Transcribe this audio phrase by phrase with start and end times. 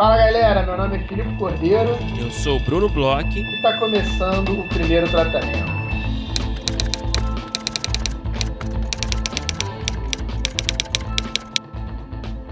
[0.00, 1.90] Fala galera, meu nome é Filipe Cordeiro.
[2.18, 3.38] Eu sou o Bruno Bloch.
[3.38, 5.70] E está começando o primeiro tratamento.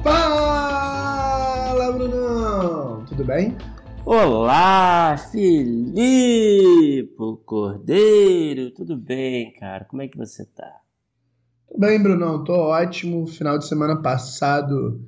[0.02, 3.06] Fala, Brunão!
[3.06, 3.56] Tudo bem?
[4.04, 7.08] Olá, Filipe
[7.46, 8.72] Cordeiro!
[8.72, 9.86] Tudo bem, cara?
[9.86, 10.82] Como é que você tá?
[11.66, 12.44] Tudo bem, Brunão.
[12.44, 13.26] Tô ótimo.
[13.26, 15.00] Final de semana passado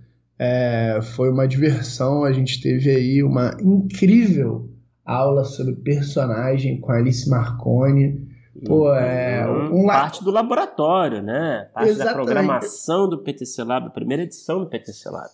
[0.43, 2.25] é, foi uma diversão.
[2.25, 4.71] A gente teve aí uma incrível
[5.05, 8.27] aula sobre personagem com Alice Marconi.
[8.65, 9.83] Pô, é uhum.
[9.83, 11.69] um parte do laboratório, né?
[11.75, 12.17] Parte Exatamente.
[12.17, 15.29] da programação do PTC Lab, a primeira edição do PTC Lab.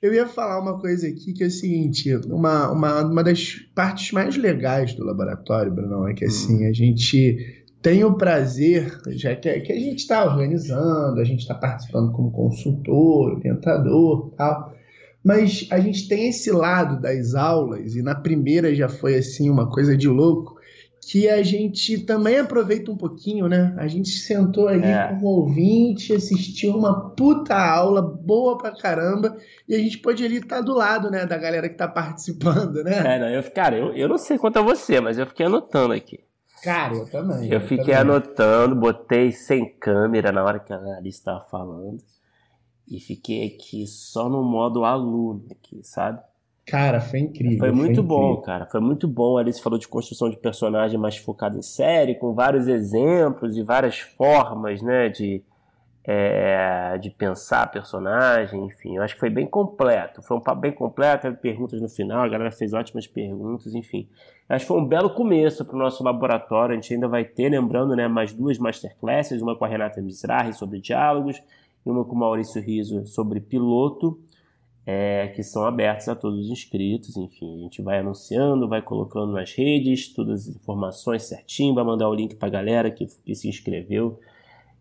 [0.00, 4.12] Eu ia falar uma coisa aqui que é o seguinte: uma, uma, uma das partes
[4.12, 6.68] mais legais do laboratório, Bruno, é que assim, hum.
[6.68, 11.54] a gente tem o prazer, já que, que a gente está organizando, a gente está
[11.54, 14.72] participando como consultor, orientador tal,
[15.24, 19.68] mas a gente tem esse lado das aulas, e na primeira já foi assim uma
[19.68, 20.60] coisa de louco,
[21.04, 23.74] que a gente também aproveita um pouquinho, né?
[23.76, 25.08] A gente sentou ali é.
[25.08, 29.36] como ouvinte, assistiu uma puta aula boa pra caramba
[29.68, 32.84] e a gente pode ali estar tá do lado, né, da galera que tá participando,
[32.84, 33.16] né?
[33.16, 35.92] É, não, eu, cara, eu, eu não sei quanto a você, mas eu fiquei anotando
[35.92, 36.20] aqui.
[36.62, 37.48] Cara, eu também.
[37.48, 37.96] Eu, eu fiquei também.
[37.96, 42.02] anotando, botei sem câmera na hora que a Alice estava falando
[42.88, 46.20] e fiquei aqui só no modo aluno aqui, sabe?
[46.64, 47.58] Cara, foi incrível.
[47.58, 48.66] Foi muito foi bom, cara.
[48.66, 49.36] Foi muito bom.
[49.36, 53.62] A Alice falou de construção de personagem mais focado em série, com vários exemplos e
[53.62, 55.42] várias formas, né, de,
[56.04, 58.96] é, de pensar personagem, enfim.
[58.96, 60.22] Eu acho que foi bem completo.
[60.22, 64.08] Foi um papo bem completo, teve perguntas no final, a galera fez ótimas perguntas, enfim.
[64.48, 66.72] Acho que foi um belo começo para o nosso laboratório.
[66.72, 70.52] A gente ainda vai ter, lembrando, né, mais duas masterclasses, uma com a Renata Mizrahi
[70.52, 71.42] sobre diálogos
[71.86, 74.20] e uma com o Maurício Riso sobre piloto
[74.84, 77.16] é, que são abertos a todos os inscritos.
[77.16, 82.08] Enfim, a gente vai anunciando, vai colocando nas redes todas as informações certinho, vai mandar
[82.08, 84.18] o link para a galera que, que se inscreveu.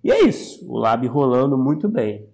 [0.03, 2.25] E é isso, o Lab rolando muito bem.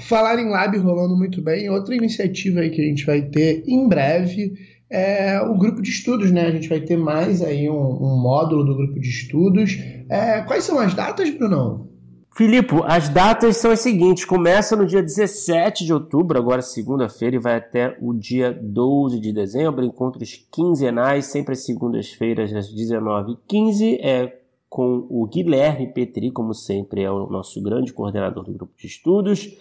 [0.00, 3.88] Falar em Lab rolando muito bem, outra iniciativa aí que a gente vai ter em
[3.88, 4.54] breve
[4.90, 6.46] é o grupo de estudos, né?
[6.46, 9.78] A gente vai ter mais aí um, um módulo do grupo de estudos.
[10.08, 11.88] É, quais são as datas, Brunão?
[12.34, 17.40] Filipe, as datas são as seguintes: começa no dia 17 de outubro, agora segunda-feira, e
[17.40, 19.84] vai até o dia 12 de dezembro.
[19.84, 23.98] Encontros quinzenais, sempre às segundas-feiras, às 19h15.
[24.00, 24.38] É
[24.68, 29.56] com o Guilherme Petri, como sempre, é o nosso grande coordenador do grupo de estudos.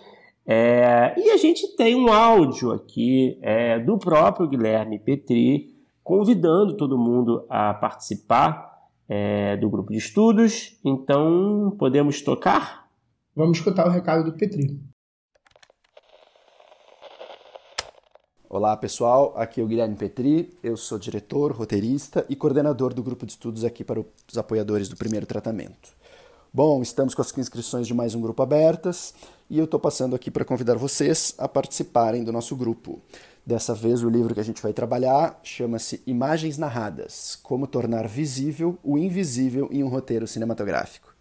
[0.46, 6.98] É, e a gente tem um áudio aqui é, do próprio Guilherme Petri, convidando todo
[6.98, 8.68] mundo a participar
[9.10, 10.80] é, do grupo de estudos.
[10.84, 12.88] Então, podemos tocar?
[13.36, 14.80] Vamos escutar o recado do Petri.
[18.50, 23.26] Olá pessoal, aqui é o Guilherme Petri, eu sou diretor, roteirista e coordenador do grupo
[23.26, 25.90] de estudos aqui para os apoiadores do primeiro tratamento.
[26.54, 29.14] Bom, estamos com as inscrições de mais um grupo abertas
[29.50, 33.02] e eu estou passando aqui para convidar vocês a participarem do nosso grupo.
[33.46, 38.78] Dessa vez, o livro que a gente vai trabalhar chama-se Imagens Narradas: Como Tornar Visível
[38.82, 41.14] o Invisível em um Roteiro Cinematográfico.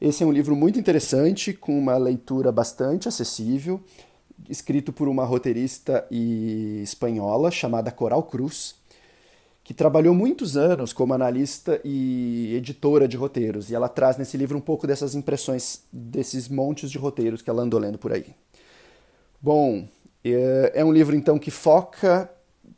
[0.00, 3.80] Esse é um livro muito interessante, com uma leitura bastante acessível,
[4.48, 8.74] escrito por uma roteirista espanhola chamada Coral Cruz,
[9.64, 14.56] que trabalhou muitos anos como analista e editora de roteiros, e ela traz nesse livro
[14.56, 18.26] um pouco dessas impressões desses montes de roteiros que ela andou lendo por aí.
[19.40, 19.88] Bom,
[20.24, 22.30] é, é um livro, então, que foca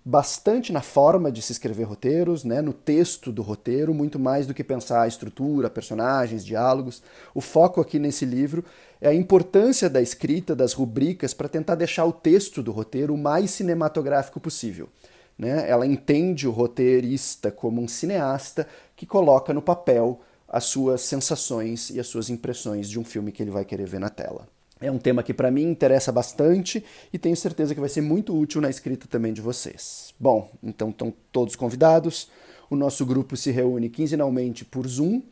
[0.08, 4.54] bastante na forma de se escrever roteiros, né, no texto do roteiro, muito mais do
[4.54, 7.02] que pensar a estrutura, personagens, diálogos.
[7.34, 8.64] O foco aqui nesse livro
[9.02, 13.18] é a importância da escrita, das rubricas, para tentar deixar o texto do roteiro o
[13.18, 14.88] mais cinematográfico possível.
[15.36, 15.68] Né?
[15.68, 22.00] Ela entende o roteirista como um cineasta que coloca no papel as suas sensações e
[22.00, 24.48] as suas impressões de um filme que ele vai querer ver na tela.
[24.80, 28.38] É um tema que para mim interessa bastante e tenho certeza que vai ser muito
[28.38, 30.14] útil na escrita também de vocês.
[30.18, 32.30] Bom, então estão todos convidados.
[32.70, 35.22] O nosso grupo se reúne quinzenalmente por Zoom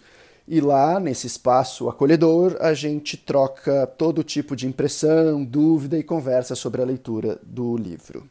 [0.48, 6.54] e lá, nesse espaço acolhedor, a gente troca todo tipo de impressão, dúvida e conversa
[6.54, 8.30] sobre a leitura do livro.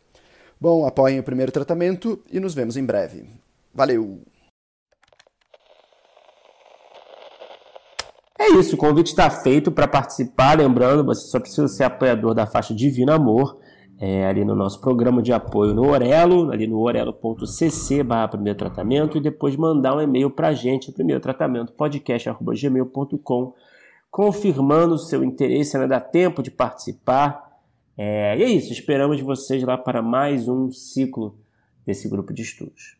[0.59, 3.25] Bom, apoiem o primeiro tratamento e nos vemos em breve.
[3.73, 4.34] Valeu!
[8.37, 10.57] É isso, o convite está feito para participar.
[10.57, 13.57] Lembrando, você só precisa ser apoiador da faixa Divino Amor,
[13.97, 19.17] é, ali no nosso programa de apoio no Orelo, ali no orelo.cc barra primeiro tratamento,
[19.17, 23.53] e depois mandar um e-mail para a gente, primeiro tratamento, podcast.gmail.com,
[24.11, 27.41] confirmando o seu interesse, ainda dá tempo de participar.
[27.97, 31.37] É, e é isso, esperamos vocês lá para mais um ciclo
[31.85, 32.97] desse grupo de estudos.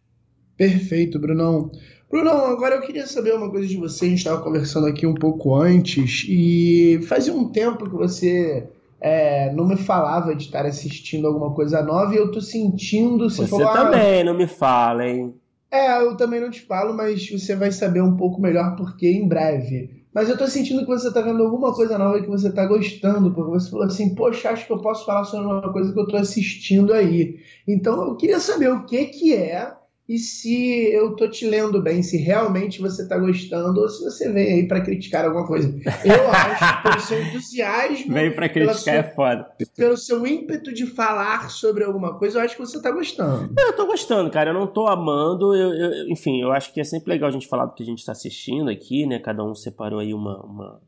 [0.55, 1.69] Perfeito, Brunão.
[2.10, 4.06] Brunão, agora eu queria saber uma coisa de você.
[4.06, 8.68] A gente estava conversando aqui um pouco antes e fazia um tempo que você
[9.02, 13.30] é, não me falava de estar assistindo alguma coisa nova e eu tô sentindo.
[13.30, 15.36] Você, você falou, ah, também ah, não me fala, hein?
[15.72, 19.28] É, eu também não te falo, mas você vai saber um pouco melhor porque em
[19.28, 20.06] breve.
[20.13, 23.34] Mas eu tô sentindo que você tá vendo alguma coisa nova que você tá gostando,
[23.34, 26.07] porque você falou assim, poxa, acho que eu posso falar sobre uma coisa que eu
[26.07, 27.40] tô assistindo aí.
[27.68, 29.74] Então eu queria saber o que que é
[30.07, 34.31] e se eu tô te lendo bem, se realmente você tá gostando ou se você
[34.31, 35.68] vem aí para criticar alguma coisa.
[36.06, 38.13] Eu acho que pelo seu entusiasmo.
[38.13, 39.48] Vem para criticar sua, é foda.
[39.75, 43.52] Pelo seu ímpeto de falar sobre alguma coisa, eu acho que você tá gostando.
[43.57, 44.52] Eu tô gostando, cara.
[44.52, 45.56] Eu não tô amando.
[45.56, 47.88] Eu, eu, enfim, eu acho que é sempre legal a gente falar do que a
[47.88, 49.18] gente tá assistindo aqui, né?
[49.18, 50.40] Cada um separou aí uma.
[50.46, 50.81] uma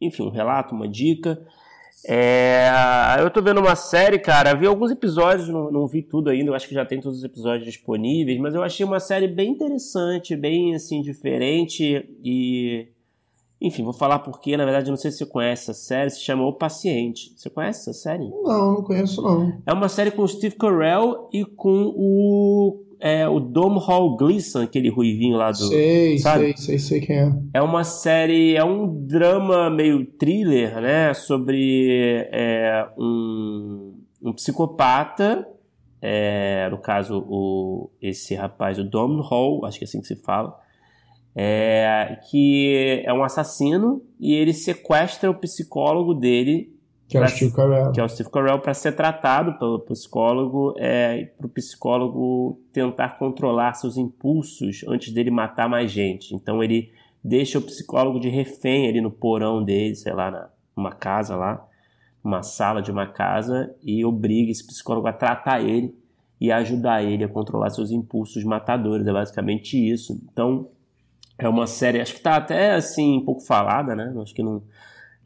[0.00, 1.40] enfim, um relato, uma dica.
[2.06, 2.68] É,
[3.18, 4.54] eu tô vendo uma série, cara.
[4.54, 6.50] Vi alguns episódios, não, não, vi tudo ainda.
[6.50, 9.50] Eu acho que já tem todos os episódios disponíveis, mas eu achei uma série bem
[9.50, 12.88] interessante, bem assim diferente e
[13.60, 16.20] enfim, vou falar porque, na verdade, eu não sei se você conhece essa série, se
[16.20, 17.32] chama O Paciente.
[17.34, 18.28] Você conhece essa série?
[18.28, 19.54] Não, não conheço não.
[19.64, 24.62] É uma série com o Steve Carell e com o é o Dom Hall Gleason,
[24.62, 25.68] aquele ruivinho lá do.
[25.68, 26.56] Sei, sabe?
[26.56, 27.32] sei, sei, sei quem é.
[27.54, 31.14] É uma série, é um drama meio thriller, né?
[31.14, 35.46] Sobre é, um, um psicopata.
[36.02, 40.16] É, no caso, o, esse rapaz, o Dom Hall, acho que é assim que se
[40.16, 40.58] fala.
[41.36, 46.73] É, que é um assassino e ele sequestra o psicólogo dele
[47.08, 47.92] que é o Steve Carell.
[47.92, 53.18] Que é o Steve Carell para ser tratado pelo psicólogo, é, para o psicólogo tentar
[53.18, 56.34] controlar seus impulsos antes dele matar mais gente.
[56.34, 56.92] Então ele
[57.22, 61.66] deixa o psicólogo de refém ali no porão dele, sei lá, numa casa lá,
[62.22, 65.94] uma sala de uma casa, e obriga esse psicólogo a tratar ele
[66.40, 69.06] e ajudar ele a controlar seus impulsos matadores.
[69.06, 70.18] É basicamente isso.
[70.32, 70.68] Então
[71.38, 74.12] é uma série, acho que está até assim pouco falada, né?
[74.20, 74.62] Acho que não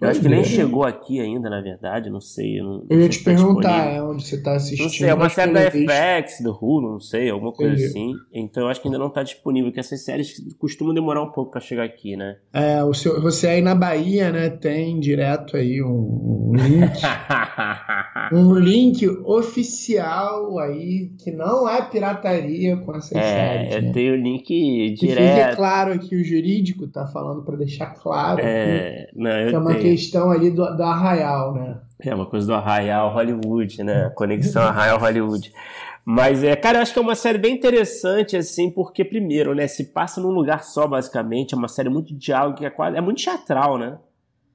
[0.00, 2.60] eu acho que nem chegou aqui ainda, na verdade, não sei.
[2.62, 4.84] Não, eu ia te tá perguntar é, onde você está assistindo.
[4.84, 7.88] Não sei, é uma série da FX, do Hulu, não sei, alguma coisa Entendi.
[7.88, 8.14] assim.
[8.32, 11.50] Então eu acho que ainda não está disponível, porque essas séries costumam demorar um pouco
[11.50, 12.36] para chegar aqui, né?
[12.52, 16.92] É, o seu, você aí na Bahia, né, tem direto aí um, um link.
[18.32, 23.74] um link oficial aí, que não é pirataria com essas é, séries.
[23.74, 23.88] É, né?
[23.88, 25.18] eu tenho o link direto.
[25.18, 28.40] Que fique claro aqui, o jurídico tá falando para deixar claro.
[28.40, 31.80] É, que, não, eu que é uma tenho questão ali do, do arraial, né?
[32.00, 34.10] É uma coisa do arraial Hollywood, né?
[34.14, 35.52] Conexão arraial Hollywood.
[36.04, 39.66] Mas, é, cara, eu acho que é uma série bem interessante, assim, porque, primeiro, né,
[39.66, 42.96] se passa num lugar só, basicamente, é uma série muito de diálogo, que é quase,
[42.96, 43.98] é muito teatral, né?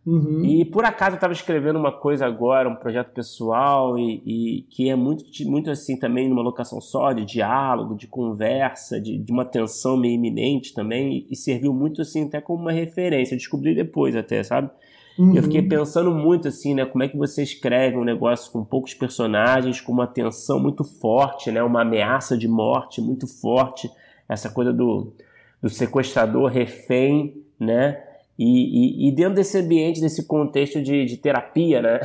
[0.05, 0.43] Uhum.
[0.43, 4.89] E por acaso eu estava escrevendo uma coisa agora, um projeto pessoal, e, e, que
[4.89, 9.45] é muito, muito assim também numa locação só, de diálogo, de conversa, de, de uma
[9.45, 13.35] tensão meio iminente também, e, e serviu muito assim até como uma referência.
[13.35, 14.69] Eu descobri depois até, sabe?
[15.17, 15.35] Uhum.
[15.35, 16.85] Eu fiquei pensando muito assim, né?
[16.85, 21.51] Como é que você escreve um negócio com poucos personagens, com uma tensão muito forte,
[21.51, 21.61] né?
[21.61, 23.89] Uma ameaça de morte muito forte,
[24.27, 25.13] essa coisa do,
[25.61, 28.01] do sequestrador refém, né?
[28.37, 31.99] E, e, e, dentro desse ambiente, desse contexto de, de terapia, né?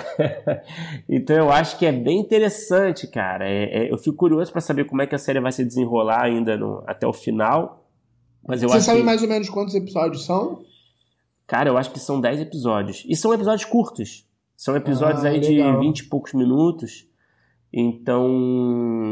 [1.09, 3.49] então eu acho que é bem interessante, cara.
[3.49, 6.25] É, é, eu fico curioso para saber como é que a série vai se desenrolar
[6.25, 7.83] ainda no, até o final.
[8.47, 9.07] Mas eu Você sabe que...
[9.07, 10.63] mais ou menos quantos episódios são?
[11.49, 13.05] Cara, eu acho que são 10 episódios.
[13.09, 14.29] E são episódios curtos.
[14.55, 15.73] São episódios ah, aí legal.
[15.73, 17.09] de 20 e poucos minutos.
[17.73, 18.29] Então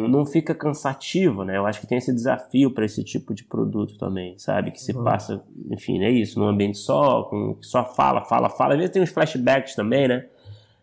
[0.09, 1.57] não fica cansativo, né?
[1.57, 4.71] Eu acho que tem esse desafio para esse tipo de produto também, sabe?
[4.71, 5.05] Que se uhum.
[5.05, 8.75] passa, enfim, é isso, num ambiente só, com só fala, fala, fala.
[8.75, 10.27] Às vezes tem uns flashbacks também, né?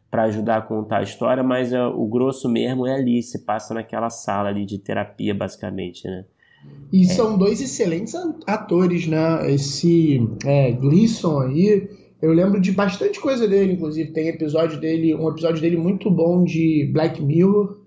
[0.09, 3.73] Para ajudar a contar a história, mas uh, o grosso mesmo é ali, se passa
[3.73, 6.25] naquela sala ali de terapia, basicamente, né?
[6.91, 7.05] E é.
[7.05, 8.13] são dois excelentes
[8.45, 9.51] atores, né?
[9.51, 11.89] Esse é, Gleason aí,
[12.21, 14.11] eu lembro de bastante coisa dele, inclusive.
[14.11, 17.79] Tem episódio dele, um episódio dele muito bom de Black Mirror,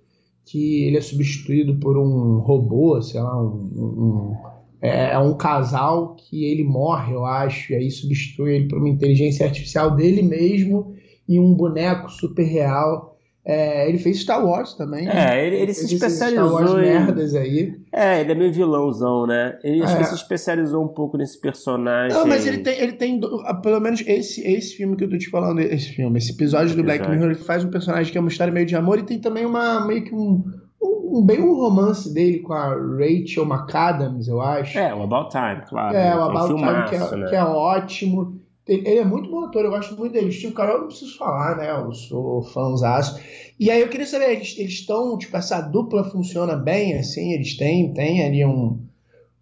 [0.45, 4.37] que ele é substituído por um robô, sei lá, um, um
[4.81, 8.89] é, é, um casal que ele morre, eu acho, e aí substitui ele por uma
[8.89, 10.95] inteligência artificial dele mesmo
[11.29, 13.16] e um boneco super real.
[13.49, 15.07] É, ele fez Star Wars também.
[15.07, 15.39] Né?
[15.39, 16.49] É, ele, ele, se especializou.
[16.49, 16.77] Star Wars em...
[16.81, 17.77] merdas aí.
[17.93, 19.57] É, ele é meio vilãozão, né?
[19.63, 19.87] Ele é.
[19.87, 22.19] se especializou um pouco nesse personagem.
[22.19, 25.17] Não, mas ele tem, ele tem ah, pelo menos esse, esse filme que eu tô
[25.17, 26.83] te falando, esse filme, esse episódio do.
[26.83, 29.21] Black Mirror, ele faz um personagem que é uma história meio de amor e tem
[29.21, 30.45] também uma meio que um,
[30.83, 34.77] um, bem um romance dele com a Rachel McAdams, eu acho.
[34.77, 35.97] É, o About Time, claro.
[35.97, 37.29] É, o é About um Time que é, né?
[37.29, 38.41] que é ótimo.
[38.67, 40.33] Ele é muito bom ator, eu gosto muito dele.
[40.33, 41.71] Steve Carell não preciso falar, né?
[41.71, 43.21] Eu sou fãzaço.
[43.61, 47.33] E aí eu queria saber, eles estão, tipo, essa dupla funciona bem, assim?
[47.33, 48.81] Eles têm, têm ali um,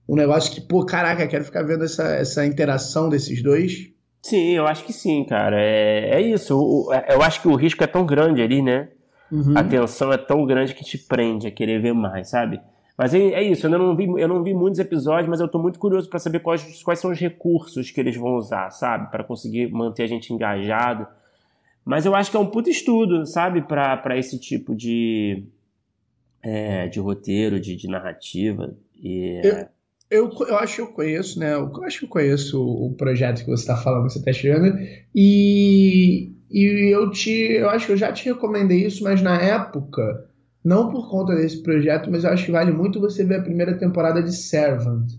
[0.06, 3.90] um negócio que, pô, caraca, quero ficar vendo essa, essa interação desses dois?
[4.20, 5.58] Sim, eu acho que sim, cara.
[5.58, 6.90] É, é isso.
[6.92, 8.88] É, eu acho que o risco é tão grande ali, né?
[9.32, 9.56] Uhum.
[9.56, 12.60] A tensão é tão grande que te prende a querer ver mais, sabe?
[12.96, 15.58] Mas é, é isso, eu não, vi, eu não vi muitos episódios, mas eu tô
[15.58, 19.10] muito curioso para saber quais, quais são os recursos que eles vão usar, sabe?
[19.10, 21.06] para conseguir manter a gente engajado.
[21.84, 23.62] Mas eu acho que é um puto estudo, sabe?
[23.62, 25.44] para esse tipo de,
[26.42, 28.76] é, de roteiro, de, de narrativa.
[28.94, 29.66] E, eu,
[30.10, 31.54] eu, eu, acho que eu conheço, né?
[31.54, 34.32] Eu acho que eu conheço o, o projeto que você está falando, que você está
[34.32, 34.78] chegando.
[35.14, 37.30] E, e eu te.
[37.30, 40.30] Eu acho que eu já te recomendei isso, mas na época
[40.64, 43.76] não por conta desse projeto, mas eu acho que vale muito você ver a primeira
[43.76, 45.10] temporada de Servant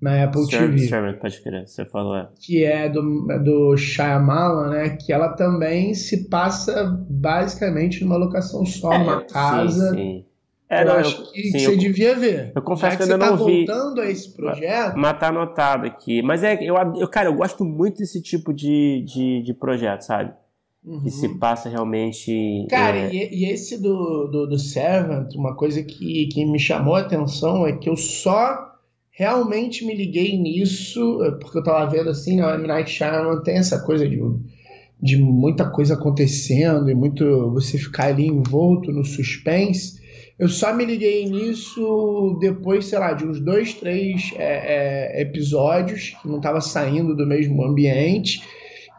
[0.00, 0.88] na Apple Servant, TV.
[0.88, 2.16] Servant, pode crer, você falou.
[2.16, 2.28] É.
[2.40, 4.90] Que é do, do Shyamalan, né?
[4.90, 9.90] Que ela também se passa basicamente numa locação só, é, numa casa.
[9.90, 10.24] Sim, sim.
[10.68, 12.52] É, eu não, acho eu, que, sim, você eu, devia ver.
[12.54, 13.64] Eu confesso que, que ainda não tá vi.
[13.66, 14.96] voltando a esse projeto.
[14.96, 16.22] Mas tá anotado aqui.
[16.22, 20.32] Mas é, eu, eu, cara, eu gosto muito desse tipo de, de, de projeto, sabe?
[20.86, 21.00] Uhum.
[21.00, 22.64] que se passa realmente.
[22.70, 23.12] Cara, é...
[23.12, 27.66] e, e, esse do, do, do, Servant, uma coisa que, que me chamou a atenção
[27.66, 28.66] é que eu só
[29.10, 32.68] realmente me liguei nisso, é, porque eu tava vendo assim, o M.
[32.68, 34.20] Night Shyamalan tem essa coisa de,
[35.02, 40.00] de muita coisa acontecendo e muito você ficar ali envolto no suspense.
[40.38, 46.14] Eu só me liguei nisso depois, sei lá, de uns dois, três é, é, episódios
[46.22, 48.40] que não estava saindo do mesmo ambiente.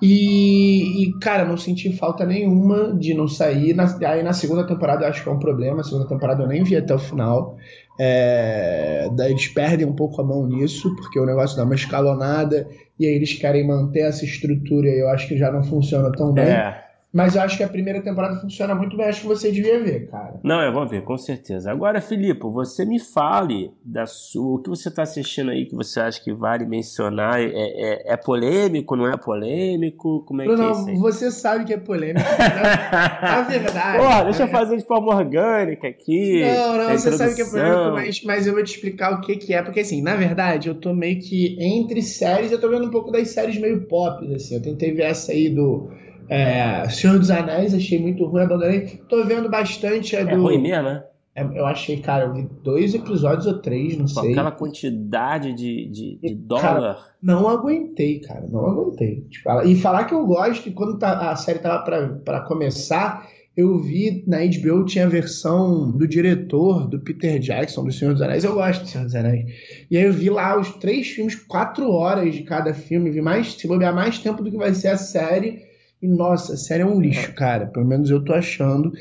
[0.01, 3.73] E, e, cara, não senti falta nenhuma de não sair.
[3.73, 5.81] Na, aí na segunda temporada eu acho que é um problema.
[5.81, 7.57] A segunda temporada eu nem vi até o final.
[7.99, 12.67] É, daí eles perdem um pouco a mão nisso, porque o negócio dá uma escalonada
[12.99, 16.31] e aí eles querem manter essa estrutura e eu acho que já não funciona tão
[16.31, 16.45] bem.
[16.45, 16.86] É.
[17.17, 20.07] Mas eu acho que a primeira temporada funciona muito bem, acho que você devia ver,
[20.07, 20.39] cara.
[20.43, 21.71] Não, eu vou ver, com certeza.
[21.71, 25.99] Agora, Filipe, você me fale da sua, o que você está assistindo aí que você
[25.99, 27.41] acha que vale mencionar.
[27.41, 30.23] É, é, é polêmico, não é polêmico?
[30.27, 30.89] Como é não, que é isso?
[30.89, 30.95] Aí?
[30.97, 32.19] Você sabe que é polêmico.
[32.29, 33.97] na verdade.
[33.97, 36.43] Porra, deixa eu fazer de forma orgânica aqui.
[36.43, 39.37] Não, não, você sabe que é polêmico, mas, mas eu vou te explicar o que,
[39.37, 39.63] que é.
[39.63, 43.11] Porque, assim, na verdade, eu tô meio que entre séries, eu tô vendo um pouco
[43.11, 44.53] das séries meio pop, assim.
[44.53, 45.89] Eu tentei ver essa aí do
[46.29, 49.01] é, Senhor dos Anéis, achei muito ruim, abandonei.
[49.09, 50.31] Tô vendo bastante a é do.
[50.31, 51.03] É ruim mesmo, né?
[51.35, 54.31] É, eu achei, cara, eu vi dois episódios ou três, não Com sei.
[54.31, 56.63] aquela quantidade de, de, de dólar.
[56.63, 59.21] Cara, não aguentei, cara, não aguentei.
[59.29, 63.77] Tipo, e falar que eu gosto, quando tá, a série tava pra, pra começar, eu
[63.77, 68.43] vi na HBO tinha a versão do diretor, do Peter Jackson, do Senhor dos Anéis.
[68.43, 69.45] Eu gosto do Senhor dos Anéis.
[69.91, 73.11] E aí eu vi lá os três filmes, quatro horas de cada filme.
[73.11, 75.66] Vi mais, se bobear mais tempo do que vai ser a série.
[76.01, 77.65] E nossa, a série é um lixo, cara.
[77.65, 78.91] Pelo menos eu tô achando.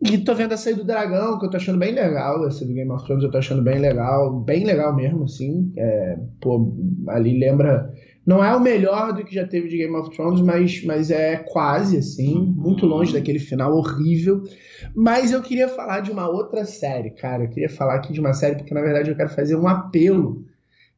[0.00, 2.46] E tô vendo a saída do Dragão, que eu tô achando bem legal.
[2.46, 4.40] Essa do Game of Thrones eu tô achando bem legal.
[4.40, 5.72] Bem legal mesmo, assim.
[5.76, 6.72] É, pô,
[7.08, 7.92] ali lembra.
[8.24, 11.36] Não é o melhor do que já teve de Game of Thrones, mas, mas é
[11.36, 12.34] quase, assim.
[12.56, 14.44] Muito longe daquele final horrível.
[14.94, 17.44] Mas eu queria falar de uma outra série, cara.
[17.44, 20.44] Eu queria falar aqui de uma série, porque na verdade eu quero fazer um apelo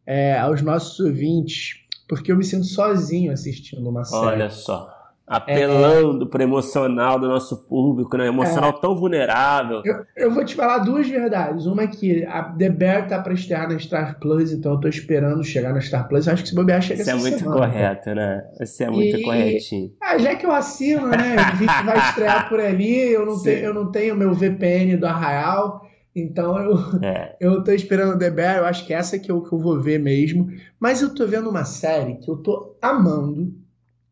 [0.07, 1.87] é, aos nossos ouvintes.
[2.07, 4.27] Porque eu me sinto sozinho assistindo uma série.
[4.27, 4.98] Olha só
[5.29, 8.27] apelando é, para emocional do nosso público, né?
[8.27, 9.83] Emocional é, tão vulnerável.
[9.85, 11.67] Eu, eu, vou te falar duas verdades.
[11.67, 14.89] Uma é que a The Bear tá para estrear na Star Plus, então eu tô
[14.89, 16.27] esperando chegar na Star Plus.
[16.27, 18.45] Eu acho que se bobear chega Isso é muito semana, correto, né?
[18.61, 19.93] Isso é muito e, corretinho.
[20.03, 21.37] Ah, já que eu assino, né?
[21.37, 24.97] Eu vi que vai estrear por ali, eu não, tenho, eu não tenho meu VPN
[24.97, 25.87] do Arraial.
[26.17, 27.37] Então eu, é.
[27.39, 29.99] eu tô esperando The Bear, eu acho que essa que eu, que eu vou ver
[29.99, 30.49] mesmo.
[30.81, 33.53] Mas eu tô vendo uma série que eu tô amando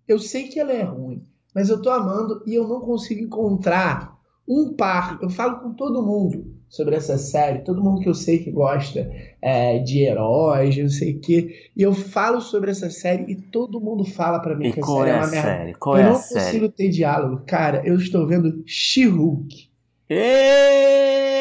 [0.06, 1.22] eu sei que ela é ruim,
[1.54, 5.18] mas eu tô amando e eu não consigo encontrar um par.
[5.20, 9.10] Eu falo com todo mundo sobre essa série, todo mundo que eu sei que gosta
[9.40, 13.80] é, de heróis, não sei o quê, e eu falo sobre essa série e todo
[13.80, 15.48] mundo fala para mim e que a série é, é uma merda.
[15.48, 15.74] Série?
[15.74, 17.42] Qual eu é não consigo ter diálogo.
[17.46, 19.68] Cara, eu estou vendo She-Hulk.
[20.08, 21.36] Eita!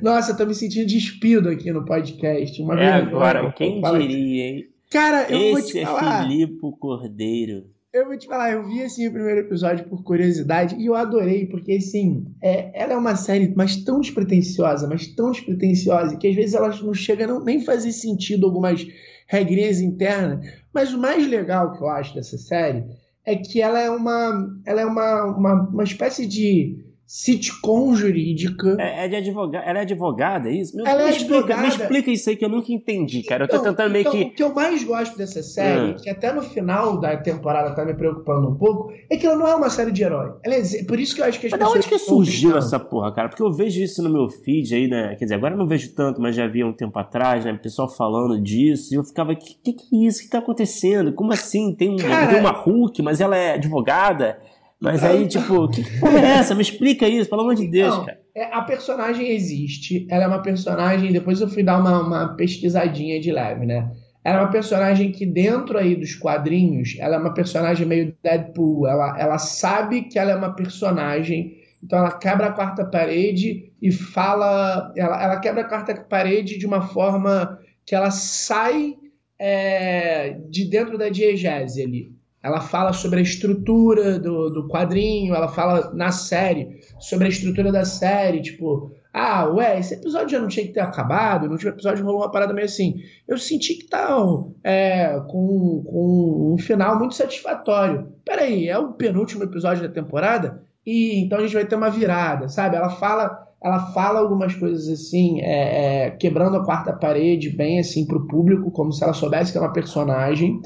[0.00, 2.62] Nossa, eu tô me sentindo despido aqui no podcast.
[2.62, 4.68] Uma é agora, quem diria, hein?
[4.90, 6.24] Cara, eu Esse vou te falar.
[6.24, 7.64] é Filipe Cordeiro.
[7.92, 11.46] Eu vou te falar, eu vi assim o primeiro episódio por curiosidade e eu adorei,
[11.46, 16.36] porque assim, é, ela é uma série mas tão despretensiosa, mas tão despretensiosa, que às
[16.36, 18.86] vezes ela não chega a nem fazer sentido algumas
[19.26, 20.46] regrinhas internas.
[20.72, 22.84] Mas o mais legal que eu acho dessa série
[23.24, 26.78] é que ela é uma, ela é uma, uma, uma espécie de
[27.10, 28.76] sitcom jurídica.
[28.78, 30.76] É, é de advogada, ela é advogada, é isso?
[30.76, 31.62] Me, ela me é explica, advogada.
[31.62, 33.46] Me explica isso aí que eu nunca entendi, cara.
[33.46, 34.22] Então, eu tô tentando meio então, que.
[34.22, 35.96] O que eu mais gosto dessa série, hum.
[35.96, 39.48] que até no final da temporada tá me preocupando um pouco, é que ela não
[39.48, 40.34] é uma série de herói.
[40.44, 41.74] Ela é, por isso que eu acho que as mas pessoas.
[41.74, 43.28] Mas de onde que surgiu essa porra, cara?
[43.28, 45.16] Porque eu vejo isso no meu feed aí, né?
[45.18, 47.50] Quer dizer, agora eu não vejo tanto, mas já vi um tempo atrás, né?
[47.50, 50.20] O pessoal falando disso, e eu ficava, que que, que é isso?
[50.20, 51.12] O que tá acontecendo?
[51.12, 51.74] Como assim?
[51.74, 52.28] Tem, um, cara...
[52.28, 54.38] tem uma Hulk, mas ela é advogada?
[54.80, 56.54] Mas aí, tipo, que porra é essa?
[56.54, 58.20] Me explica isso, pelo amor de Deus, Não, cara.
[58.34, 61.12] É, a personagem existe, ela é uma personagem.
[61.12, 63.90] Depois eu fui dar uma, uma pesquisadinha de leve, né?
[64.24, 68.86] Ela é uma personagem que, dentro aí dos quadrinhos, ela é uma personagem meio Deadpool.
[68.86, 73.90] Ela, ela sabe que ela é uma personagem, então ela quebra a quarta parede e
[73.90, 74.92] fala.
[74.96, 78.94] Ela, ela quebra a quarta parede de uma forma que ela sai
[79.38, 82.19] é, de dentro da diegese ali.
[82.42, 87.70] Ela fala sobre a estrutura do, do quadrinho, ela fala na série sobre a estrutura
[87.70, 91.70] da série, tipo, ah, ué, esse episódio já não tinha que ter acabado, no último
[91.70, 92.94] episódio rolou uma parada meio assim.
[93.26, 94.16] Eu senti que tá
[94.62, 98.12] é, com, com um final muito satisfatório.
[98.24, 100.62] Peraí, é o penúltimo episódio da temporada?
[100.86, 102.76] E então a gente vai ter uma virada, sabe?
[102.76, 108.06] Ela fala ela fala algumas coisas assim, é, é, quebrando a quarta parede bem assim
[108.06, 110.60] pro público, como se ela soubesse que é uma personagem.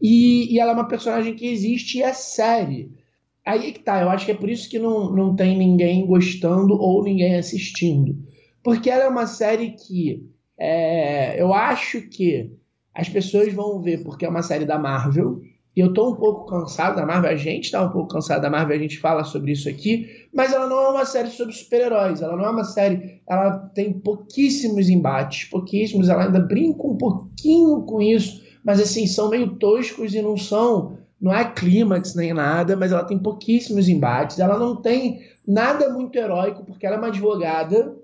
[0.00, 2.90] E, e ela é uma personagem que existe e é série.
[3.44, 6.74] Aí que tá, eu acho que é por isso que não, não tem ninguém gostando
[6.74, 8.16] ou ninguém assistindo.
[8.62, 12.52] Porque ela é uma série que é, eu acho que
[12.94, 15.40] as pessoas vão ver porque é uma série da Marvel.
[15.76, 18.48] E eu tô um pouco cansado da Marvel, a gente tá um pouco cansado da
[18.48, 22.22] Marvel, a gente fala sobre isso aqui, mas ela não é uma série sobre super-heróis,
[22.22, 27.82] ela não é uma série, ela tem pouquíssimos embates, pouquíssimos, ela ainda brinca um pouquinho
[27.82, 32.74] com isso, mas assim, são meio toscos e não são, não é clímax nem nada,
[32.74, 37.08] mas ela tem pouquíssimos embates, ela não tem nada muito heróico, porque ela é uma
[37.08, 37.94] advogada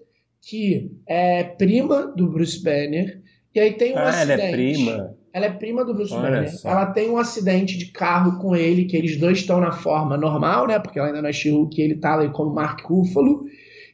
[0.43, 3.23] que é prima do Bruce Banner,
[3.55, 4.33] e aí tem um ah, acidente.
[4.33, 5.22] ela é prima.
[5.33, 6.53] Ela é prima do Bruce Banner.
[6.65, 10.66] Ela tem um acidente de carro com ele, que eles dois estão na forma normal,
[10.66, 10.79] né?
[10.79, 13.45] Porque ela ainda não é She-Hulk, ele tá ali como Mark Ruffalo.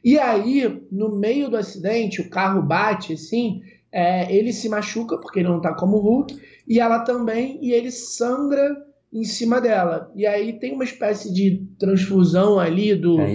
[0.03, 5.39] E aí, no meio do acidente, o carro bate assim, é, ele se machuca, porque
[5.39, 8.75] ele não tá como Hulk, e ela também, e ele sangra
[9.11, 10.11] em cima dela.
[10.15, 13.27] E aí tem uma espécie de transfusão ali do, É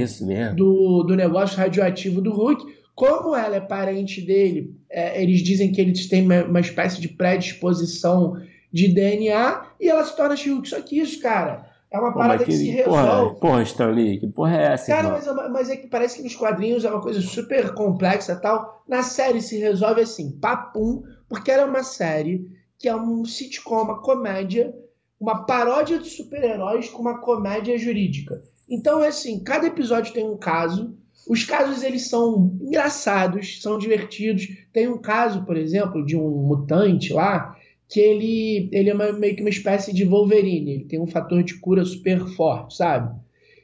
[0.54, 2.64] do, do negócio radioativo do Hulk.
[2.94, 7.08] Como ela é parente dele, é, eles dizem que eles têm uma, uma espécie de
[7.08, 8.40] predisposição
[8.72, 10.68] de DNA e ela se torna She-Hulk.
[10.68, 13.00] Só que isso, cara, é uma Pô, parada mas que se que resolve.
[13.00, 16.22] porra, porra, Stanley, que porra é essa, Cara, mas, é mas é que parece que
[16.22, 18.84] nos quadrinhos é uma coisa super complexa e tal.
[18.88, 23.82] Na série se resolve assim, papum, porque ela é uma série que é um sitcom,
[23.82, 24.74] uma comédia,
[25.20, 28.42] uma paródia de super-heróis com uma comédia jurídica.
[28.68, 30.96] Então, é assim, cada episódio tem um caso.
[31.28, 34.46] Os casos, eles são engraçados, são divertidos.
[34.72, 37.56] Tem um caso, por exemplo, de um mutante lá,
[37.88, 40.72] que ele, ele é uma- meio que uma espécie de Wolverine.
[40.72, 43.14] Ele tem um fator de cura super forte, sabe?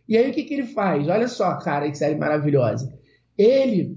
[0.09, 1.09] E aí o que, que ele faz?
[1.09, 2.92] Olha só, cara, que série maravilhosa.
[3.38, 3.96] Ele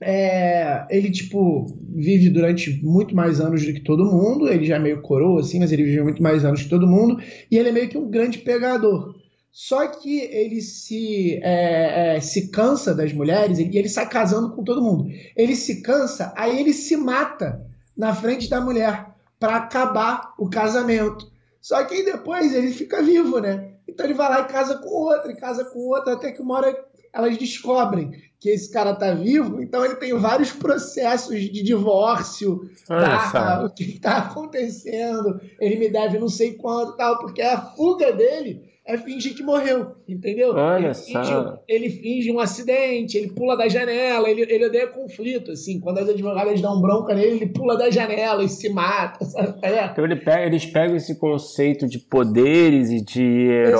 [0.00, 4.48] é, ele tipo vive durante muito mais anos do que todo mundo.
[4.48, 7.20] Ele já é meio coroa assim, mas ele vive muito mais anos que todo mundo.
[7.50, 9.14] E ele é meio que um grande pegador.
[9.52, 14.64] Só que ele se é, é, se cansa das mulheres e ele sai casando com
[14.64, 15.10] todo mundo.
[15.36, 17.62] Ele se cansa, aí ele se mata
[17.94, 21.30] na frente da mulher para acabar o casamento.
[21.60, 23.72] Só que aí depois ele fica vivo, né?
[23.86, 26.56] Então ele vai lá e casa com outra, e casa com outra, até que uma
[26.56, 26.74] hora
[27.12, 28.10] elas descobrem
[28.40, 34.00] que esse cara tá vivo, então ele tem vários processos de divórcio, tá, o que
[34.00, 39.34] tá acontecendo, ele me deve não sei quanto tal, porque a fuga dele é fingir
[39.36, 40.54] que morreu, entendeu?
[40.54, 41.62] Olha ele, finge, só.
[41.68, 46.08] ele finge um acidente, ele pula da janela, ele, ele odeia conflito, assim, quando as
[46.08, 49.54] advogadas dão bronca nele, ele pula da janela e se mata, sabe?
[49.62, 49.86] É.
[49.86, 53.72] Então ele pega- eles pegam esse conceito de poderes e de heróis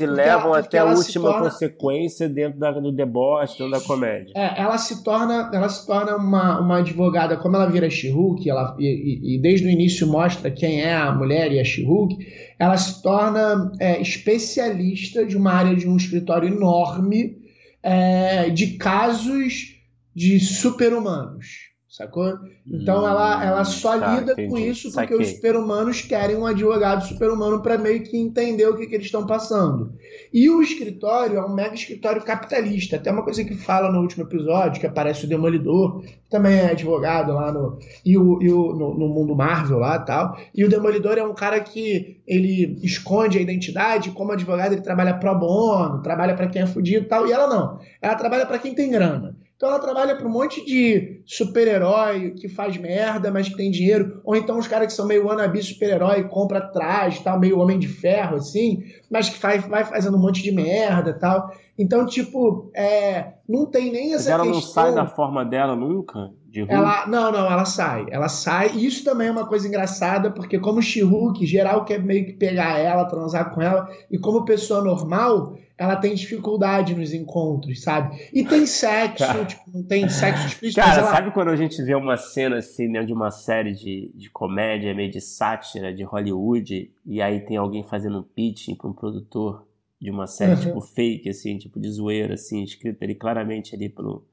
[0.00, 3.80] Exatamente, e levam ela- até a última torna- consequência dentro da- do deboche, dentro da
[3.80, 4.32] comédia.
[4.34, 8.74] É, ela se torna, ela se torna uma, uma advogada, como ela vira She-Hulk, ela,
[8.78, 12.16] e, e- e desde o início mostra quem é a mulher e a She-Hulk,
[12.58, 17.38] ela se torna é, especialista de uma área de um escritório enorme
[17.82, 19.76] é, de casos
[20.14, 21.65] de super-humanos.
[21.96, 22.38] Sacou?
[22.66, 24.50] Então ela, ela só tá, lida entendi.
[24.50, 25.16] com isso porque Saquei.
[25.16, 29.26] os super-humanos querem um advogado super-humano para meio que entender o que, que eles estão
[29.26, 29.94] passando.
[30.30, 32.96] E o escritório é um mega escritório capitalista.
[32.96, 36.72] Até uma coisa que fala no último episódio, que aparece o Demolidor, que também é
[36.72, 40.36] advogado lá no, e o, e o, no, no mundo Marvel lá tal.
[40.54, 45.14] E o Demolidor é um cara que ele esconde a identidade, como advogado ele trabalha
[45.14, 47.26] pro bono, trabalha para quem é fudido e tal.
[47.26, 47.78] E ela não.
[48.02, 49.34] Ela trabalha para quem tem grana.
[49.56, 54.20] Então ela trabalha para um monte de super-herói que faz merda, mas que tem dinheiro.
[54.22, 57.88] Ou então os caras que são meio wannabe super-herói, compra traje, tal, meio homem de
[57.88, 61.50] ferro, assim, mas que faz, vai fazendo um monte de merda tal.
[61.78, 64.60] Então, tipo, é, não tem nem essa mas ela questão...
[64.60, 66.30] não sai da forma dela nunca?
[66.48, 68.06] De ela, não, não, ela sai.
[68.10, 68.72] Ela sai.
[68.74, 72.78] E isso também é uma coisa engraçada, porque como She-Hulk, geral quer meio que pegar
[72.78, 78.16] ela, transar com ela, e como pessoa normal, ela tem dificuldade nos encontros, sabe?
[78.32, 80.80] E tem sexo, tipo, não tem sexo explícito.
[80.80, 81.10] Cara, ela...
[81.10, 84.94] sabe quando a gente vê uma cena assim, né, de uma série de, de comédia,
[84.94, 89.66] meio de sátira de Hollywood, e aí tem alguém fazendo um pitching para um produtor
[90.00, 90.60] de uma série, uhum.
[90.60, 94.24] tipo, fake, assim, tipo, de zoeira, assim, escrito ali claramente ali pelo,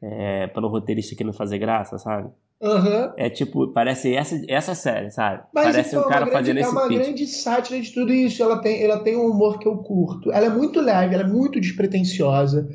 [0.00, 2.28] é, pelo roteirista que não fazer graça, sabe?
[2.62, 3.12] Uhum.
[3.16, 5.42] É tipo, parece essa, essa série, sabe?
[5.52, 6.98] Mas parece então, um cara grande, fazendo esse É uma pitch.
[6.98, 8.40] grande sátira de tudo isso.
[8.40, 10.30] Ela tem, ela tem um humor que eu curto.
[10.30, 12.68] Ela é muito leve, ela é muito despretensiosa.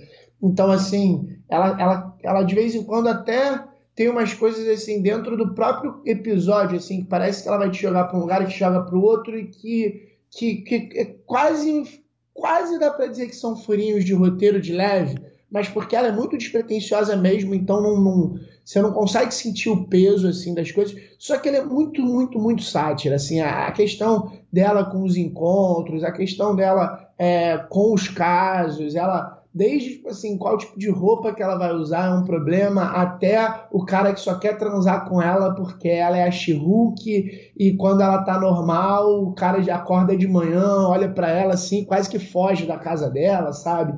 [0.44, 3.64] Então, assim, ela, ela, ela de vez em quando até
[3.96, 7.82] tem umas coisas assim dentro do próprio episódio, assim, que parece que ela vai te
[7.82, 11.06] jogar para um lugar e te joga para o outro e que, que, que é
[11.26, 15.18] quase, quase dá para dizer que são furinhos de roteiro de leve,
[15.52, 19.86] mas porque ela é muito despretensiosa mesmo, então não, não você não consegue sentir o
[19.86, 20.94] peso assim das coisas.
[21.18, 23.16] Só que ele é muito, muito, muito sátira.
[23.16, 28.94] Assim, a, a questão dela com os encontros, a questão dela é, com os casos,
[28.94, 32.84] ela desde tipo assim, qual tipo de roupa que ela vai usar é um problema,
[32.92, 33.40] até
[33.72, 38.02] o cara que só quer transar com ela porque ela é a She-Hulk e quando
[38.02, 42.20] ela tá normal, o cara já acorda de manhã, olha para ela assim, quase que
[42.20, 43.98] foge da casa dela, sabe?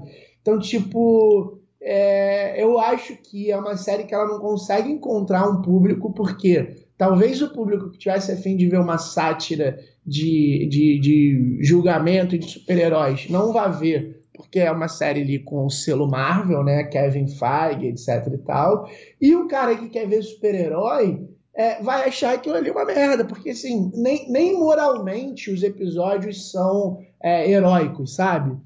[0.49, 5.61] Então, tipo, é, eu acho que é uma série que ela não consegue encontrar um
[5.61, 10.99] público, porque talvez o público que tivesse a fim de ver uma sátira de, de,
[10.99, 16.07] de julgamento de super-heróis não vá ver, porque é uma série ali com o selo
[16.07, 16.85] Marvel, né?
[16.85, 18.89] Kevin Feige, etc e tal.
[19.21, 23.51] E o cara que quer ver super-herói é, vai achar aquilo ali uma merda, porque
[23.51, 28.57] assim, nem, nem moralmente os episódios são é, heróicos, sabe?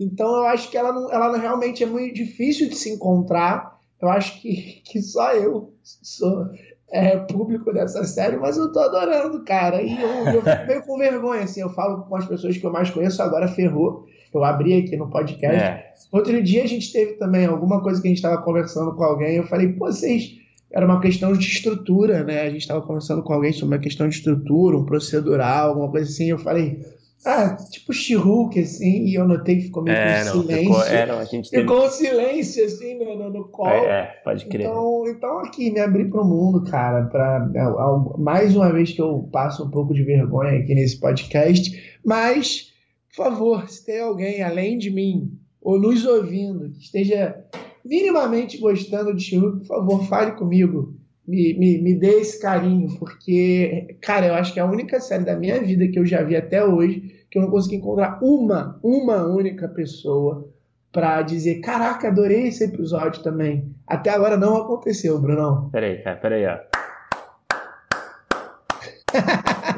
[0.00, 3.78] Então eu acho que ela, não, ela realmente é muito difícil de se encontrar.
[4.00, 6.46] Eu acho que, que só eu sou
[6.90, 9.82] é, público dessa série, mas eu tô adorando, cara.
[9.82, 11.60] E eu, eu fico meio com vergonha, assim.
[11.60, 14.06] Eu falo com as pessoas que eu mais conheço, agora ferrou.
[14.32, 15.60] Eu abri aqui no podcast.
[15.60, 15.92] É.
[16.10, 19.36] Outro dia a gente teve também alguma coisa que a gente estava conversando com alguém.
[19.36, 20.38] Eu falei, pô, vocês.
[20.72, 22.42] Era uma questão de estrutura, né?
[22.42, 26.08] A gente estava conversando com alguém sobre uma questão de estrutura, um procedural, alguma coisa
[26.08, 26.26] assim.
[26.26, 26.80] Eu falei,
[27.24, 30.64] ah, tipo She-Hulk, assim, e eu notei que ficou meio é, com não, silêncio.
[30.64, 31.62] Ficou, é, não, a gente teve...
[31.62, 33.70] ficou um silêncio, assim, no, no, no colo.
[33.70, 34.62] É, é, pode crer.
[34.62, 39.02] Então, então aqui, me abri para o mundo, cara, para é, mais uma vez que
[39.02, 42.72] eu passo um pouco de vergonha aqui nesse podcast, mas,
[43.14, 47.44] por favor, se tem alguém além de mim, ou nos ouvindo, que esteja
[47.84, 50.99] minimamente gostando de She-Hulk, por favor, fale comigo
[51.30, 55.24] me, me, me dê esse carinho, porque, cara, eu acho que é a única série
[55.24, 58.80] da minha vida que eu já vi até hoje que eu não consegui encontrar uma,
[58.82, 60.52] uma única pessoa
[60.90, 63.72] para dizer, caraca, adorei esse episódio também.
[63.86, 65.70] Até agora não aconteceu, Brunão.
[65.70, 66.58] Peraí, cara, peraí, ó.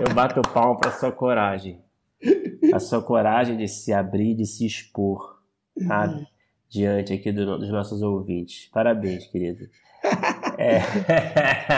[0.00, 1.78] eu bato o palmo pra sua coragem.
[2.72, 5.38] A sua coragem de se abrir, de se expor,
[5.86, 6.26] sabe?
[6.70, 8.70] Diante aqui do, dos nossos ouvintes.
[8.72, 9.66] Parabéns, querido.
[10.58, 10.80] É.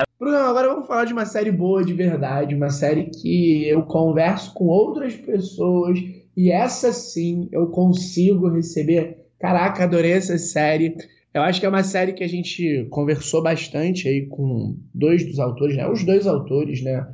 [0.18, 4.54] Bruno, agora vamos falar de uma série boa de verdade, uma série que eu converso
[4.54, 5.98] com outras pessoas
[6.36, 9.18] e essa sim eu consigo receber.
[9.38, 10.96] Caraca, adorei essa série.
[11.32, 15.38] Eu acho que é uma série que a gente conversou bastante aí com dois dos
[15.38, 15.86] autores, né?
[15.88, 17.06] Os dois autores, né?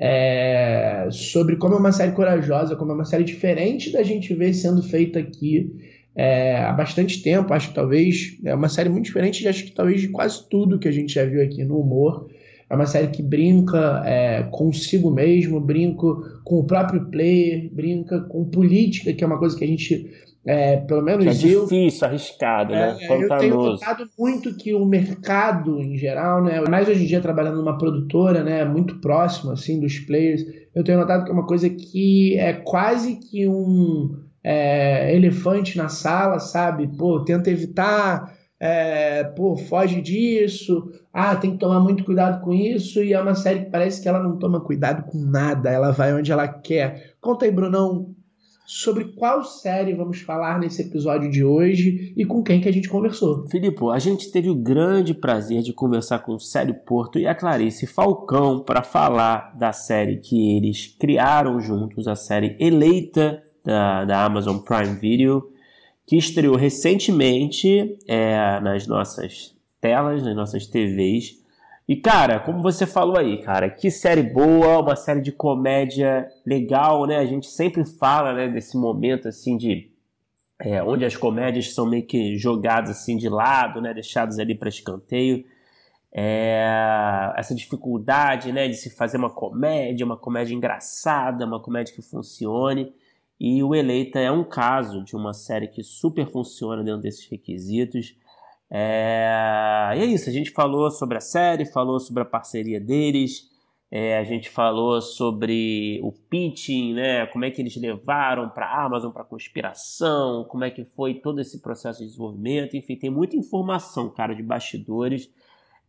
[0.00, 1.08] É...
[1.10, 4.82] sobre como é uma série corajosa, como é uma série diferente da gente ver sendo
[4.82, 5.72] feita aqui
[6.18, 7.54] é, há bastante tempo.
[7.54, 10.78] Acho que talvez é uma série muito diferente, de, acho que talvez de quase tudo
[10.78, 12.28] que a gente já viu aqui no humor.
[12.68, 16.06] É uma série que brinca é, consigo mesmo, brinca
[16.44, 20.10] com o próprio player, brinca com política, que é uma coisa que a gente,
[20.44, 22.98] é, pelo menos que é eu, difícil, arriscado, né?
[23.00, 26.60] É, eu tenho notado muito que o mercado em geral, né?
[26.68, 28.64] Mais hoje em dia trabalhando numa produtora, né?
[28.64, 33.16] Muito próximo assim dos players, eu tenho notado que é uma coisa que é quase
[33.16, 36.86] que um é, elefante na sala, sabe?
[36.96, 43.02] Pô, tenta evitar é, pô, foge disso, ah, tem que tomar muito cuidado com isso,
[43.02, 46.12] e é uma série que parece que ela não toma cuidado com nada, ela vai
[46.12, 47.14] onde ela quer.
[47.20, 48.14] Conta aí, Brunão,
[48.66, 52.88] sobre qual série vamos falar nesse episódio de hoje e com quem que a gente
[52.88, 53.46] conversou.
[53.48, 57.34] Filipe, a gente teve o grande prazer de conversar com o Célio Porto e a
[57.34, 64.24] Clarice Falcão para falar da série que eles criaram juntos, a série Eleita da, da
[64.24, 65.52] Amazon Prime Video,
[66.06, 71.36] que estreou recentemente é, nas nossas telas, nas nossas TVs.
[71.86, 77.06] E, cara, como você falou aí, cara, que série boa, uma série de comédia legal,
[77.06, 77.18] né?
[77.18, 79.90] A gente sempre fala, né, desse momento, assim, de...
[80.60, 83.92] É, onde as comédias são meio que jogadas, assim, de lado, né?
[83.92, 85.44] Deixadas ali para escanteio.
[86.10, 92.02] É, essa dificuldade, né, de se fazer uma comédia, uma comédia engraçada, uma comédia que
[92.02, 92.94] funcione.
[93.40, 98.16] E o Eleita é um caso de uma série que super funciona dentro desses requisitos.
[98.70, 99.92] É...
[99.96, 103.48] E é isso, a gente falou sobre a série, falou sobre a parceria deles,
[103.90, 107.26] é, a gente falou sobre o pitching, né?
[107.26, 111.40] Como é que eles levaram para a Amazon para conspiração, como é que foi todo
[111.40, 115.30] esse processo de desenvolvimento, enfim, tem muita informação, cara, de bastidores.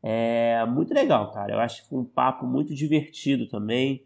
[0.02, 1.54] É muito legal, cara.
[1.54, 4.06] Eu acho que foi um papo muito divertido também.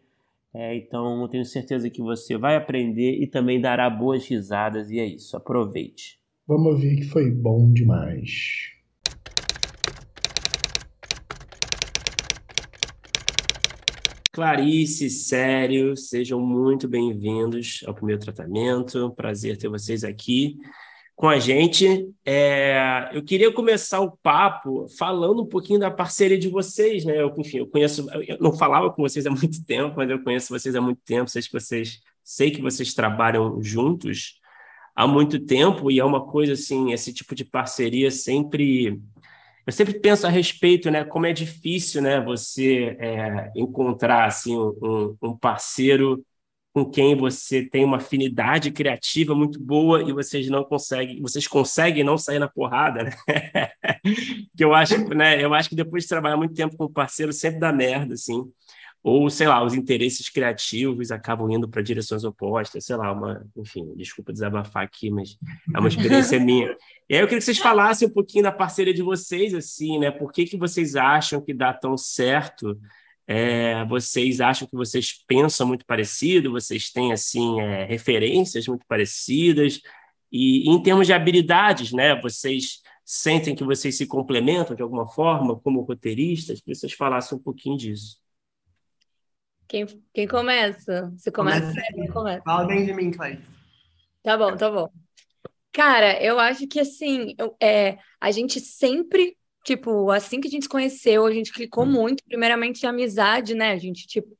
[0.56, 4.92] É, então, eu tenho certeza que você vai aprender e também dará boas risadas.
[4.92, 6.20] E é isso, aproveite.
[6.48, 8.72] Vamos ver que foi bom demais.
[14.32, 19.12] Clarice, sério, sejam muito bem-vindos ao primeiro tratamento.
[19.16, 20.58] Prazer ter vocês aqui
[21.24, 22.14] com a gente.
[22.26, 27.22] É, eu queria começar o papo falando um pouquinho da parceria de vocês, né?
[27.22, 30.50] Eu, enfim, eu conheço, eu não falava com vocês há muito tempo, mas eu conheço
[30.50, 31.30] vocês há muito tempo.
[31.30, 34.42] Sei que vocês, sei que vocês trabalham juntos
[34.94, 39.02] há muito tempo e é uma coisa assim, esse tipo de parceria sempre
[39.66, 45.16] eu sempre penso a respeito, né, como é difícil, né, você é, encontrar assim um,
[45.22, 46.22] um, parceiro
[46.74, 52.04] com quem você tem uma afinidade criativa muito boa e vocês não conseguem, vocês conseguem
[52.04, 53.12] não sair na porrada, né?
[54.58, 57.32] que eu acho, né, eu acho que depois de trabalhar muito tempo com um parceiro
[57.32, 58.44] sempre dá merda, assim
[59.04, 63.94] ou sei lá, os interesses criativos acabam indo para direções opostas, sei lá, uma, enfim,
[63.98, 65.38] desculpa desabafar aqui, mas
[65.76, 66.74] é uma experiência minha.
[67.10, 70.10] E aí eu queria que vocês falassem um pouquinho da parceria de vocês, assim, né?
[70.10, 72.80] Por que, que vocês acham que dá tão certo?
[73.28, 76.52] É, vocês acham que vocês pensam muito parecido?
[76.52, 79.80] Vocês têm, assim, é, referências muito parecidas?
[80.32, 82.20] E, em termos de habilidades, né?
[82.22, 86.62] Vocês sentem que vocês se complementam de alguma forma como roteiristas?
[86.62, 88.22] Que vocês falassem um pouquinho disso.
[89.68, 91.12] Quem, quem começa?
[91.18, 91.62] Você começa?
[91.62, 92.14] Começa.
[92.14, 92.44] começa.
[92.44, 93.44] Fala bem de mim, Clarice.
[94.22, 94.90] Tá bom, tá bom.
[95.72, 100.64] Cara, eu acho que assim, eu, é, a gente sempre, tipo, assim que a gente
[100.64, 101.92] se conheceu, a gente clicou hum.
[101.92, 103.72] muito, primeiramente de amizade, né?
[103.72, 104.38] A gente, tipo,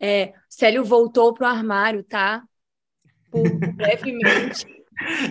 [0.00, 2.42] é, Célio voltou pro armário, tá?
[3.30, 3.42] Por,
[3.76, 4.66] brevemente.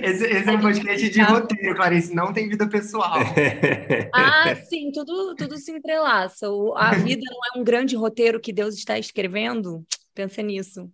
[0.01, 3.19] Esse, esse é um podcast de roteiro, Clarice, não tem vida pessoal.
[4.13, 6.49] Ah, sim, tudo, tudo se entrelaça.
[6.49, 9.85] O, a vida não é um grande roteiro que Deus está escrevendo?
[10.13, 10.91] Pensa nisso.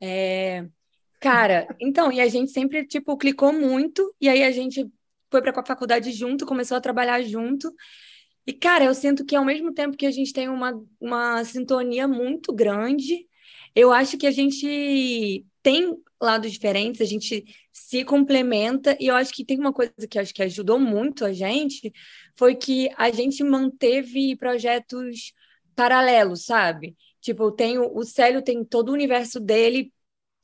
[0.00, 0.66] É,
[1.20, 4.90] cara, então, e a gente sempre, tipo, clicou muito, e aí a gente
[5.34, 7.74] foi para a faculdade junto, começou a trabalhar junto.
[8.46, 12.06] E, cara, eu sinto que ao mesmo tempo que a gente tem uma, uma sintonia
[12.06, 13.26] muito grande,
[13.74, 19.32] eu acho que a gente tem lados diferentes, a gente se complementa, e eu acho
[19.32, 21.92] que tem uma coisa que acho que ajudou muito a gente,
[22.36, 25.32] foi que a gente manteve projetos
[25.74, 26.96] paralelos, sabe?
[27.20, 29.92] Tipo, tem o, Célio tem todo o universo dele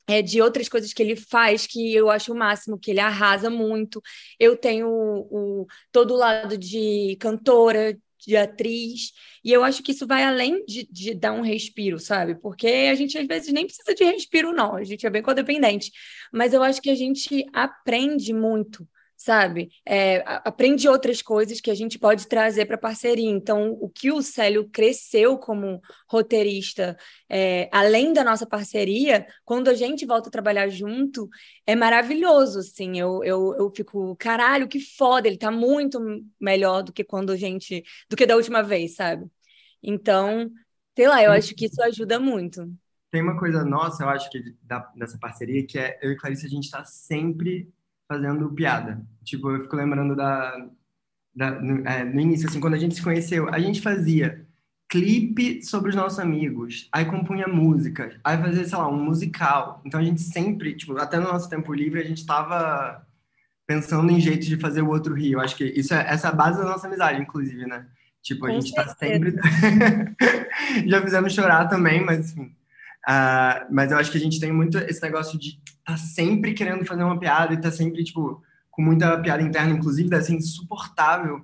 [0.07, 3.49] é, de outras coisas que ele faz que eu acho o máximo, que ele arrasa
[3.49, 4.01] muito.
[4.39, 9.11] Eu tenho o, o todo o lado de cantora, de atriz.
[9.43, 12.35] E eu acho que isso vai além de, de, dar um respiro, sabe?
[12.35, 14.75] Porque a gente às vezes nem precisa de respiro, não.
[14.75, 15.91] A gente é bem codependente.
[16.31, 18.87] Mas eu acho que a gente aprende muito
[19.21, 19.69] sabe?
[19.85, 23.29] É, aprende outras coisas que a gente pode trazer para a parceria.
[23.29, 25.79] Então, o que o Célio cresceu como
[26.09, 26.97] roteirista,
[27.29, 31.29] é, além da nossa parceria, quando a gente volta a trabalhar junto,
[31.67, 32.99] é maravilhoso, assim.
[32.99, 35.99] Eu, eu, eu fico, caralho, que foda, ele está muito
[36.39, 39.27] melhor do que quando a gente, do que da última vez, sabe?
[39.83, 40.49] Então,
[40.95, 42.73] sei lá, eu acho que isso ajuda muito.
[43.11, 46.47] Tem uma coisa nossa, eu acho que da, dessa parceria, que é eu e Clarice,
[46.47, 47.71] a gente está sempre
[48.11, 49.01] fazendo piada.
[49.23, 50.67] Tipo, eu fico lembrando da,
[51.33, 54.45] da no, é, no, início, assim, quando a gente se conheceu, a gente fazia
[54.89, 59.81] clipe sobre os nossos amigos, aí compunha música, aí fazia, sei lá, um musical.
[59.85, 63.07] Então a gente sempre, tipo, até no nosso tempo livre, a gente tava
[63.65, 65.17] pensando em jeitos de fazer o outro.
[65.17, 67.87] Eu acho que isso é essa é a base da nossa amizade, inclusive, né?
[68.21, 69.41] Tipo, a Com gente tá certeza.
[69.41, 70.15] sempre.
[70.85, 72.53] Já fizemos chorar também, mas enfim.
[73.07, 76.85] Ah, mas eu acho que a gente tem muito esse negócio de tá sempre querendo
[76.85, 81.43] fazer uma piada e tá sempre, tipo, com muita piada interna, inclusive, deve ser insuportável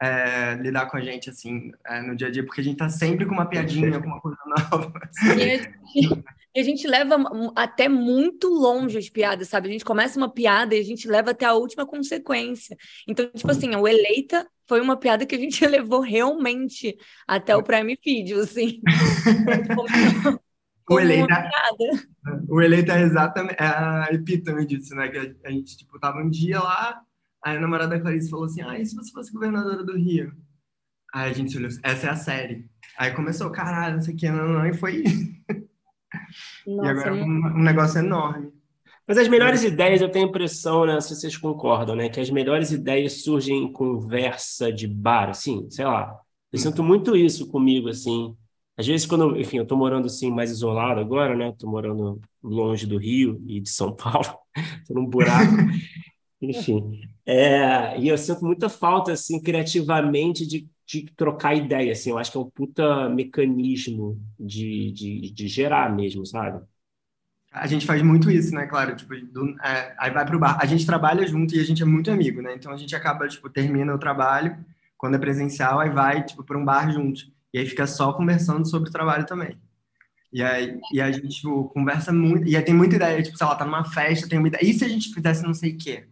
[0.00, 2.88] é, lidar com a gente, assim, é, no dia a dia, porque a gente tá
[2.88, 4.92] sempre com uma piadinha, com uma coisa nova.
[5.24, 7.16] E a gente, e a gente leva
[7.54, 9.68] até muito longe as piadas, sabe?
[9.68, 12.76] A gente começa uma piada e a gente leva até a última consequência.
[13.08, 17.62] Então, tipo assim, o Eleita foi uma piada que a gente levou realmente até o
[17.62, 18.80] Prime Video, assim.
[20.94, 22.08] O eleito, piada.
[22.48, 25.08] o eleito é exatamente é a epítome disso, né?
[25.08, 27.00] Que a, a gente, tipo, tava um dia lá,
[27.44, 30.32] aí a namorada da Clarice falou assim, ah, e se você fosse governadora do Rio?
[31.14, 32.66] Aí a gente olhou, essa é a série.
[32.98, 35.02] Aí começou, caralho, não sei o que, não, não, e foi.
[36.66, 38.50] e Nossa, agora é muito- um, um negócio enorme.
[39.06, 42.30] Mas as melhores ideias, eu tenho a impressão, né, se vocês concordam, né, que as
[42.30, 46.16] melhores ideias surgem em conversa de bar, assim, sei lá.
[46.52, 48.36] Eu sinto muito isso comigo, assim.
[48.82, 52.86] Às vezes, quando, enfim, eu tô morando, assim, mais isolado agora, né, tô morando longe
[52.86, 54.26] do Rio e de São Paulo,
[54.86, 55.62] tô num buraco,
[56.42, 57.00] enfim.
[57.26, 62.10] É, e eu sinto muita falta, assim, criativamente de, de trocar ideia, assim.
[62.10, 66.64] Eu acho que é um puta mecanismo de, de, de gerar mesmo, sabe?
[67.52, 68.66] A gente faz muito isso, né?
[68.66, 70.58] Claro, tipo, do- é, aí vai pro bar.
[70.60, 72.54] A gente trabalha junto e a gente é muito amigo, né?
[72.54, 74.56] Então a gente acaba, tipo, termina o trabalho,
[74.96, 77.20] quando é presencial, aí vai, tipo, para um bar junto.
[77.52, 79.58] E aí fica só conversando sobre o trabalho também.
[80.32, 82.48] E aí e a gente, tipo, conversa muito.
[82.48, 84.64] E aí tem muita ideia, tipo, sei lá, tá numa festa, tem uma ideia.
[84.64, 86.06] E se a gente fizesse não sei o quê?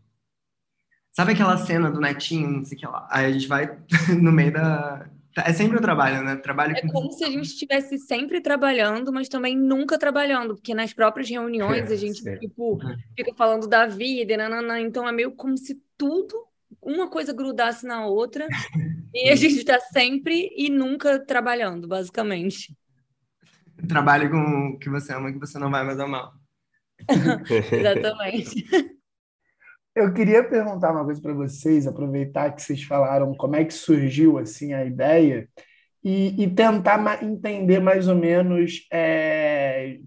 [1.12, 3.06] Sabe aquela cena do netinho, não sei o que lá?
[3.10, 3.66] Aí a gente vai
[4.20, 5.08] no meio da.
[5.36, 6.36] É sempre o trabalho, né?
[6.36, 6.88] Trabalho É com.
[6.88, 11.90] como se a gente estivesse sempre trabalhando, mas também nunca trabalhando, porque nas próprias reuniões
[11.90, 12.40] a gente, Certo.
[12.40, 12.78] tipo,
[13.16, 16.34] fica falando da vida, e nananã, então é meio como se tudo,
[16.82, 18.46] uma coisa grudasse na outra,
[19.14, 22.76] e a gente está sempre e nunca trabalhando, basicamente.
[23.88, 26.32] Trabalho com o que você ama, que você não vai mais amar.
[27.72, 28.66] Exatamente.
[29.94, 34.38] Eu queria perguntar uma coisa para vocês, aproveitar que vocês falaram como é que surgiu
[34.38, 35.48] assim a ideia
[36.02, 38.86] e, e tentar ma- entender mais ou menos,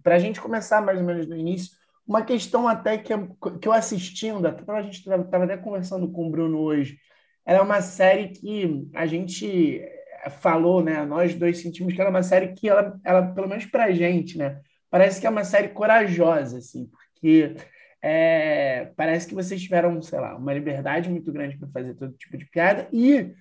[0.01, 1.71] para a gente começar mais ou menos do início,
[2.05, 3.13] uma questão até que,
[3.61, 6.97] que eu assistindo, até a gente estava até conversando com o Bruno hoje,
[7.45, 11.05] era uma série que a gente eh, falou, né?
[11.05, 14.37] Nós dois sentimos que era uma série que ela, ela pelo menos para a gente,
[14.37, 14.61] né?
[14.89, 17.55] Parece que é uma série corajosa, assim, porque
[18.01, 22.37] é, parece que vocês tiveram, sei lá, uma liberdade muito grande para fazer todo tipo
[22.37, 23.33] de piada e,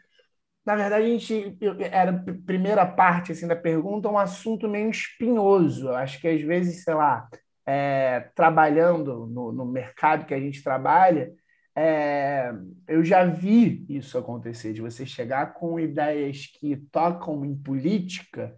[0.65, 1.59] na verdade, a gente
[1.91, 2.13] era
[2.47, 5.89] primeira parte assim da pergunta um assunto meio espinhoso.
[5.89, 7.29] Eu acho que às vezes, sei lá,
[7.67, 11.33] é, trabalhando no, no mercado que a gente trabalha,
[11.75, 12.53] é,
[12.87, 18.55] eu já vi isso acontecer, de você chegar com ideias que tocam em política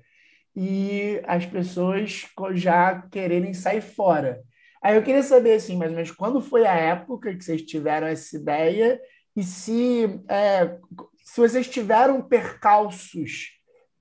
[0.57, 4.41] e as pessoas já quererem sair fora.
[4.83, 8.07] Aí eu queria saber, assim, mais ou menos, quando foi a época que vocês tiveram
[8.07, 9.01] essa ideia
[9.35, 10.79] e se, é,
[11.25, 13.55] se vocês tiveram percalços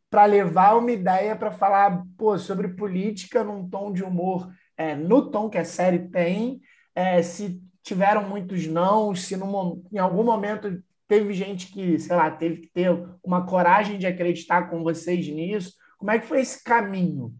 [0.10, 5.30] para levar uma ideia para falar, pô, sobre política num tom de humor, é, no
[5.30, 6.60] tom que a série tem,
[6.96, 12.32] é, se tiveram muitos não, se num em algum momento teve gente que, sei lá,
[12.32, 12.90] teve que ter
[13.24, 15.74] uma coragem de acreditar com vocês nisso.
[15.98, 17.34] Como é que foi esse caminho?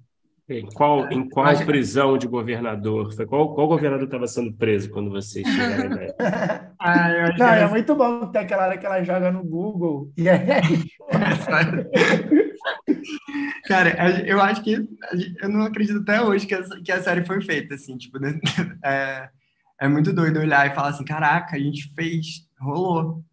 [0.50, 3.14] Em qual, em qual Acho- prisão de governador?
[3.16, 5.98] Foi qual, qual governador estava sendo preso quando vocês chegaram?
[6.86, 10.28] Ah, Não, que é muito bom ter aquela hora que ela joga no Google e
[10.28, 10.42] aí
[13.66, 14.88] Cara, eu acho que
[15.42, 18.40] eu não acredito até hoje que a, que a série foi feita, assim, tipo, né?
[18.84, 19.30] é,
[19.82, 23.24] é muito doido olhar e falar assim, caraca, a gente fez, rolou.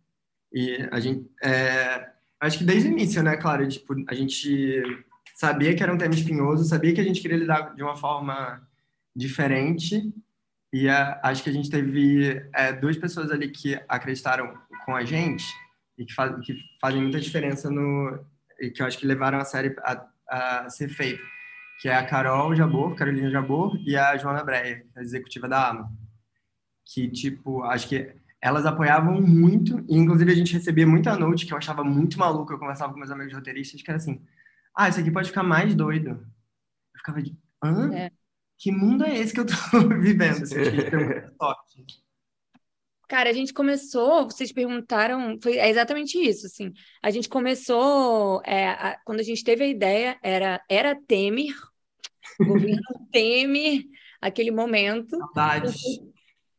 [0.52, 2.08] E a gente, é,
[2.40, 4.82] acho que desde o início, né, claro, tipo, a gente
[5.34, 8.60] sabia que era um tema espinhoso, sabia que a gente queria lidar de uma forma
[9.14, 10.12] diferente
[10.72, 15.04] e a- acho que a gente teve é, duas pessoas ali que acreditaram com a
[15.04, 15.44] gente
[15.98, 18.18] e que, faz, que fazem muita diferença no,
[18.60, 21.22] e que eu acho que levaram a série a, a ser feita,
[21.80, 25.90] que é a Carol Jabor, Carolina Jabor, e a Joana Breia, a executiva da AMA.
[26.92, 31.52] Que, tipo, acho que elas apoiavam muito, e inclusive a gente recebia muita note que
[31.52, 34.20] eu achava muito maluco, eu conversava com meus amigos roteiristas, que era assim,
[34.74, 36.10] ah, isso aqui pode ficar mais doido.
[36.10, 37.92] Eu ficava de, hã?
[37.94, 38.10] É.
[38.58, 39.54] Que mundo é esse que eu tô
[40.00, 40.42] vivendo?
[40.42, 41.99] Assim, acho que a gente deu muita sorte.
[43.10, 46.72] Cara, a gente começou, vocês perguntaram, foi, é exatamente isso, assim.
[47.02, 51.52] A gente começou, é, a- quando a gente teve a ideia, era, era Temer,
[52.38, 52.80] governo
[53.10, 53.82] Temer,
[54.20, 55.18] aquele momento.
[55.18, 55.82] Saudades.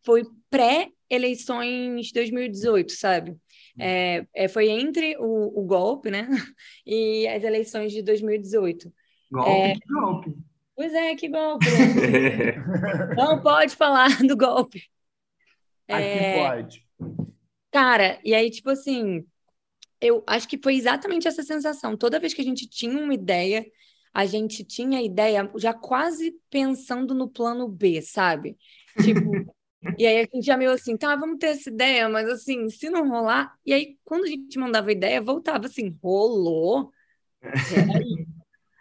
[0.04, 3.38] foi pré-eleições 2018, sabe?
[3.80, 6.28] É, é, foi entre o, o, golpe, né?
[6.86, 8.92] E as eleições de 2018.
[9.32, 10.38] Golpe, é, que golpe.
[10.76, 11.66] Pois é, que golpe.
[13.16, 14.92] Não pode falar do golpe.
[15.88, 16.88] Aqui é, pode.
[17.72, 19.26] Cara, e aí, tipo assim,
[20.00, 21.96] eu acho que foi exatamente essa sensação.
[21.96, 23.66] Toda vez que a gente tinha uma ideia,
[24.14, 28.58] a gente tinha a ideia já quase pensando no plano B, sabe?
[29.02, 29.54] Tipo,
[29.98, 32.90] e aí a gente já meio assim, tá, vamos ter essa ideia, mas assim, se
[32.90, 33.54] não rolar.
[33.66, 36.92] E aí, quando a gente mandava a ideia, voltava assim, rolou.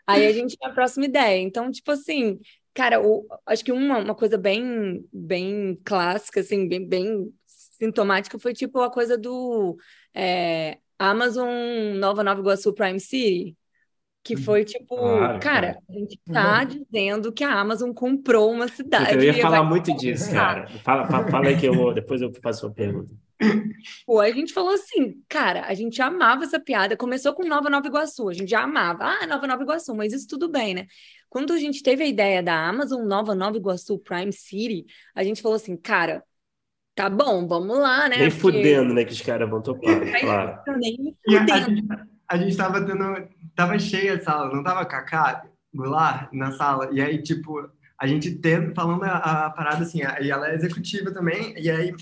[0.06, 1.40] Aí, aí a gente tinha a próxima ideia.
[1.40, 2.40] Então, tipo assim,
[2.74, 8.52] cara, o, acho que uma, uma coisa bem, bem clássica, assim, bem, bem sintomática foi
[8.52, 9.76] tipo a coisa do
[10.14, 11.48] é, Amazon
[11.96, 13.56] Nova Nova Iguaçu Prime City
[14.22, 14.42] que uhum.
[14.42, 16.66] foi tipo, claro, cara, a gente tá uhum.
[16.66, 19.14] dizendo que a Amazon comprou uma cidade.
[19.14, 20.68] Eu ia falar muito disso, cara.
[20.84, 23.14] Fala, fala, fala aí que eu vou, depois eu faço a pergunta.
[24.04, 26.96] Pô, a gente falou assim, cara, a gente amava essa piada.
[26.96, 29.04] Começou com Nova Nova Iguaçu, a gente já amava.
[29.04, 30.86] Ah, Nova Nova Iguaçu, mas isso tudo bem, né?
[31.30, 35.40] Quando a gente teve a ideia da Amazon Nova Nova Iguaçu Prime City, a gente
[35.40, 36.22] falou assim, cara,
[36.94, 38.18] tá bom, vamos lá, né?
[38.18, 38.40] Nem Porque...
[38.40, 40.58] fudendo, né, que os caras vão topar, claro.
[40.78, 43.28] Nem fudendo a gente tava tendo.
[43.56, 46.88] Tava cheia a sala, não tava Cacá Goulart na sala.
[46.92, 47.68] E aí, tipo,
[48.00, 51.92] a gente tendo, falando a, a, parada assim, e ela é executiva também, e aí,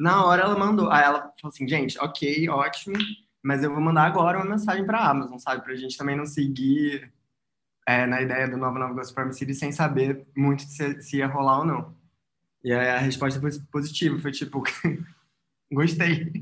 [0.00, 0.90] na hora ela mandou.
[0.90, 2.96] Aí ela falou assim, gente, ok, ótimo,
[3.40, 5.62] mas eu vou mandar agora uma mensagem pra Amazon, sabe?
[5.62, 7.12] Pra gente também não seguir
[7.86, 11.60] é, na ideia do Nova Nova Gospel City sem saber muito se, se ia rolar
[11.60, 11.94] ou não.
[12.64, 14.62] E aí a resposta foi positiva, foi tipo,
[15.72, 16.32] gostei.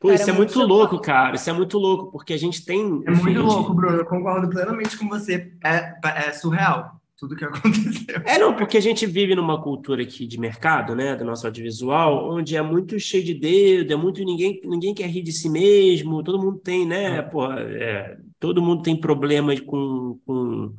[0.00, 1.36] Pô, isso é muito louco, cara.
[1.36, 3.02] Isso é muito louco, porque a gente tem.
[3.06, 3.96] É muito louco, Bruno.
[3.96, 5.52] Eu concordo plenamente com você.
[5.64, 8.22] É, é surreal tudo que aconteceu.
[8.24, 12.30] É, não, porque a gente vive numa cultura aqui de mercado, né, do nosso audiovisual,
[12.30, 16.22] onde é muito cheio de dedo, é muito ninguém, ninguém quer rir de si mesmo,
[16.22, 17.22] todo mundo tem, né, é.
[17.22, 20.74] porra, é, todo mundo tem problemas com, com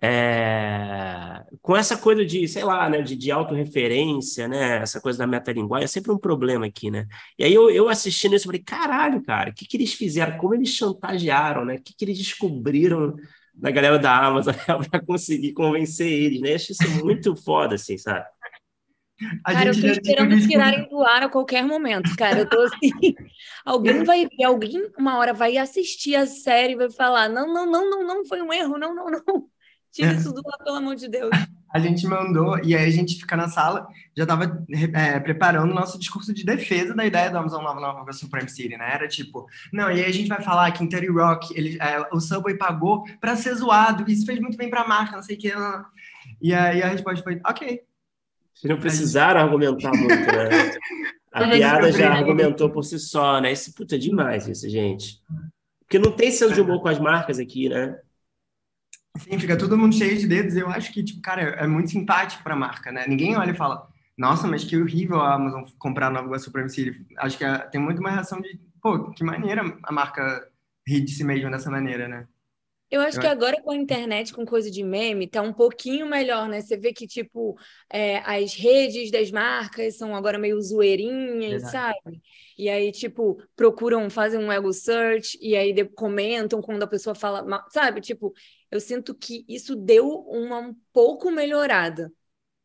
[0.00, 5.26] é, com essa coisa de, sei lá, né, de, de autorreferência, né, essa coisa da
[5.26, 7.08] metalinguagem, é sempre um problema aqui, né?
[7.36, 10.38] E aí eu, eu assistindo isso, falei, caralho, cara, o que, que eles fizeram?
[10.38, 11.74] Como eles chantagearam, né?
[11.74, 13.16] O que, que eles descobriram
[13.58, 14.54] da galera da Amazon
[14.90, 16.50] para conseguir convencer eles, né?
[16.50, 18.24] Eu acho isso muito foda, assim, sabe?
[19.44, 22.40] A cara, eu tô esperando tirarem do ar a qualquer momento, cara.
[22.40, 22.90] Eu tô assim.
[23.64, 27.66] alguém vai ver, alguém uma hora vai assistir a série e vai falar: não, não,
[27.66, 29.48] não, não, não, foi um erro, não, não, não.
[29.98, 31.30] Tira isso do ar, pelo amor de Deus.
[31.70, 33.86] A gente mandou, e aí a gente fica na sala,
[34.16, 38.10] já estava é, preparando o nosso discurso de defesa da ideia da Amazon Nova Nova
[38.14, 38.90] Supreme City, né?
[38.90, 42.08] Era tipo, não, e aí a gente vai falar que em Terry Rock ele, é,
[42.10, 45.36] o Subway pagou para ser zoado, isso fez muito bem para a marca, não sei
[45.36, 45.52] o que.
[46.40, 47.82] E aí a resposta foi, ok.
[48.54, 50.72] Vocês não precisaram argumentar muito, né?
[51.30, 53.52] A piada já argumentou por si só, né?
[53.52, 55.20] Isso, puta, é demais isso, gente.
[55.80, 57.98] Porque não tem senso de humor com as marcas aqui, né?
[59.18, 60.56] Sim, fica todo mundo cheio de dedos.
[60.56, 63.04] Eu acho que, tipo, cara, é muito simpático para a marca, né?
[63.06, 66.68] Ninguém olha e fala, nossa, mas que horrível a Amazon comprar a Nova Iguaçu Prime
[66.68, 67.06] City.
[67.18, 70.46] Acho que é, tem muito uma reação de, pô, que maneira a marca
[70.86, 72.26] rir de si mesma dessa maneira, né?
[72.90, 76.48] Eu acho que agora com a internet, com coisa de meme, tá um pouquinho melhor,
[76.48, 76.60] né?
[76.60, 77.58] Você vê que, tipo,
[77.90, 82.20] é, as redes das marcas são agora meio zoeirinhas, sabe?
[82.56, 87.44] E aí, tipo, procuram, fazem um ego search e aí comentam quando a pessoa fala,
[87.70, 88.00] sabe?
[88.00, 88.32] Tipo,
[88.70, 92.10] eu sinto que isso deu uma um pouco melhorada,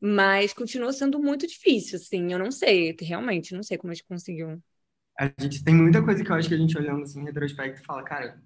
[0.01, 2.31] mas continua sendo muito difícil, assim.
[2.33, 4.61] Eu não sei, realmente, não sei como a gente conseguiu.
[5.19, 7.83] A gente tem muita coisa que eu acho que a gente olhando assim em retrospecto
[7.85, 8.41] fala, cara,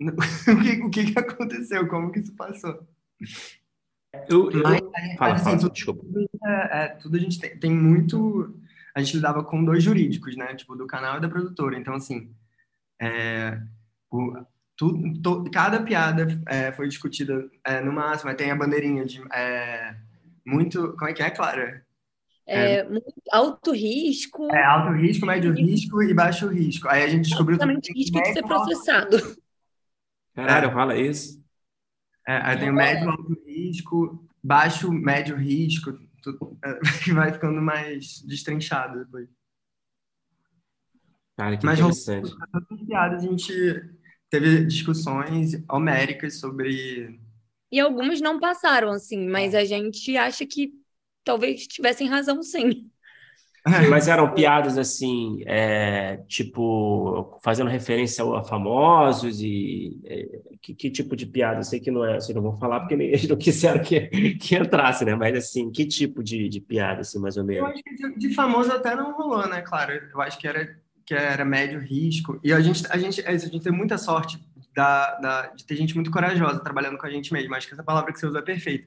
[0.00, 1.86] o, que, o que, que aconteceu?
[1.88, 2.86] Como que isso passou?
[4.28, 4.62] Eu, eu...
[4.62, 4.80] Mas,
[5.16, 6.04] fala, assim, fala, tudo, desculpa.
[6.44, 8.54] É, é, tudo a gente tem, tem muito.
[8.94, 10.54] A gente lidava com dois jurídicos, né?
[10.54, 11.78] Tipo, do canal e da produtora.
[11.78, 12.30] Então, assim,
[13.00, 13.60] é,
[14.10, 14.36] o,
[14.76, 18.34] tudo, to, cada piada é, foi discutida é, no máximo.
[18.34, 19.94] Tem a bandeirinha de é,
[20.46, 20.94] muito.
[20.96, 21.84] Como é que é, Clara?
[22.46, 22.88] É, é,
[23.32, 24.52] alto risco.
[24.54, 26.88] É, alto risco, médio risco e baixo risco.
[26.88, 27.56] Aí a gente descobriu.
[27.56, 29.16] Exatamente risco de ser processado.
[30.34, 31.42] Caralho, fala isso.
[32.26, 37.60] É, aí tem o médio, alto risco, baixo, médio risco, tudo, é, que vai ficando
[37.60, 39.28] mais destrinchado depois.
[41.36, 42.34] Cara, que Mas, interessante.
[42.52, 43.52] Mas, a gente
[44.30, 47.20] teve discussões homéricas sobre...
[47.70, 50.72] E algumas não passaram, assim, mas a gente acha que
[51.24, 52.90] talvez tivessem razão, sim.
[53.88, 61.16] Mas eram piadas assim, é, tipo, fazendo referência a famosos e é, que, que, tipo
[61.16, 61.60] de piada?
[61.60, 64.00] Eu sei que não é, assim, não vou falar porque eles não quiseram que,
[64.36, 65.14] que entrasse, né?
[65.14, 67.62] Mas assim, que tipo de, de piada, assim, mais ou menos?
[67.62, 69.62] Eu acho que de, de famoso até não rolou, né?
[69.62, 72.40] Claro, eu acho que era que era médio risco.
[72.42, 74.42] E a gente, a gente, é a gente tem muita sorte
[74.74, 77.54] da, da, de ter gente muito corajosa trabalhando com a gente mesmo.
[77.54, 78.86] Acho que essa palavra que você usa é perfeita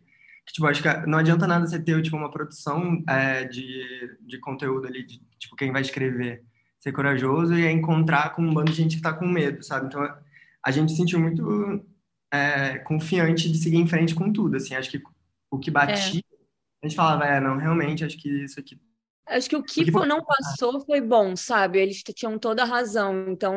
[0.53, 4.87] tipo, acho que não adianta nada você ter, tipo, uma produção é, de, de conteúdo
[4.87, 6.43] ali, de, tipo, quem vai escrever,
[6.79, 9.87] ser corajoso e encontrar com um bando de gente que tá com medo, sabe?
[9.87, 10.01] Então,
[10.63, 11.85] a gente se sentiu muito
[12.31, 15.01] é, confiante de seguir em frente com tudo, assim, acho que
[15.49, 16.37] o que batia, é.
[16.83, 18.79] a gente falava, é, não, realmente, acho que isso aqui
[19.27, 21.79] Acho que o que não passou foi bom, sabe?
[21.79, 23.29] Eles tinham toda a razão.
[23.29, 23.55] Então,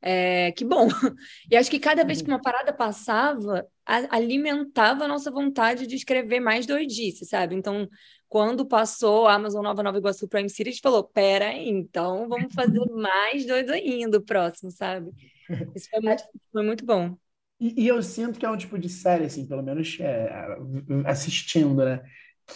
[0.00, 0.88] é, que bom.
[1.50, 5.94] E acho que cada vez que uma parada passava, a, alimentava a nossa vontade de
[5.94, 7.54] escrever mais doidice, sabe?
[7.54, 7.88] Então,
[8.28, 12.52] quando passou a Amazon Nova Nova Iguaçu Prime a gente falou: pera aí, então vamos
[12.52, 15.10] fazer mais doido ainda o próximo, sabe?
[15.76, 17.16] Isso foi muito, foi muito bom.
[17.60, 20.28] E, e, eu sinto que é um tipo de série, assim, pelo menos é,
[21.06, 22.02] assistindo, né?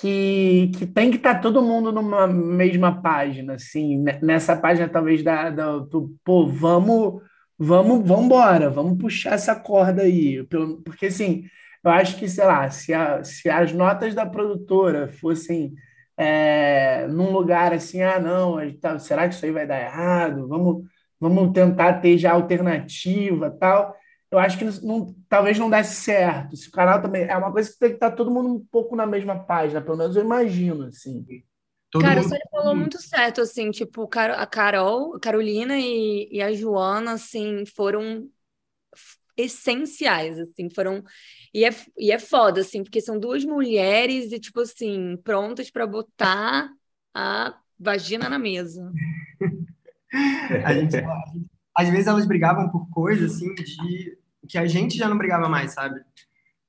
[0.00, 5.22] Que, que tem que estar tá todo mundo numa mesma página, assim, nessa página talvez
[5.22, 7.22] da, da do, pô, vamos
[7.58, 10.44] vamos, vamos embora, vamos puxar essa corda aí.
[10.84, 11.44] Porque, assim,
[11.84, 15.74] eu acho que, sei lá, se, a, se as notas da produtora fossem
[16.16, 20.48] é, num lugar assim, ah, não, tá, será que isso aí vai dar errado?
[20.48, 20.84] Vamos,
[21.20, 23.94] vamos tentar ter já alternativa tal.
[24.30, 26.56] Eu acho que não, talvez não desse certo.
[26.56, 27.24] Se o canal também.
[27.24, 29.96] É uma coisa que tem que estar todo mundo um pouco na mesma página, pelo
[29.96, 31.24] menos eu imagino, assim.
[31.90, 32.28] Todo Cara, mundo...
[32.28, 37.64] você falou muito certo, assim, tipo, a Carol, a Carolina e, e a Joana, assim,
[37.64, 38.28] foram
[39.36, 41.02] essenciais, assim, foram...
[41.54, 45.86] E é, e é foda, assim, porque são duas mulheres e, tipo assim, prontas para
[45.86, 46.68] botar
[47.14, 48.92] a vagina na mesa.
[50.64, 50.96] a gente,
[51.76, 54.18] às vezes elas brigavam por coisas, assim, de
[54.48, 56.00] que a gente já não brigava mais, sabe?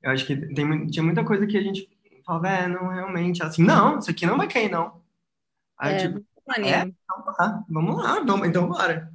[0.01, 1.89] Eu acho que tem, tinha muita coisa que a gente
[2.25, 5.01] falava, é, não, realmente, assim, não, isso aqui não vai cair, não.
[5.77, 6.25] Aí, é, tipo,
[6.57, 9.11] é, então tá, vamos lá, vamos, então bora.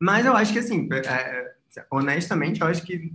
[0.00, 1.54] Mas eu acho que, assim, é,
[1.90, 3.12] honestamente, eu acho que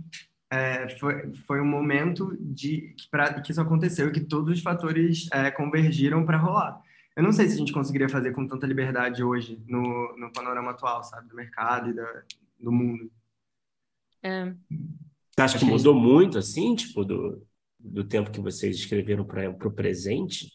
[0.50, 4.62] é, foi, foi um momento de que, pra, que isso aconteceu e que todos os
[4.62, 6.80] fatores é, convergiram para rolar.
[7.16, 10.70] Eu não sei se a gente conseguiria fazer com tanta liberdade hoje no, no panorama
[10.70, 12.22] atual, sabe, do mercado e da,
[12.58, 13.10] do mundo.
[14.22, 14.54] É.
[15.30, 17.46] Você acha que mudou muito, assim, tipo, do,
[17.78, 20.50] do tempo que vocês escreveram para o presente?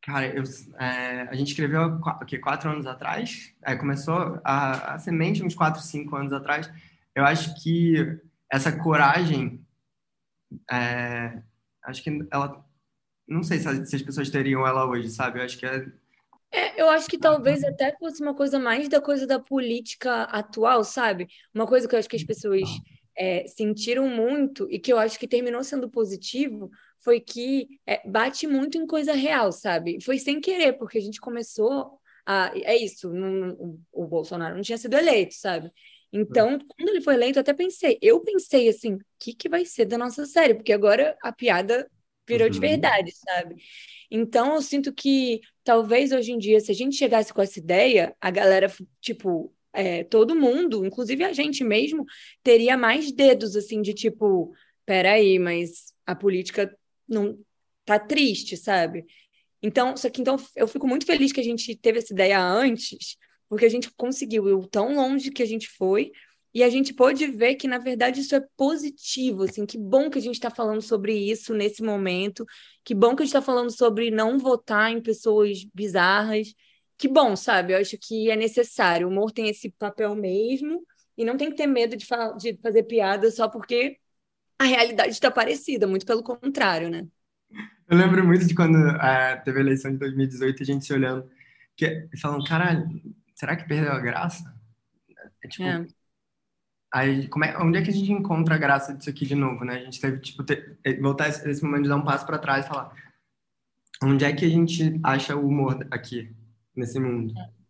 [0.00, 0.44] Cara, eu,
[0.78, 3.54] é, a gente escreveu o quê, quatro anos atrás.
[3.62, 6.70] É, começou a, a semente uns quatro, cinco anos atrás.
[7.14, 8.18] Eu acho que
[8.52, 9.66] essa coragem,
[10.70, 11.42] é,
[11.82, 12.63] acho que ela,
[13.26, 15.38] não sei se, se, as pessoas teriam ela hoje, sabe?
[15.38, 15.86] Eu acho que é,
[16.54, 20.84] é, eu acho que talvez até fosse uma coisa mais da coisa da política atual,
[20.84, 21.26] sabe?
[21.52, 22.68] Uma coisa que eu acho que as pessoas
[23.16, 26.70] é, sentiram muito e que eu acho que terminou sendo positivo
[27.00, 30.00] foi que é, bate muito em coisa real, sabe?
[30.00, 32.52] Foi sem querer, porque a gente começou a.
[32.54, 35.72] É isso, não, o Bolsonaro não tinha sido eleito, sabe?
[36.12, 39.64] Então, quando ele foi eleito, eu até pensei, eu pensei assim, o que, que vai
[39.64, 40.54] ser da nossa série?
[40.54, 41.90] Porque agora a piada
[42.26, 42.52] virou uhum.
[42.52, 43.56] de verdade, sabe?
[44.10, 48.14] Então, eu sinto que talvez hoje em dia, se a gente chegasse com essa ideia,
[48.20, 52.04] a galera, tipo, é, todo mundo, inclusive a gente mesmo,
[52.42, 54.52] teria mais dedos, assim, de tipo,
[54.86, 56.74] peraí, mas a política
[57.08, 57.38] não
[57.84, 59.04] tá triste, sabe?
[59.62, 63.16] Então, só que então eu fico muito feliz que a gente teve essa ideia antes,
[63.48, 66.12] porque a gente conseguiu ir tão longe que a gente foi
[66.54, 70.18] e a gente pôde ver que na verdade isso é positivo, assim, que bom que
[70.18, 72.46] a gente está falando sobre isso nesse momento,
[72.84, 76.54] que bom que a gente está falando sobre não votar em pessoas bizarras,
[76.96, 77.72] que bom, sabe?
[77.72, 79.08] Eu acho que é necessário.
[79.08, 80.86] O humor tem esse papel mesmo
[81.18, 82.06] e não tem que ter medo de,
[82.38, 83.98] de fazer piada só porque
[84.58, 87.04] a realidade está parecida, muito pelo contrário, né?
[87.88, 91.28] Eu lembro muito de quando uh, teve a eleição de 2018 a gente se olhando
[91.76, 92.88] que, falando, caralho,
[93.34, 94.44] será que perdeu a graça?
[95.42, 95.84] É, tipo, é.
[96.94, 99.64] Aí, como é, onde é que a gente encontra a graça disso aqui de novo,
[99.64, 99.78] né?
[99.78, 102.38] A gente teve, tipo, ter, é, voltar esse, esse momento de dar um passo para
[102.38, 102.94] trás e falar
[104.00, 106.30] onde é que a gente acha o humor aqui,
[106.76, 107.34] nesse mundo?
[107.36, 107.64] É.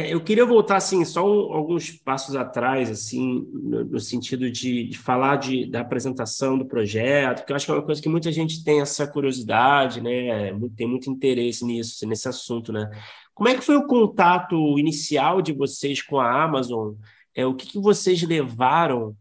[0.00, 4.88] É, eu queria voltar assim só um, alguns passos atrás, assim, no, no sentido de,
[4.88, 8.08] de falar de, da apresentação do projeto, que eu acho que é uma coisa que
[8.08, 10.52] muita gente tem essa curiosidade, né?
[10.76, 12.90] Tem muito interesse nisso, nesse assunto, né?
[13.32, 16.94] Como é que foi o contato inicial de vocês com a Amazon?
[17.34, 19.16] É, o que, que vocês levaram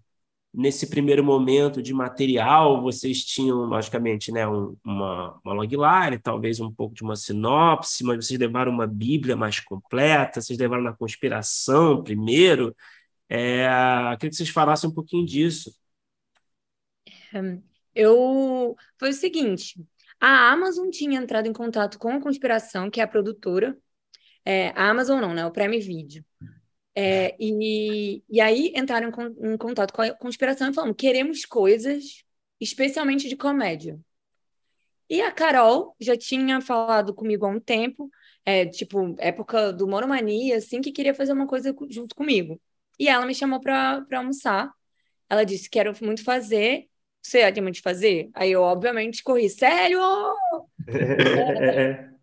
[0.54, 6.72] nesse primeiro momento de material, vocês tinham, logicamente, né, um, uma, uma logline, talvez um
[6.72, 12.04] pouco de uma sinopse, mas vocês levaram uma Bíblia mais completa, vocês levaram na conspiração
[12.04, 12.76] primeiro.
[13.30, 13.68] É,
[14.18, 15.72] queria que vocês falassem um pouquinho disso.
[17.94, 19.76] Eu foi o seguinte:
[20.20, 23.78] a Amazon tinha entrado em contato com a Conspiração, que é a produtora.
[24.46, 25.46] É, a Amazon não, né?
[25.46, 26.24] O Prime Video.
[27.00, 32.24] É, e, e aí entraram em, em contato com a Conspiração e falaram: queremos coisas,
[32.60, 34.00] especialmente de comédia.
[35.08, 38.10] E a Carol já tinha falado comigo há um tempo,
[38.44, 42.60] é, tipo, época do Monomania, assim, que queria fazer uma coisa junto comigo.
[43.00, 44.74] E ela me chamou para almoçar.
[45.30, 46.88] Ela disse: Quero muito fazer.
[47.22, 48.32] Você anima de fazer?
[48.34, 49.48] Aí eu, obviamente, corri.
[49.52, 50.00] Sério?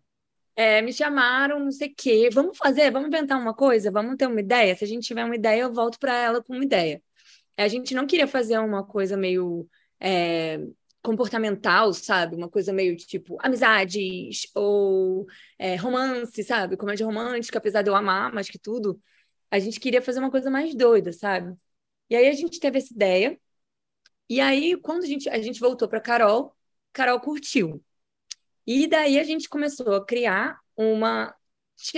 [0.55, 2.29] é, me chamaram, não sei o quê.
[2.31, 2.91] Vamos fazer?
[2.91, 3.91] Vamos inventar uma coisa?
[3.91, 4.75] Vamos ter uma ideia?
[4.75, 7.01] Se a gente tiver uma ideia, eu volto para ela com uma ideia.
[7.57, 9.67] A gente não queria fazer uma coisa meio.
[9.99, 10.59] É,
[11.01, 12.35] comportamental, sabe?
[12.35, 15.27] Uma coisa meio tipo amizades ou
[15.59, 16.75] é, romance, sabe?
[16.77, 18.99] Comédia romântica, apesar de eu amar mais que tudo
[19.55, 21.55] a gente queria fazer uma coisa mais doida, sabe?
[22.09, 23.39] E aí a gente teve essa ideia.
[24.29, 26.55] E aí, quando a gente, a gente voltou para Carol,
[26.93, 27.83] Carol curtiu.
[28.65, 31.33] E daí a gente começou a criar uma.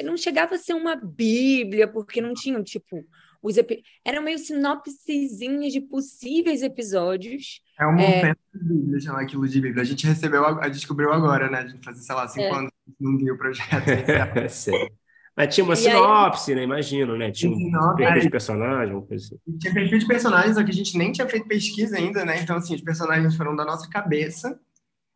[0.03, 3.05] Não chegava a ser uma bíblia, porque não tinham, tipo,
[3.41, 3.83] os epi...
[4.03, 7.61] eram meio sinopsezinhas de possíveis episódios.
[7.79, 8.33] É uma é...
[8.33, 9.83] de Bíblia, chamar aquilo de Bíblia.
[9.83, 11.59] A gente recebeu, a descobriu agora, né?
[11.59, 12.57] A gente fazia, sei lá, cinco é.
[12.57, 13.67] anos, não viu o projeto.
[15.37, 16.57] Mas tinha uma e sinopse, aí...
[16.57, 16.63] né?
[16.63, 17.31] Imagino, né?
[17.31, 19.57] Tinha um perfil de personagem, uma coisa assim.
[19.59, 22.41] Tinha perfil de personagens, só que a gente nem tinha feito pesquisa ainda, né?
[22.41, 24.59] Então, assim, os personagens foram da nossa cabeça.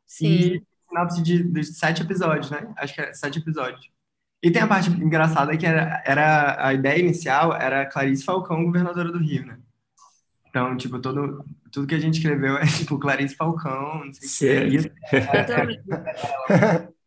[0.05, 0.27] Sim.
[0.27, 2.73] E sinopse de, de sete episódios, né?
[2.77, 3.89] Acho que era sete episódios.
[4.43, 9.11] E tem a parte engraçada que era, era a ideia inicial era Clarice Falcão, governadora
[9.11, 9.59] do Rio, né?
[10.49, 14.81] Então, tipo, todo, tudo que a gente escreveu é tipo Clarice Falcão, não sei o
[14.81, 14.91] que.
[15.15, 16.91] É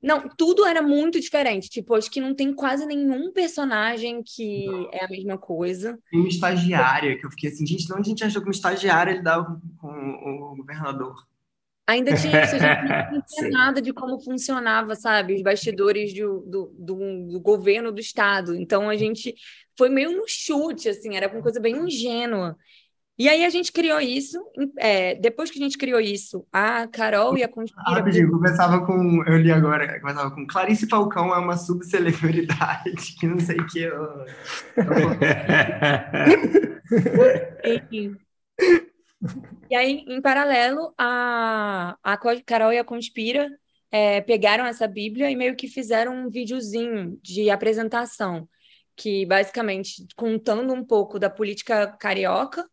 [0.00, 1.68] Não, tudo era muito diferente.
[1.68, 5.98] Tipo, acho que não tem quase nenhum personagem que é a mesma coisa.
[6.08, 9.10] Tem uma estagiária que eu fiquei assim, gente, não a gente achou que uma estagiária
[9.10, 11.26] ele dava com o governador.
[11.88, 16.40] Ainda tinha isso, a gente não tinha nada de como funcionava, sabe, os bastidores do,
[16.40, 16.96] do, do,
[17.32, 18.54] do, governo do estado.
[18.54, 19.34] Então a gente
[19.76, 22.58] foi meio no chute, assim, era uma coisa bem ingênua.
[23.18, 24.38] E aí a gente criou isso.
[24.76, 27.82] É, depois que a gente criou isso, a Carol e a Conspira.
[27.84, 29.24] Rapidinho, começava com.
[29.24, 33.80] Eu li agora, começava com Clarice Falcão é uma subcelebridade que não sei o que.
[33.80, 34.26] Eu...
[39.70, 43.48] e aí, em paralelo, a, a Carol e a Conspira
[43.90, 48.48] é, pegaram essa Bíblia e meio que fizeram um videozinho de apresentação,
[48.96, 52.64] que basicamente contando um pouco da política carioca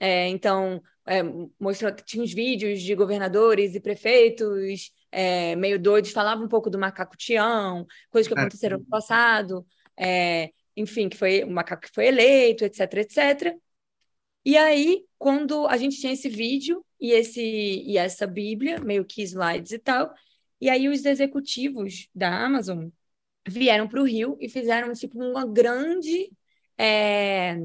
[0.00, 1.22] é, então, é,
[1.60, 6.78] mostrou, tinha uns vídeos de governadores e prefeitos é, meio doidos, falava um pouco do
[6.78, 8.40] macaco Tião, coisas que é.
[8.40, 9.66] aconteceram no passado,
[9.98, 13.54] é, enfim, que foi o macaco que foi eleito, etc, etc.
[14.44, 19.22] E aí, quando a gente tinha esse vídeo e, esse, e essa Bíblia, meio que
[19.22, 20.12] slides e tal,
[20.60, 22.88] e aí os executivos da Amazon
[23.46, 26.30] vieram para o Rio e fizeram tipo uma grande
[26.76, 27.56] é,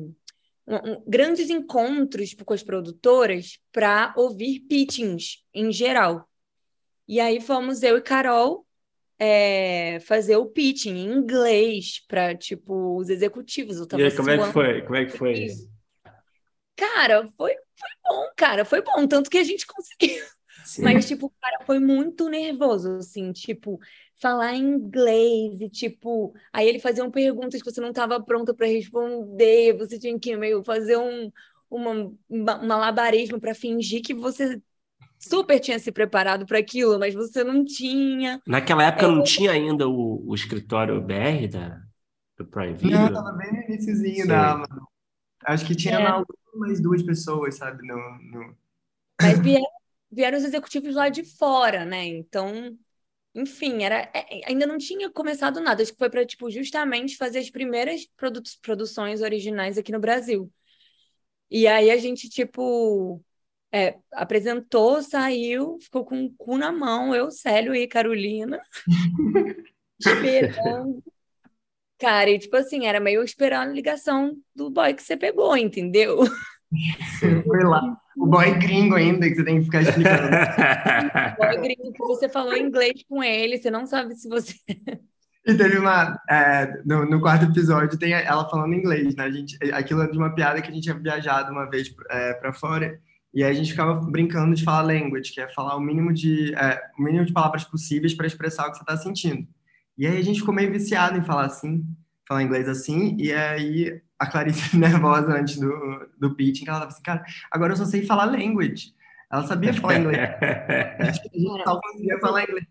[0.68, 6.28] um, um, grandes encontros tipo, com as produtoras para ouvir pitchings em geral.
[7.08, 8.66] E aí fomos eu e Carol
[9.18, 13.78] é, fazer o pitching em inglês para tipo os executivos.
[13.78, 14.82] e aí, como é que foi?
[14.82, 15.48] Como é que foi?
[16.76, 20.24] Cara, foi, foi bom, cara, foi bom, tanto que a gente conseguiu.
[20.66, 20.82] Sim.
[20.84, 23.80] Mas, tipo, o cara foi muito nervoso, assim, tipo,
[24.20, 29.78] falar inglês e, tipo, aí ele fazia perguntas que você não estava pronta para responder,
[29.78, 31.32] você tinha que meio fazer um
[31.70, 34.62] uma, uma malabarismo para fingir que você
[35.20, 38.42] super tinha se preparado para aquilo, mas você não tinha.
[38.48, 39.10] Naquela época é...
[39.10, 41.82] não tinha ainda o, o escritório BR da,
[42.38, 42.98] do Prime Video?
[42.98, 44.84] Não, estava bem no iníciozinho da Amazon.
[45.46, 46.24] Acho que tinha é.
[46.58, 47.88] Mais duas pessoas, sabe?
[47.88, 48.58] No, no...
[49.22, 49.68] Mas vieram,
[50.12, 52.06] vieram os executivos lá de fora, né?
[52.06, 52.78] Então,
[53.34, 55.84] enfim, era, é, é, ainda não tinha começado nada.
[55.84, 60.52] Acho que foi para tipo, justamente fazer as primeiras produ produções originais aqui no Brasil.
[61.50, 63.22] E aí a gente, tipo,
[63.72, 68.62] é, apresentou, saiu, ficou com o cu na mão, eu, Célio e Carolina,
[70.00, 71.04] esperando.
[72.00, 76.20] Cara, e tipo assim, era meio esperando a ligação do boy que você pegou, entendeu?
[77.20, 77.98] Foi lá.
[78.18, 80.28] O boy gringo ainda, que você tem que ficar explicando.
[80.28, 84.56] o boy gringo que você falou inglês com ele, você não sabe se você.
[85.46, 86.20] E teve uma.
[86.30, 89.26] É, no, no, quarto episódio, tem ela falando inglês, né?
[89.26, 92.34] A gente, aquilo é de uma piada que a gente tinha viajado uma vez é,
[92.34, 93.00] para fora.
[93.32, 96.56] E aí a gente ficava brincando de falar language, que é falar o mínimo de,
[96.56, 99.46] é, o mínimo de palavras possíveis para expressar o que você está sentindo.
[99.98, 101.86] E aí a gente ficou meio viciado em falar assim,
[102.28, 103.16] falar inglês assim.
[103.18, 107.78] E aí a Clarice, nervosa antes do, do pitching, ela tava assim, cara, agora eu
[107.78, 108.94] só sei falar language.
[109.32, 110.20] Ela sabia falar inglês.
[111.00, 112.66] a gente só conseguia falar inglês.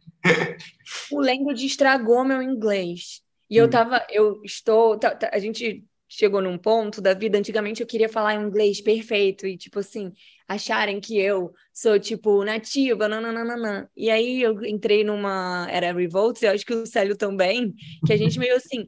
[1.11, 3.22] O language estragou meu inglês.
[3.51, 3.70] E eu hum.
[3.70, 8.09] tava, eu estou, tá, tá, a gente chegou num ponto da vida, antigamente eu queria
[8.09, 10.12] falar inglês perfeito e tipo assim,
[10.47, 13.90] acharem que eu sou tipo nativa, nananana.
[13.97, 17.74] E aí eu entrei numa era Revolt, eu acho que o Célio também,
[18.07, 18.86] que a gente meio assim,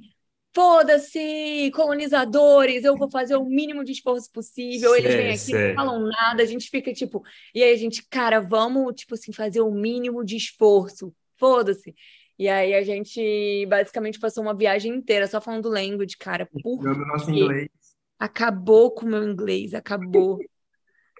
[0.55, 4.93] foda-se, colonizadores, eu vou fazer o mínimo de esforço possível.
[4.93, 5.69] Sei, Eles vêm aqui, sei.
[5.69, 7.23] não falam nada, a gente fica tipo,
[7.55, 11.95] e aí a gente, cara, vamos, tipo assim, fazer o mínimo de esforço, foda-se.
[12.39, 16.47] E aí a gente basicamente passou uma viagem inteira só falando language, cara.
[16.63, 17.69] Por nosso inglês.
[18.19, 20.39] Acabou com o meu inglês, acabou.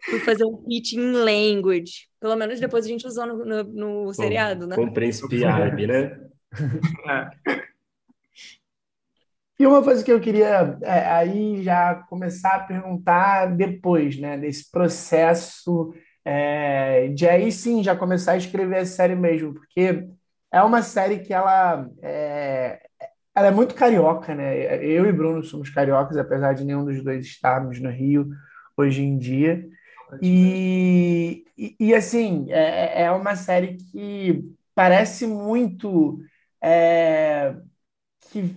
[0.05, 2.09] Fui fazer um pitch em language.
[2.21, 4.77] Pelo menos depois a gente usou no, no, no seriado, né?
[4.77, 6.19] Com o príncipe árabe, né?
[7.09, 7.67] é.
[9.59, 14.71] E uma coisa que eu queria é, aí já começar a perguntar depois, né, desse
[14.71, 20.07] processo é, de aí sim já começar a escrever a série mesmo, porque
[20.53, 22.81] é uma série que ela é,
[23.35, 24.83] ela é muito carioca, né?
[24.85, 28.29] Eu e Bruno somos cariocas, apesar de nenhum dos dois estarmos no Rio
[28.77, 29.65] hoje em dia.
[30.23, 31.45] E,
[31.79, 34.45] e, assim, é, é uma série que
[34.75, 36.21] parece muito.
[36.63, 37.55] É,
[38.31, 38.55] que,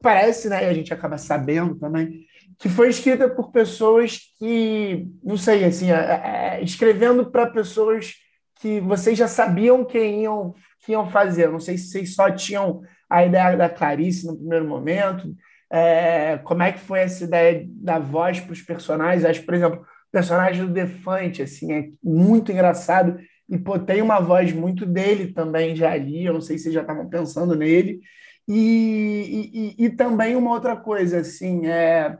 [0.00, 2.26] parece, né, e a gente acaba sabendo também,
[2.58, 8.14] que foi escrita por pessoas que, não sei, assim, é, é, escrevendo para pessoas
[8.60, 11.50] que vocês já sabiam que iam, que iam fazer.
[11.50, 15.34] Não sei se vocês só tinham a ideia da Clarice no primeiro momento.
[15.70, 19.24] É, como é que foi essa ideia da voz para os personagens?
[19.24, 19.84] Acho, por exemplo,
[20.16, 25.76] personagem do Defante, assim, é muito engraçado e pô, tem uma voz muito dele também
[25.76, 26.24] já ali.
[26.24, 28.00] Eu não sei se já estavam pensando nele.
[28.48, 32.16] E, e, e, também uma outra coisa, assim, é,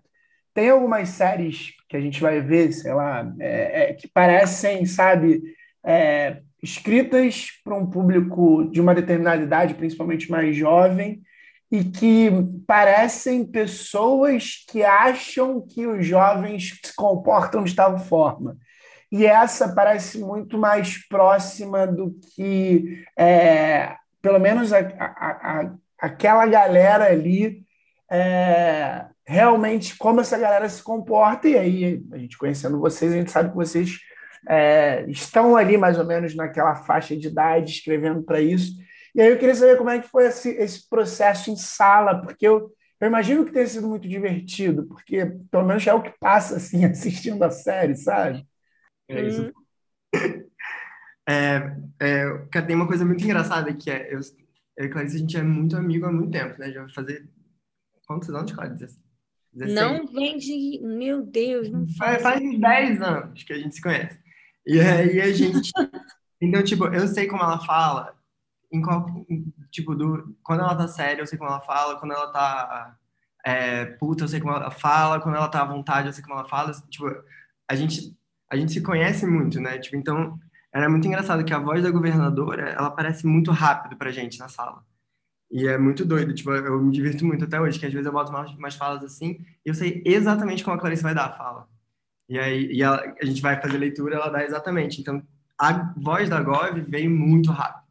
[0.52, 5.42] tem algumas séries que a gente vai ver, sei lá, é, é, que parecem, sabe,
[5.82, 11.22] é, escritas para um público de uma determinada idade, principalmente mais jovem,
[11.70, 12.30] e que
[12.66, 18.56] parecem pessoas que acham que os jovens se comportam de tal forma.
[19.10, 26.46] E essa parece muito mais próxima do que, é, pelo menos, a, a, a aquela
[26.46, 27.64] galera ali,
[28.10, 33.30] é, realmente como essa galera se comporta, e aí, a gente conhecendo vocês, a gente
[33.30, 33.98] sabe que vocês
[34.48, 38.74] é, estão ali mais ou menos naquela faixa de idade, escrevendo para isso.
[39.16, 42.46] E aí eu queria saber como é que foi esse, esse processo em sala, porque
[42.46, 46.56] eu, eu imagino que tenha sido muito divertido, porque pelo menos é o que passa
[46.56, 48.46] assim, assistindo a série, sabe?
[49.08, 49.42] É isso.
[49.42, 50.46] Hum.
[51.26, 54.20] É, é, tem uma coisa muito engraçada que é, eu,
[54.76, 56.70] eu e Clarice, a gente é muito amigo há muito tempo, né?
[56.70, 57.26] Já vai fazer.
[58.06, 58.98] Quantos anos, Clarice?
[59.52, 59.74] 16?
[59.74, 60.78] Não vem de.
[60.82, 62.22] Meu Deus, não faz.
[62.22, 64.20] Faz uns 10 anos que a gente se conhece.
[64.66, 65.72] E aí a gente.
[66.40, 68.15] então, tipo, eu sei como ela fala.
[68.72, 69.06] Em qual,
[69.70, 71.98] tipo, do, quando ela tá séria, eu sei como ela fala.
[71.98, 72.96] Quando ela tá
[73.44, 75.20] é, puta, eu sei como ela fala.
[75.20, 76.72] Quando ela tá à vontade, eu sei como ela fala.
[76.88, 77.06] Tipo,
[77.68, 78.16] a gente,
[78.50, 79.78] a gente se conhece muito, né?
[79.78, 80.38] Tipo, então,
[80.72, 84.48] era muito engraçado que a voz da governadora, ela parece muito rápido pra gente na
[84.48, 84.84] sala.
[85.50, 88.12] E é muito doido, tipo, eu me divirto muito até hoje, que às vezes eu
[88.12, 91.32] boto umas, umas falas assim, e eu sei exatamente como a Clarice vai dar a
[91.32, 91.68] fala.
[92.28, 95.00] E aí e ela, a gente vai fazer leitura, ela dá exatamente.
[95.00, 95.22] Então,
[95.58, 97.85] a voz da Gov veio muito rápido.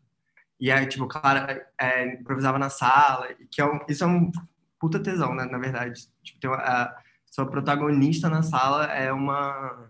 [0.59, 4.31] E aí, tipo, Clara é, improvisava na sala, que é um, isso é um
[4.79, 6.07] puta tesão, né, na verdade.
[6.23, 6.95] Tipo, a
[7.25, 9.89] sua protagonista na sala é uma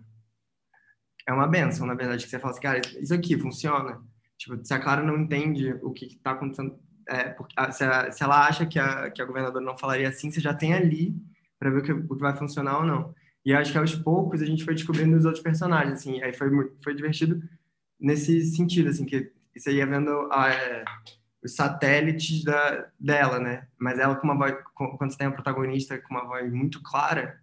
[1.28, 4.00] é uma benção, na verdade, que você fala assim, cara, isso aqui funciona.
[4.38, 8.24] Tipo, se a Clara não entende o que está acontecendo, é, porque, se, a, se,
[8.24, 11.16] ela acha que a, que a governadora não falaria assim, você já tem ali
[11.58, 13.14] para ver o que, o que vai funcionar ou não.
[13.44, 16.50] E acho que aos poucos a gente foi descobrindo os outros personagens, assim, aí foi,
[16.84, 17.42] foi divertido
[18.00, 20.86] nesse sentido, assim, que você ia vendo a, é,
[21.44, 23.68] os satélites da, dela, né?
[23.80, 27.40] Mas ela com uma voz, quando você tem uma protagonista com uma voz muito clara,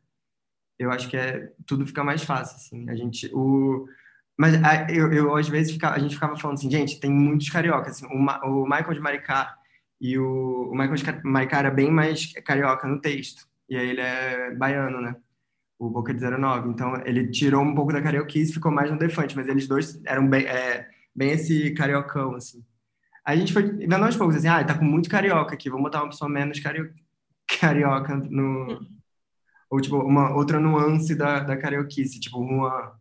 [0.79, 2.91] eu acho que é tudo fica mais fácil, assim.
[2.91, 3.87] A gente, o
[4.39, 7.49] mas a, eu, eu, às vezes fica, a gente ficava falando assim, gente, tem muitos
[7.49, 7.97] cariocas.
[7.97, 9.57] Assim, o, o Michael de Maricá
[10.01, 13.47] e o, o Michael de Maricá era bem mais carioca no texto.
[13.69, 15.15] E aí ele é baiano, né?
[15.79, 16.71] O Boca de 09.
[16.71, 20.01] Então ele tirou um pouco da carioquice e ficou mais no Defante, mas eles dois
[20.05, 22.65] eram bem, é, bem esse cariocão, assim.
[23.25, 26.03] A gente foi vendo aos poucos, assim, ah, tá com muito carioca aqui, vamos botar
[26.03, 26.93] uma pessoa menos cario...
[27.61, 28.81] carioca no...
[29.71, 32.99] Ou, tipo, uma outra nuance da, da carioquice, tipo, uma...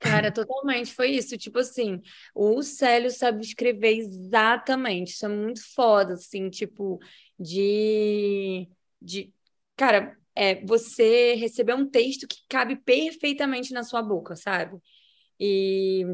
[0.00, 1.36] Cara, totalmente, foi isso.
[1.36, 2.00] Tipo assim,
[2.34, 5.12] o Célio sabe escrever exatamente.
[5.12, 6.98] Isso é muito foda, assim, tipo,
[7.38, 8.68] de,
[9.00, 9.32] de...
[9.76, 14.78] Cara, é você receber um texto que cabe perfeitamente na sua boca, sabe?
[15.40, 16.04] E,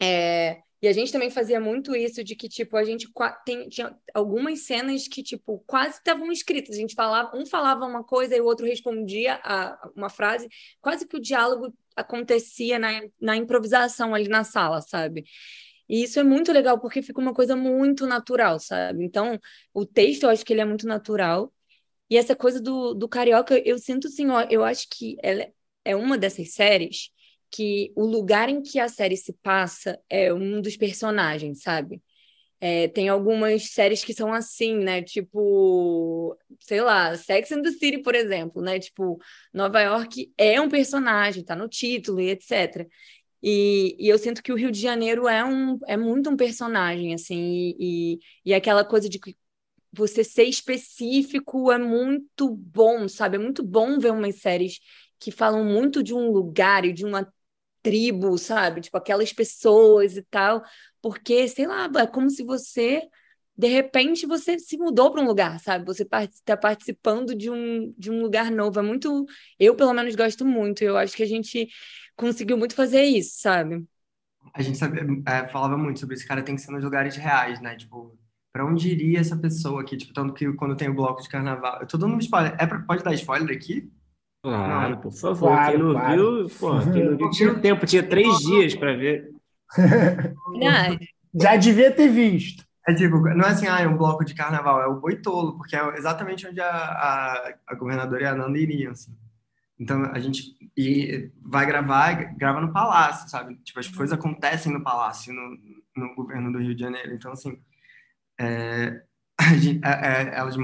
[0.00, 3.08] é, e a gente também fazia muito isso de que, tipo, a gente
[3.44, 6.76] tem, tinha algumas cenas que, tipo, quase estavam escritas.
[6.76, 10.48] A gente falava, um falava uma coisa e o outro respondia a, uma frase,
[10.80, 15.24] quase que o diálogo acontecia na, na improvisação ali na sala, sabe?
[15.88, 19.04] E isso é muito legal porque fica uma coisa muito natural, sabe?
[19.04, 19.38] Então,
[19.72, 21.52] o texto eu acho que ele é muito natural
[22.10, 25.46] e essa coisa do, do carioca, eu sinto assim, ó, eu acho que ela
[25.84, 27.10] é uma dessas séries
[27.50, 32.02] que o lugar em que a série se passa é um dos personagens, sabe?
[32.60, 35.02] É, tem algumas séries que são assim, né?
[35.02, 38.78] Tipo, sei lá, Sex and the City, por exemplo, né?
[38.78, 39.18] Tipo,
[39.52, 42.88] Nova York é um personagem, tá no título e etc.
[43.42, 47.14] E, e eu sinto que o Rio de Janeiro é, um, é muito um personagem,
[47.14, 49.36] assim, e, e, e aquela coisa de que
[49.92, 53.36] você ser específico é muito bom, sabe?
[53.36, 54.78] É muito bom ver umas séries
[55.18, 57.32] que falam muito de um lugar e de uma
[57.86, 58.80] tribo, sabe?
[58.80, 60.64] Tipo, aquelas pessoas e tal,
[61.00, 63.00] porque, sei lá, é como se você,
[63.56, 65.84] de repente, você se mudou para um lugar, sabe?
[65.86, 68.80] Você está participando de um, de um lugar novo.
[68.80, 69.24] É muito.
[69.56, 70.82] Eu, pelo menos, gosto muito.
[70.82, 71.68] Eu acho que a gente
[72.16, 73.86] conseguiu muito fazer isso, sabe?
[74.52, 77.60] A gente sabe, é, falava muito sobre esse cara tem que ser nos lugares reais,
[77.60, 77.76] né?
[77.76, 78.18] Tipo,
[78.52, 79.96] para onde iria essa pessoa aqui?
[79.96, 81.80] Tipo, tanto que quando tem o bloco de carnaval.
[81.80, 82.56] Eu tô dando spoiler.
[82.58, 83.88] É pra, pode dar spoiler aqui?
[84.46, 85.00] Claro, não.
[85.00, 85.48] por favor.
[85.48, 86.46] Claro, quem não claro.
[86.46, 89.30] viu, pô, quem não viu tinha tempo, tinha três dias para ver.
[89.76, 90.98] Não.
[91.34, 92.64] Já devia ter visto.
[92.88, 95.74] É tipo, não é assim, ah, é um bloco de carnaval, é o Boitolo, porque
[95.74, 99.12] é exatamente onde a, a, a governadora e a Nanda iriam, assim.
[99.78, 103.56] Então, a gente e vai gravar, grava no palácio, sabe?
[103.56, 105.58] Tipo, as coisas acontecem no palácio, no,
[105.96, 107.12] no governo do Rio de Janeiro.
[107.12, 107.58] Então, assim,
[108.38, 109.02] é,
[109.58, 110.56] gente, é, é, elas,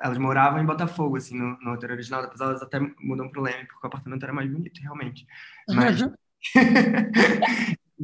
[0.00, 3.66] elas moravam em Botafogo, assim, no, no roteiro original, depois elas até mudam pro Leme,
[3.66, 5.26] porque o apartamento era mais bonito, realmente.
[5.68, 6.14] Mas, uhum.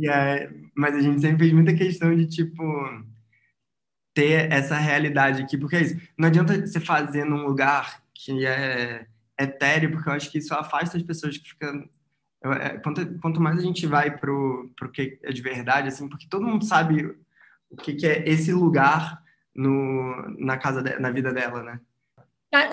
[0.05, 2.63] é, mas a gente sempre fez muita questão de, tipo,
[4.13, 6.01] ter essa realidade aqui, porque é isso.
[6.19, 9.07] Não adianta você fazer num lugar que é
[9.41, 11.89] etéreo, porque eu acho que isso afasta as pessoas que ficam...
[12.45, 16.29] É, quanto, quanto mais a gente vai pro, pro que é de verdade, assim, porque
[16.29, 17.17] todo mundo sabe
[17.71, 19.21] o que, que é esse lugar
[19.55, 21.81] no, na casa de, na vida dela, né?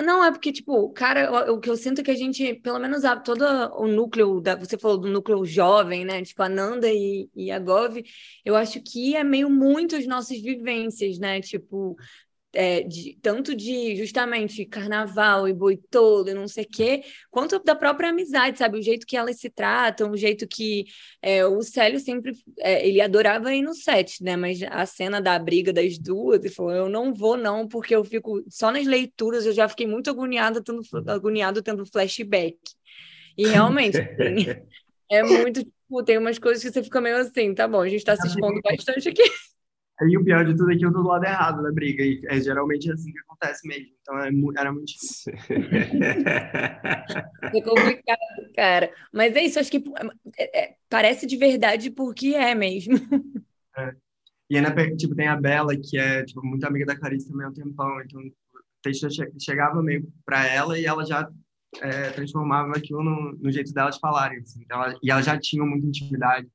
[0.06, 3.02] Não, é porque, tipo, cara, o que eu sinto é que a gente, pelo menos
[3.26, 3.44] todo
[3.76, 6.22] o núcleo, da, você falou do núcleo jovem, né?
[6.24, 8.02] Tipo, a Nanda e, e a Gov,
[8.46, 11.42] eu acho que é meio muito as nossas vivências, né?
[11.42, 11.98] Tipo,
[12.54, 17.76] é, de, tanto de justamente carnaval e boitolo e não sei o quê, quanto da
[17.76, 18.78] própria amizade, sabe?
[18.78, 20.86] O jeito que elas se tratam, o jeito que
[21.22, 24.36] é, o Célio sempre é, ele adorava ir no set, né?
[24.38, 28.04] Mas a cena da briga das duas, ele falou: eu não vou, não, porque eu
[28.06, 32.58] fico só nas leituras, eu já fiquei muito agoniada, tendo, agoniado tendo flashback.
[33.36, 34.46] E realmente, assim,
[35.10, 38.04] é muito, tipo, tem umas coisas que você fica meio assim, tá bom, a gente
[38.04, 39.24] tá se expondo bastante aqui.
[40.10, 42.04] E o pior de tudo é que eu tô do lado errado da briga.
[42.04, 43.88] E é geralmente assim que acontece mesmo.
[44.02, 44.30] Então é,
[44.60, 45.34] era muito difícil.
[47.42, 48.92] é complicado, cara.
[49.12, 49.84] Mas é isso, acho que
[50.38, 52.96] é, é, parece de verdade porque é mesmo.
[53.78, 53.96] É.
[54.50, 57.50] E ainda, tipo, tem a Bela, que é tipo, muito amiga da Clarice também há
[57.50, 58.02] um tempão.
[58.02, 58.32] Então o
[58.82, 59.08] texto
[59.40, 61.28] chegava meio para ela e ela já
[61.82, 64.40] é, transformava aquilo no, no, jeito dela de falarem.
[64.40, 64.62] Assim.
[64.62, 66.48] Então, ela, e elas já tinham muita intimidade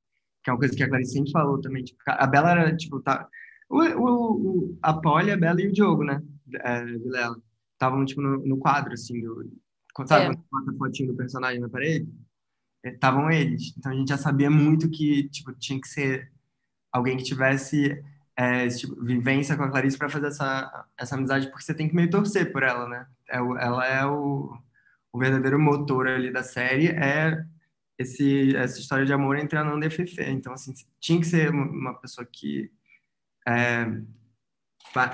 [0.48, 1.84] que é uma coisa que a Clarice sempre falou também.
[1.84, 3.28] Tipo, a Bela era, tipo, tá,
[3.68, 6.22] o, o, a Polly, a Bela e o Diogo, né?
[6.60, 7.36] É, Vilela.
[7.74, 9.52] Estavam, tipo, no, no, quadro, assim, do...
[10.06, 10.38] Sabe é.
[10.50, 12.08] quando a fotinho do personagem na parede?
[12.82, 13.74] Estavam é, eles.
[13.76, 16.32] Então, a gente já sabia muito que, tipo, tinha que ser
[16.90, 18.02] alguém que tivesse
[18.36, 21.94] é, tipo, vivência com a Clarice para fazer essa, essa amizade, porque você tem que
[21.94, 23.06] meio torcer por ela, né?
[23.28, 24.56] É, ela é o,
[25.12, 27.44] o verdadeiro motor ali da série, é
[27.98, 30.22] esse, essa história de amor entre a Nanda e a Fefe.
[30.22, 32.70] Então, assim, tinha que ser uma pessoa que
[33.46, 33.86] é,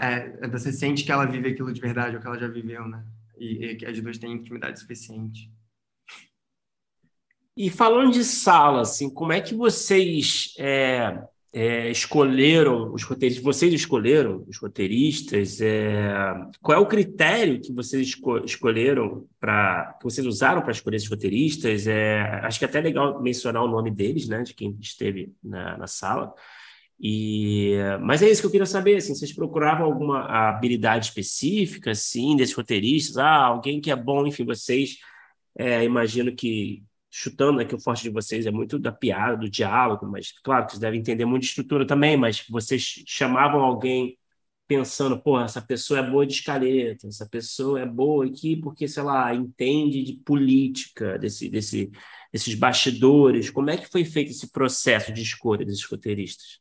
[0.00, 3.04] é, você sente que ela vive aquilo de verdade, ou que ela já viveu, né?
[3.38, 5.50] E, que as duas têm intimidade suficiente.
[7.56, 13.44] E falando de sala, assim, como é que vocês é, é, escolheram os roteiristas?
[13.44, 15.60] Vocês escolheram os roteiristas?
[15.60, 20.96] É, qual é o critério que vocês esco escolheram para que vocês usaram para escolher
[20.96, 21.86] esses roteiristas?
[21.86, 25.78] É, acho que é até legal mencionar o nome deles, né, de quem esteve na,
[25.78, 26.34] na sala.
[27.00, 32.36] E, mas é isso que eu queria saber, assim, vocês procuravam alguma habilidade específica, assim,
[32.36, 33.16] desses roteiristas?
[33.18, 34.98] Ah, alguém que é bom, enfim, vocês,
[35.56, 36.82] é, imagino que,
[37.16, 40.72] chutando que o forte de vocês é muito da piada, do diálogo, mas claro que
[40.72, 44.18] vocês devem entender muito de estrutura também, mas vocês chamavam alguém
[44.66, 49.04] pensando, pô, essa pessoa é boa de escaleta, essa pessoa é boa aqui porque, sei
[49.04, 51.92] lá, entende de política, desse, desse,
[52.32, 53.48] desses bastidores.
[53.48, 56.58] Como é que foi feito esse processo de escolha desses roteiristas?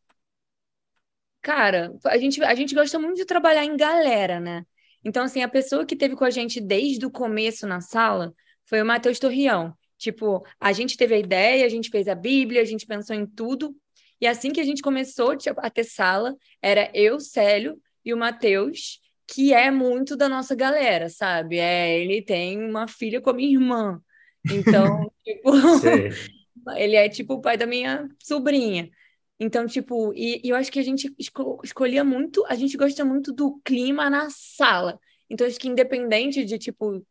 [1.42, 4.64] Cara, a gente, a gente gosta muito de trabalhar em galera, né?
[5.04, 8.36] Então, assim, a pessoa que teve com a gente desde o começo na sala
[8.66, 9.76] foi o Matheus Torrião.
[10.04, 13.26] Tipo, a gente teve a ideia, a gente fez a Bíblia, a gente pensou em
[13.26, 13.74] tudo.
[14.20, 19.00] E assim que a gente começou a ter sala, era eu, Célio e o Matheus,
[19.26, 21.58] que é muito da nossa galera, sabe?
[21.58, 24.02] É, ele tem uma filha com a minha irmã.
[24.52, 25.52] Então, tipo,
[26.76, 28.90] ele é tipo o pai da minha sobrinha.
[29.40, 33.06] Então, tipo, e, e eu acho que a gente esco escolhia muito, a gente gosta
[33.06, 35.00] muito do clima na sala.
[35.30, 37.02] Então, acho que independente de, tipo,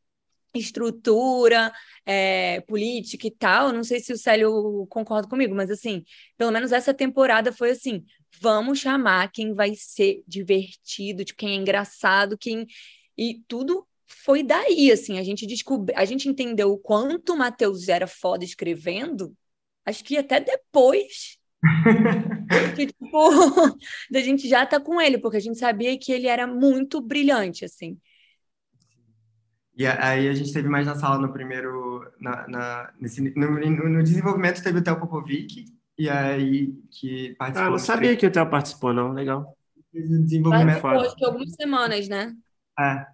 [0.59, 1.73] estrutura,
[2.05, 6.05] é, política e tal, não sei se o Célio concorda comigo, mas assim,
[6.37, 8.05] pelo menos essa temporada foi assim,
[8.41, 12.67] vamos chamar quem vai ser divertido, tipo, quem é engraçado, quem...
[13.17, 17.89] E tudo foi daí, assim, a gente descobriu, a gente entendeu o quanto o Matheus
[17.89, 19.35] era foda escrevendo,
[19.85, 21.39] acho que até depois
[22.77, 23.09] que, tipo,
[24.11, 27.65] da gente já tá com ele, porque a gente sabia que ele era muito brilhante,
[27.65, 27.99] assim.
[29.75, 34.03] E aí a gente teve mais na sala no primeiro, na, na nesse, no, no,
[34.03, 35.65] desenvolvimento teve o Theo Popovic,
[35.99, 37.69] e aí que participou.
[37.69, 39.57] Ah, não sabia que o Theo participou, não, legal.
[39.93, 40.83] Desenvolvimento.
[40.83, 42.37] Participou de algumas semanas, né?
[42.79, 43.07] É.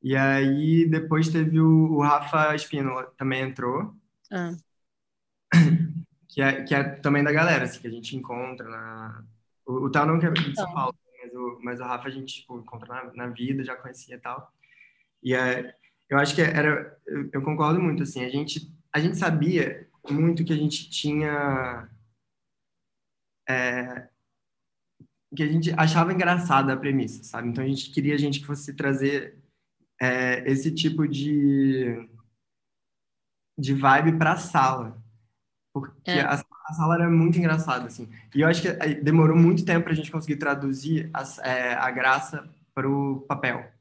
[0.00, 3.92] E aí depois teve o, o Rafa Espino também entrou.
[4.30, 4.52] Ah.
[6.28, 9.24] que é, que é também da galera, assim, que a gente encontra na...
[9.66, 10.72] O, o Tal não que é de São.
[10.72, 14.14] Paulo, mas o, mas o Rafa a gente tipo, encontra na, na vida, já conhecia
[14.14, 14.52] e tal.
[15.22, 15.74] E é,
[16.08, 16.98] eu acho que era...
[17.06, 21.88] Eu, eu, concordo muito, assim, a gente, a gente sabia muito que a gente tinha...
[23.48, 24.08] É,
[25.34, 27.48] que a gente achava engraçada a premissa, sabe?
[27.48, 29.38] Então a gente queria gente que fosse trazer
[30.00, 32.08] é, esse tipo de
[33.58, 35.02] de vibe para a sala,
[35.72, 36.20] porque é.
[36.20, 38.08] a, a, sala era muito engraçada, assim.
[38.34, 41.90] E eu acho que demorou muito tempo para a gente conseguir traduzir a, é, a
[41.90, 43.72] graça para o papel.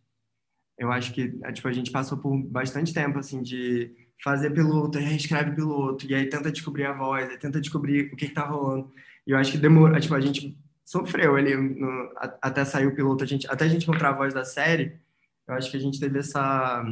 [0.78, 5.00] Eu acho que é, tipo, a gente passou por bastante tempo, assim, de fazer piloto,
[5.00, 8.46] reescreve piloto, e aí tenta descobrir a voz, aí tenta descobrir o que, que tá
[8.46, 8.92] rolando.
[9.26, 12.12] E eu acho que demorou, tipo, a gente sofreu ali no,
[12.42, 15.00] até sair o piloto, a gente, até a gente encontrar a voz da série,
[15.48, 16.84] eu acho que a gente teve essa...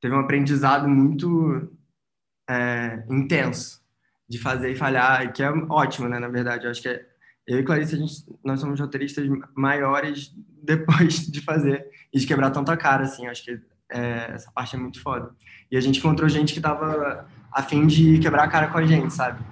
[0.00, 1.70] Teve um aprendizado muito
[2.48, 3.82] é, intenso
[4.28, 6.18] de fazer e falhar, que é ótimo, né?
[6.18, 7.06] Na verdade, eu acho que é,
[7.52, 12.50] eu e Clarice, a gente, nós somos roteiristas maiores depois de fazer e de quebrar
[12.50, 13.26] tanta cara, assim.
[13.26, 15.34] Acho que é, essa parte é muito foda.
[15.70, 18.86] E a gente encontrou gente que tava a fim de quebrar a cara com a
[18.86, 19.42] gente, sabe?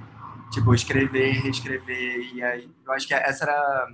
[0.53, 2.35] Tipo, escrever, reescrever.
[2.35, 3.89] E aí, eu acho que essa era.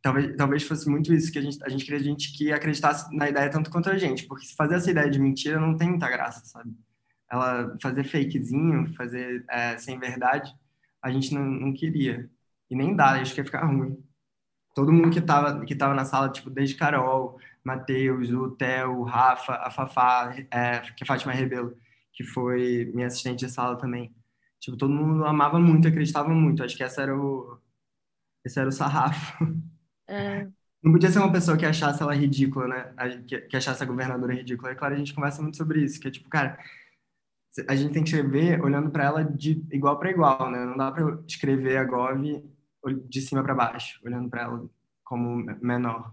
[0.00, 3.28] Talvez, talvez fosse muito isso, que a gente, a gente queria gente que acreditasse na
[3.28, 6.08] ideia tanto quanto a gente, porque se fazer essa ideia de mentira não tem muita
[6.08, 6.72] graça, sabe?
[7.30, 10.54] ela fazer fakezinho, fazer é, sem verdade,
[11.02, 12.28] a gente não, não queria.
[12.70, 14.02] E nem dá, acho que ia ficar ruim.
[14.74, 19.02] Todo mundo que tava, que tava na sala, tipo, desde Carol, Matheus, o Theo, o
[19.04, 21.76] Rafa, a Fafá, é, que é Fátima Rebelo,
[22.12, 24.14] que foi minha assistente de sala também.
[24.60, 26.62] Tipo, todo mundo amava muito, acreditava muito.
[26.62, 27.58] Acho que essa era o,
[28.44, 29.44] esse era o sarrafo.
[30.08, 30.48] É.
[30.82, 32.94] Não podia ser uma pessoa que achasse ela ridícula, né?
[33.26, 34.70] Que, que achasse a governadora ridícula.
[34.70, 36.58] É claro, a gente conversa muito sobre isso, que é tipo, cara,
[37.68, 40.64] a gente tem que escrever olhando para ela de igual para igual, né?
[40.64, 42.42] Não dá para escrever a Gov
[42.94, 44.68] de cima para baixo, olhando para ela
[45.04, 46.12] como menor.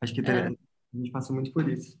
[0.00, 0.46] Acho que é.
[0.48, 0.56] a
[0.96, 2.00] gente passou muito por isso.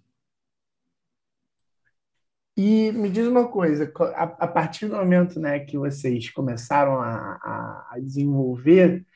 [2.56, 7.38] E me diz uma coisa, a, a partir do momento né, que vocês começaram a,
[7.42, 9.06] a, a desenvolver,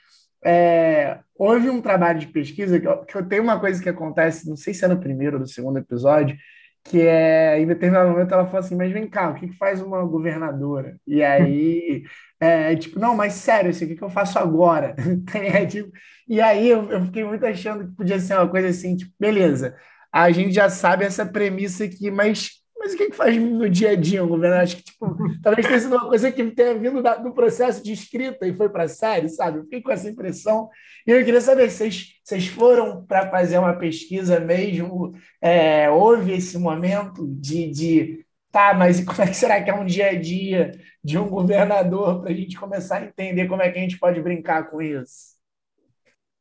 [0.44, 4.48] é, houve um trabalho de pesquisa que eu, que eu tenho uma coisa que acontece,
[4.48, 6.36] não sei se é no primeiro ou no segundo episódio,
[6.84, 9.82] que é, em determinado momento ela fala assim, mas vem cá, o que, que faz
[9.82, 10.98] uma governadora?
[11.06, 12.04] E aí,
[12.40, 14.94] é, tipo, não, mas sério, isso aqui que eu faço agora?
[15.34, 15.90] é, tipo,
[16.28, 19.76] e aí eu, eu, fiquei muito achando que podia ser uma coisa assim, tipo, beleza,
[20.12, 23.90] a gente já sabe essa premissa aqui, mas mas o que, que faz no dia
[23.90, 24.62] a dia governador?
[24.62, 27.92] Acho que, tipo, talvez tenha sido uma coisa que tenha vindo da, do processo de
[27.92, 29.58] escrita e foi para a série, sabe?
[29.58, 30.68] Eu fiquei com essa impressão.
[31.06, 36.32] E eu queria saber se vocês, vocês foram para fazer uma pesquisa mesmo, é, houve
[36.32, 40.14] esse momento de, de tá, mas como é que será que é um dia a
[40.14, 40.72] dia
[41.06, 44.20] de um governador para a gente começar a entender como é que a gente pode
[44.20, 45.36] brincar com isso?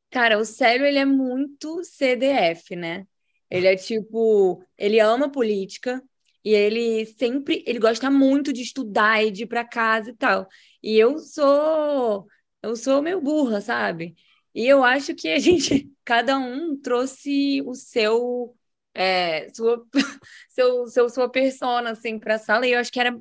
[0.10, 3.06] Cara, o Célio, ele é muito CDF, né?
[3.48, 6.02] Ele é tipo, ele ama política
[6.44, 10.48] e ele sempre, ele gosta muito de estudar e de ir para casa e tal.
[10.82, 12.26] E eu sou,
[12.64, 14.16] eu sou meio burra, sabe?
[14.52, 18.56] E eu acho que a gente, cada um trouxe o seu,
[18.96, 19.86] é, sua,
[20.50, 23.16] seu, seu, sua persona, assim, para a sala, e eu acho que era,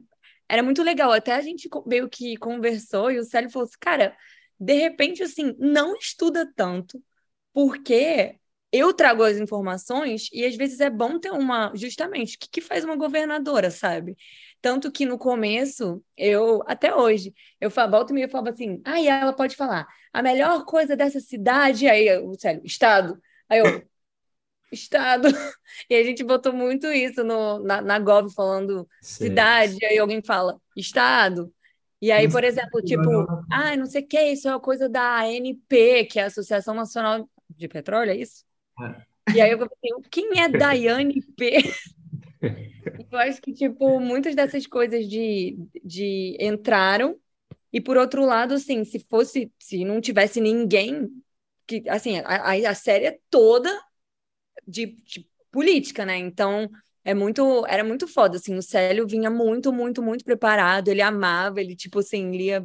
[0.49, 1.13] era muito legal.
[1.13, 4.17] Até a gente meio que conversou, e o Célio falou assim, cara,
[4.59, 7.03] de repente, assim, não estuda tanto,
[7.53, 8.39] porque
[8.73, 12.61] eu trago as informações e às vezes é bom ter uma, justamente, o que, que
[12.61, 14.17] faz uma governadora, sabe?
[14.61, 19.21] Tanto que no começo, eu, até hoje, eu volta e eu falava assim, aí ah,
[19.21, 23.21] ela pode falar, a melhor coisa dessa cidade, aí, o sério, estado.
[23.49, 23.83] Aí eu,
[24.75, 25.29] estado.
[25.91, 29.25] E a gente botou muito isso no, na, na Gov, falando Sim.
[29.25, 31.53] cidade, aí alguém fala, estado.
[32.01, 33.11] E aí, por exemplo, tipo,
[33.51, 36.75] ah, não sei o que, isso é uma coisa da ANP, que é a Associação
[36.75, 38.45] Nacional de Petróleo, é isso?
[38.81, 39.35] É.
[39.35, 39.73] E aí eu falei,
[40.11, 41.63] quem é Daiane P?
[43.11, 47.19] eu acho que, tipo, muitas dessas coisas de, de entraram,
[47.73, 51.11] e por outro lado, assim, se fosse, se não tivesse ninguém,
[51.67, 53.71] que, assim, a, a série é toda
[54.67, 56.17] de, de política, né?
[56.17, 56.69] Então,
[57.05, 61.61] é muito, era muito foda, assim, o Célio vinha muito, muito, muito preparado, ele amava,
[61.61, 62.65] ele, tipo assim, lia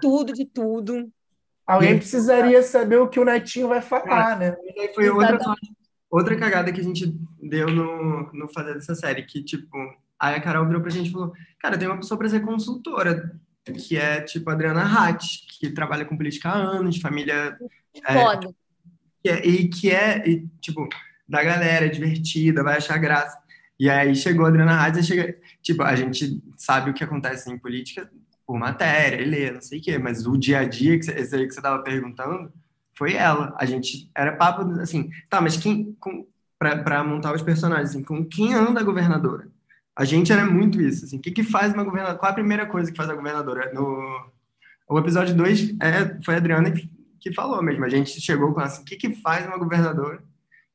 [0.00, 1.10] tudo de tudo.
[1.66, 4.56] Alguém precisaria saber o que o Netinho vai falar, né?
[4.74, 5.38] E aí foi outra,
[6.10, 9.76] outra cagada que a gente deu no, no fazer dessa série, que, tipo,
[10.18, 13.38] aí a Carol virou pra gente e falou, cara, tem uma pessoa pra ser consultora,
[13.64, 17.58] que é, tipo, a Adriana Hatt, que trabalha com política há anos, família...
[18.06, 18.50] É, foda.
[19.26, 20.88] É, e que é, e, tipo,
[21.28, 23.38] da galera, é divertida, vai achar graça.
[23.78, 27.58] E aí chegou a Adriana Reis chega, tipo, a gente sabe o que acontece em
[27.58, 28.10] política
[28.46, 31.46] por matéria, ler, não sei o quê, mas o dia a dia, que esse aí
[31.46, 32.50] que você estava perguntando,
[32.96, 33.54] foi ela.
[33.58, 35.96] A gente, era papo, assim, tá, mas quem,
[36.58, 39.48] para montar os personagens, assim, com quem anda a governadora?
[39.94, 42.66] A gente era muito isso, assim, o que que faz uma governadora, qual a primeira
[42.66, 43.72] coisa que faz a governadora?
[43.72, 44.30] No,
[44.88, 48.60] o episódio 2 é, foi a Adriana que, que falou mesmo, a gente chegou com
[48.60, 50.22] assim, o que que faz uma governadora?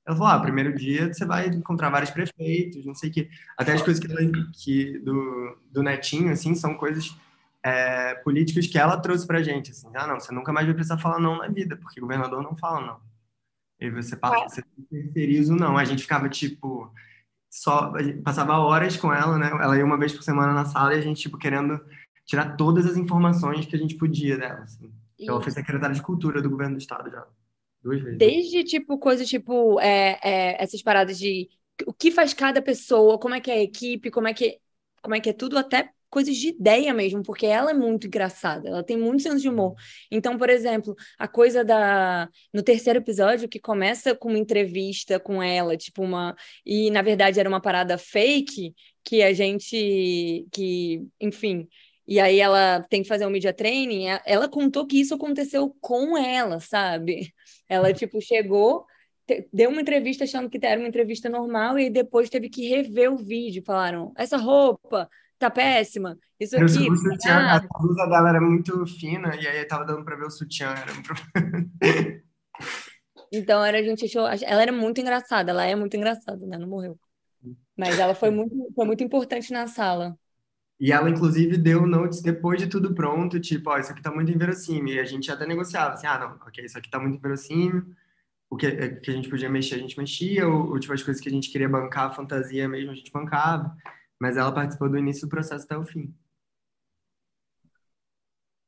[0.06, 3.30] Ela falou, ah, primeiro dia você vai encontrar vários prefeitos, não sei o quê.
[3.58, 4.22] Até as coisas que, ela,
[4.54, 7.16] que do, do Netinho, assim, são coisas
[7.64, 9.90] é, políticas que ela trouxe pra gente, assim.
[9.96, 12.56] Ah, não, você nunca mais vai precisar falar não na vida, porque o governador não
[12.58, 13.00] fala não.
[13.80, 15.78] E você passa, você terceiriza não.
[15.78, 16.94] A gente ficava, tipo,
[17.50, 17.94] só...
[18.24, 19.48] Passava horas com ela, né?
[19.48, 21.80] Ela ia uma vez por semana na sala e a gente, tipo, querendo
[22.26, 24.92] tirar todas as informações que a gente podia dela, assim.
[25.20, 27.26] Ela foi secretária de cultura do governo do estado já.
[27.84, 28.18] Duas vezes.
[28.18, 31.50] Desde, tipo, coisas tipo é, é, essas paradas de
[31.86, 34.60] o que faz cada pessoa, como é que é a equipe, como é que,
[35.02, 38.70] como é, que é tudo, até coisas de ideia mesmo, porque ela é muito engraçada,
[38.70, 39.74] ela tem muito senso de humor.
[40.12, 45.42] Então, por exemplo, a coisa da no terceiro episódio que começa com uma entrevista com
[45.42, 51.68] ela, tipo uma e na verdade era uma parada fake que a gente que, enfim,
[52.08, 56.18] e aí ela tem que fazer um media training, ela contou que isso aconteceu com
[56.18, 57.34] ela, sabe?
[57.68, 58.86] Ela, tipo, chegou,
[59.52, 63.18] deu uma entrevista achando que era uma entrevista normal e depois teve que rever o
[63.18, 63.64] vídeo.
[63.66, 66.90] Falaram, essa roupa tá péssima, isso aqui...
[66.90, 70.26] O sutiã, tá a blusa dela era muito fina e aí tava dando pra ver
[70.26, 70.70] o sutiã.
[70.70, 71.14] Era muito...
[73.32, 74.28] então, era, a gente achou...
[74.28, 76.58] Ela era muito engraçada, ela é muito engraçada, né?
[76.58, 77.00] Não morreu.
[77.78, 80.18] Mas ela foi muito, foi muito importante na sala.
[80.84, 84.30] E ela, inclusive, deu notes depois de tudo pronto, tipo, ó, isso aqui tá muito
[84.34, 84.96] inverossímil.
[84.96, 87.86] E a gente até negociava, assim, ah, não, ok, isso aqui tá muito inverossímil.
[88.50, 90.46] O que, eh, que a gente podia mexer, a gente mexia.
[90.46, 93.74] Ou, tipo, as coisas que a gente queria bancar, a fantasia mesmo, a gente bancava.
[94.20, 96.14] Mas ela participou do início do processo até o fim.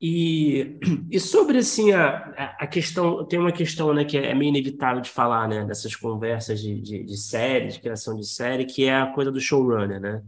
[0.00, 0.78] E,
[1.10, 3.26] e sobre, assim, a, a questão...
[3.26, 7.04] Tem uma questão, né, que é meio inevitável de falar, né, dessas conversas de, de,
[7.04, 10.22] de série, de criação de série, que é a coisa do showrunner, né?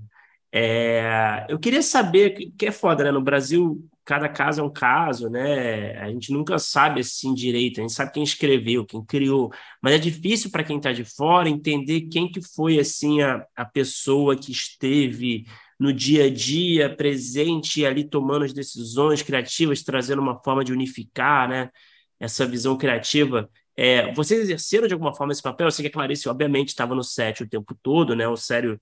[0.50, 3.10] É, eu queria saber, que é foda, né?
[3.12, 5.98] No Brasil, cada caso é um caso, né?
[5.98, 9.98] A gente nunca sabe assim direito, a gente sabe quem escreveu, quem criou, mas é
[9.98, 14.50] difícil para quem está de fora entender quem que foi assim a, a pessoa que
[14.50, 15.44] esteve
[15.78, 21.48] no dia a dia, presente ali tomando as decisões criativas, trazendo uma forma de unificar,
[21.48, 21.70] né?
[22.18, 23.48] Essa visão criativa.
[23.76, 25.66] É, vocês exerceram de alguma forma esse papel?
[25.68, 28.26] Eu sei que a Clarice, obviamente, estava no set o tempo todo, né?
[28.26, 28.80] O sério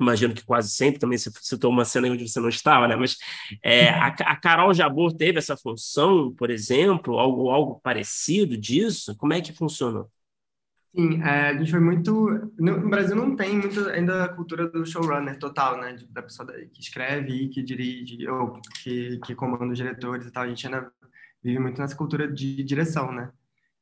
[0.00, 2.96] imagino que quase sempre também você citou uma cena onde você não estava, né?
[2.96, 3.16] Mas
[3.62, 9.16] é, a, a, Carol Jabor teve essa função, por exemplo, algo, algo parecido disso?
[9.16, 10.10] Como é que funcionou?
[10.94, 12.50] Sim, é, a gente foi muito.
[12.58, 15.96] No Brasil não tem muito ainda a cultura do showrunner total, né?
[16.08, 20.44] Da pessoa que escreve e que dirige, ou que, que comanda os diretores e tal.
[20.44, 20.90] A gente ainda
[21.42, 23.30] vive muito nessa cultura de direção, né?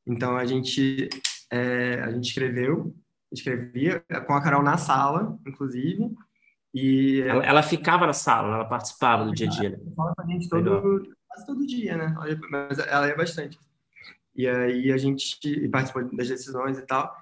[0.07, 1.09] Então a gente,
[1.51, 2.95] é, a gente escreveu,
[3.35, 6.11] escrevia com a Carol na sala, inclusive.
[6.75, 9.71] E ela, ela ficava na sala, ela participava do dia a dia.
[9.71, 9.79] Né?
[9.81, 12.15] Ela fala com a gente todo, quase todo dia, né?
[12.51, 13.59] Mas ela é bastante.
[14.35, 17.17] E aí a gente participou das decisões e tal.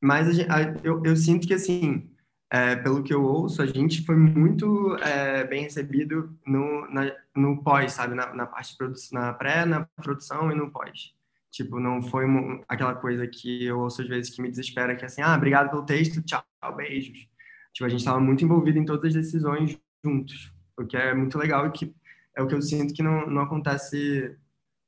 [0.00, 2.10] Mas a gente, a, eu, eu sinto que, assim,
[2.50, 7.62] é, pelo que eu ouço, a gente foi muito é, bem recebido no, na, no
[7.62, 8.14] pós, sabe?
[8.14, 11.14] Na, na parte de na pré, na produção e no pós.
[11.54, 15.04] Tipo, não foi uma, aquela coisa que eu ouço às vezes que me desespera, que
[15.04, 16.44] é assim, ah, obrigado pelo texto, tchau,
[16.76, 17.28] beijos.
[17.72, 21.38] Tipo, a gente estava muito envolvido em todas as decisões juntos, o que é muito
[21.38, 21.94] legal e que
[22.36, 24.36] é o que eu sinto que não, não acontece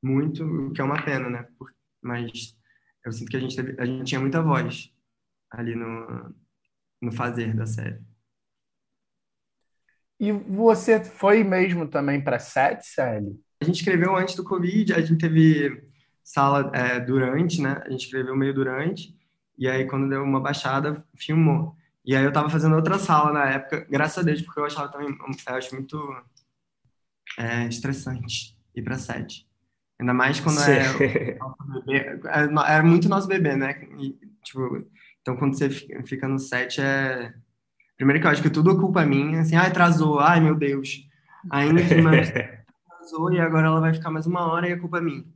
[0.03, 1.47] muito, o que é uma pena, né?
[2.03, 2.59] Mas
[3.05, 4.93] eu sinto que a gente, teve, a gente tinha muita voz
[5.49, 6.35] ali no,
[7.01, 8.01] no fazer da série.
[10.19, 13.41] E você foi mesmo também para sete, Sally?
[13.63, 15.86] A gente escreveu antes do Covid, a gente teve
[16.27, 17.81] sala é, durante, né?
[17.87, 19.17] A gente escreveu meio durante,
[19.57, 21.77] e aí quando deu uma baixada, filmou.
[22.05, 24.91] E aí eu tava fazendo outra sala na época, graças a Deus, porque eu achava
[24.91, 25.97] também, eu acho muito
[27.39, 29.47] é, estressante ir para sete.
[30.01, 31.39] Ainda mais quando é, bebê,
[31.89, 33.87] é, é muito nosso bebê, né?
[33.99, 34.85] E, tipo,
[35.23, 37.33] então quando você fica no set é
[37.97, 41.09] primeiro que eu acho que tudo é culpa minha, assim, ah, atrasou, ai meu Deus.
[41.51, 44.99] Ainda que mais atrasou e agora ela vai ficar mais uma hora e a culpa
[44.99, 45.36] é minha.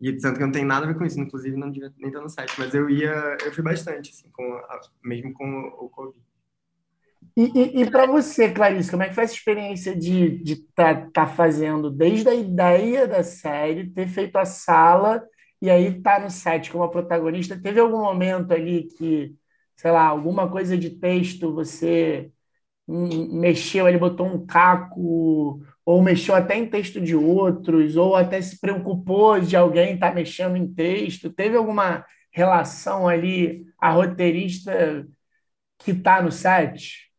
[0.00, 2.22] E tanto que não tem nada a ver com isso, inclusive não devia nem estar
[2.22, 5.44] no site, mas eu ia, eu fui bastante, assim, com a, mesmo com
[5.78, 6.18] o Covid.
[7.36, 11.10] E, e, e para você, Clarice, como é que foi essa experiência de estar tá,
[11.12, 15.22] tá fazendo desde a ideia da série, ter feito a sala
[15.60, 17.60] e aí estar tá no set como a protagonista?
[17.60, 19.36] Teve algum momento ali que,
[19.76, 22.32] sei lá, alguma coisa de texto você
[22.88, 28.60] mexeu, ele botou um caco, ou mexeu até em texto de outros, ou até se
[28.60, 31.32] preocupou de alguém estar tá mexendo em texto?
[31.32, 35.06] Teve alguma relação ali, a roteirista
[35.78, 37.10] que está no set?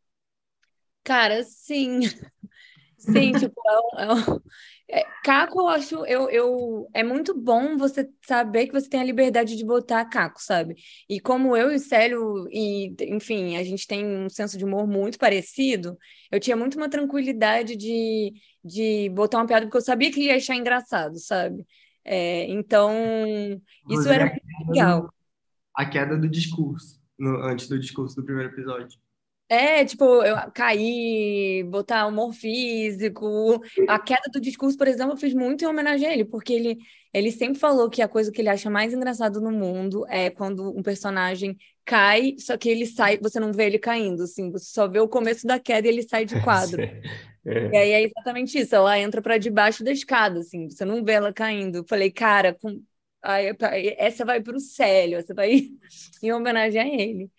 [1.03, 2.01] Cara, sim.
[3.01, 3.59] Sim, tipo,
[3.97, 8.87] é, é, é caco, eu acho, eu, eu, é muito bom você saber que você
[8.87, 10.75] tem a liberdade de botar caco, sabe?
[11.09, 14.87] E como eu e o Célio, e, enfim, a gente tem um senso de humor
[14.87, 15.97] muito parecido,
[16.31, 18.33] eu tinha muito uma tranquilidade de,
[18.63, 21.65] de botar uma piada, porque eu sabia que ele ia achar engraçado, sabe?
[22.05, 22.91] É, então,
[23.89, 25.11] isso era muito legal.
[25.75, 28.99] A queda do discurso, no, antes do discurso do primeiro episódio.
[29.51, 33.61] É, tipo, eu cair, botar humor físico.
[33.85, 36.77] A queda do discurso, por exemplo, eu fiz muito em homenagem a ele, porque ele,
[37.13, 40.73] ele sempre falou que a coisa que ele acha mais engraçado no mundo é quando
[40.73, 44.87] um personagem cai, só que ele sai, você não vê ele caindo, assim, você só
[44.87, 46.81] vê o começo da queda e ele sai de quadro.
[46.81, 47.69] É.
[47.73, 51.11] E aí é exatamente isso, ela entra para debaixo da escada, assim, você não vê
[51.11, 51.79] ela caindo.
[51.79, 52.81] Eu falei, cara, com...
[53.21, 53.53] Aí,
[53.97, 55.67] essa vai para o Célio, essa vai
[56.23, 57.29] em homenagem a ele.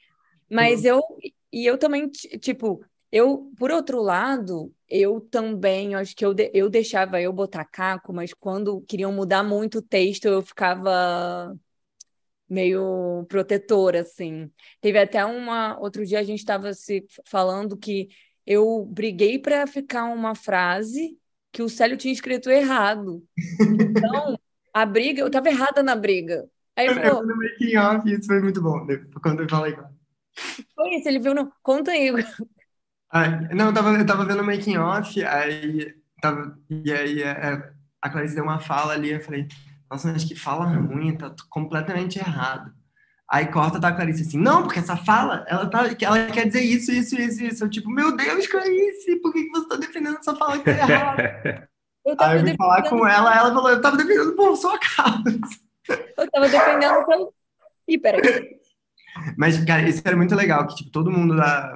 [0.51, 1.01] Mas eu,
[1.53, 6.71] e eu também, tipo, eu, por outro lado, eu também, acho que eu, de, eu
[6.71, 11.55] deixava eu botar caco, mas quando queriam mudar muito o texto, eu ficava
[12.49, 14.51] meio protetora, assim.
[14.81, 15.79] Teve até uma.
[15.79, 18.09] Outro dia a gente estava se falando que
[18.47, 21.19] eu briguei para ficar uma frase
[21.51, 23.23] que o Célio tinha escrito errado.
[23.61, 24.39] Então,
[24.73, 26.49] a briga, eu estava errada na briga.
[26.75, 28.87] Aí eu, eu, no making off, isso foi muito bom,
[29.23, 29.77] quando eu falei
[30.75, 31.53] foi isso, ele viu no.
[31.63, 32.11] Conta aí.
[33.55, 37.73] não, eu tava, eu tava vendo o making off, aí tava, e aí é, é,
[38.01, 39.47] a Clarice deu uma fala ali, eu falei,
[39.91, 42.73] nossa, mas que fala ruim, tá completamente errado.
[43.29, 46.63] Aí corta tá a Clarice assim, não, porque essa fala, ela, tá, ela quer dizer
[46.63, 47.65] isso, isso, isso, isso.
[47.65, 50.73] Eu, tipo, meu Deus, Clarice, por que, que você tá defendendo essa fala que é
[50.73, 51.69] errada?
[52.05, 55.23] Eu Aí eu vim falar com ela, ela falou, eu tava defendendo por sua causa.
[56.19, 57.33] Eu tava defendendo pelo...
[57.87, 58.61] Ih, peraí.
[59.37, 61.75] Mas, cara, isso era muito legal, que, tipo, todo mundo da,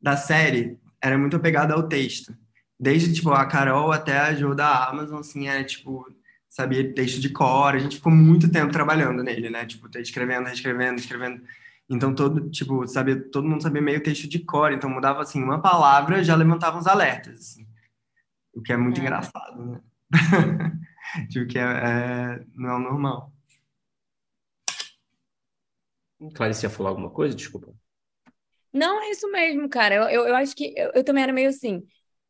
[0.00, 2.34] da série era muito apegado ao texto.
[2.78, 6.06] Desde, tipo, a Carol até a Jo da Amazon, assim, era, tipo,
[6.48, 7.74] sabia texto de cor.
[7.74, 9.64] A gente ficou muito tempo trabalhando nele, né?
[9.66, 11.42] Tipo, escrevendo, reescrevendo, escrevendo.
[11.88, 14.72] Então, todo, tipo, sabia, todo mundo sabia meio texto de cor.
[14.72, 17.66] Então, mudava, assim, uma palavra, já levantava uns alertas, assim.
[18.54, 19.02] O que é muito é.
[19.02, 19.80] engraçado, né?
[21.30, 23.32] tipo, que é, é, não é o normal.
[26.34, 27.34] Clarice ia falar alguma coisa?
[27.34, 27.74] Desculpa.
[28.72, 29.94] Não, é isso mesmo, cara.
[29.94, 31.82] Eu, eu, eu acho que eu, eu, também era meio assim.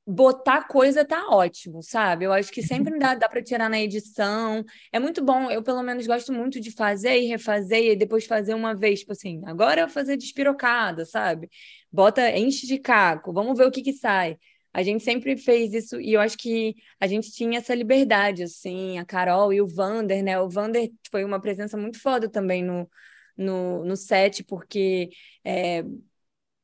[0.06, 2.26] botar coisa tá ótimo, sabe?
[2.26, 4.64] Eu acho que sempre dá, dá para tirar na edição.
[4.92, 5.50] É muito bom.
[5.50, 9.12] Eu, pelo menos, gosto muito de fazer e refazer e depois fazer uma vez, tipo
[9.12, 11.50] assim, agora eu vou fazer despirocada, sabe?
[11.92, 14.38] Bota, enche de caco, vamos ver o que que sai.
[14.72, 18.98] A gente sempre fez isso e eu acho que a gente tinha essa liberdade, assim,
[18.98, 20.40] a Carol e o Vander, né?
[20.40, 22.88] O Vander foi uma presença muito foda também no,
[23.40, 25.10] no, no set, porque
[25.44, 25.84] é,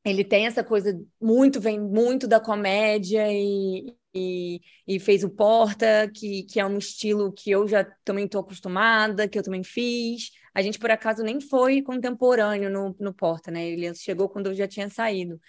[0.05, 6.11] ele tem essa coisa muito, vem muito da comédia e, e, e, fez o Porta,
[6.15, 10.31] que, que é um estilo que eu já também estou acostumada, que eu também fiz.
[10.55, 13.67] A gente, por acaso, nem foi contemporâneo no, no Porta, né?
[13.69, 15.41] Ele chegou quando eu já tinha saído.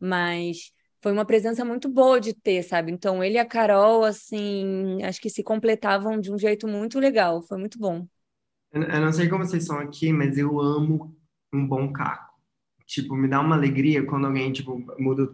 [0.00, 2.92] Mas foi uma presença muito boa de ter, sabe?
[2.92, 7.42] Então, ele e a Carol, assim, acho que se completavam de um jeito muito legal.
[7.42, 8.06] Foi muito bom.
[8.74, 11.16] Eu, não sei como vocês são aqui, mas eu amo
[11.52, 12.34] um bom caco
[12.86, 15.30] tipo, me dá uma alegria quando alguém, tipo, muda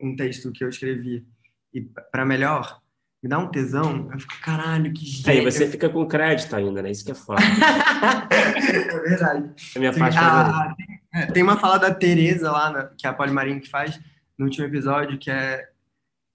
[0.00, 1.26] um texto que eu escrevi
[1.72, 2.80] e para melhor,
[3.22, 5.30] me dá um tesão, eu fico, caralho, que jeito.
[5.30, 6.90] Aí você fica com crédito ainda, né?
[6.90, 7.40] Isso que é foda.
[8.30, 9.50] é verdade.
[9.74, 13.10] É minha parte a, tem, é, tem uma fala da Tereza lá, na, que é
[13.10, 13.98] a Polimarinho que faz,
[14.36, 15.68] no último episódio, que é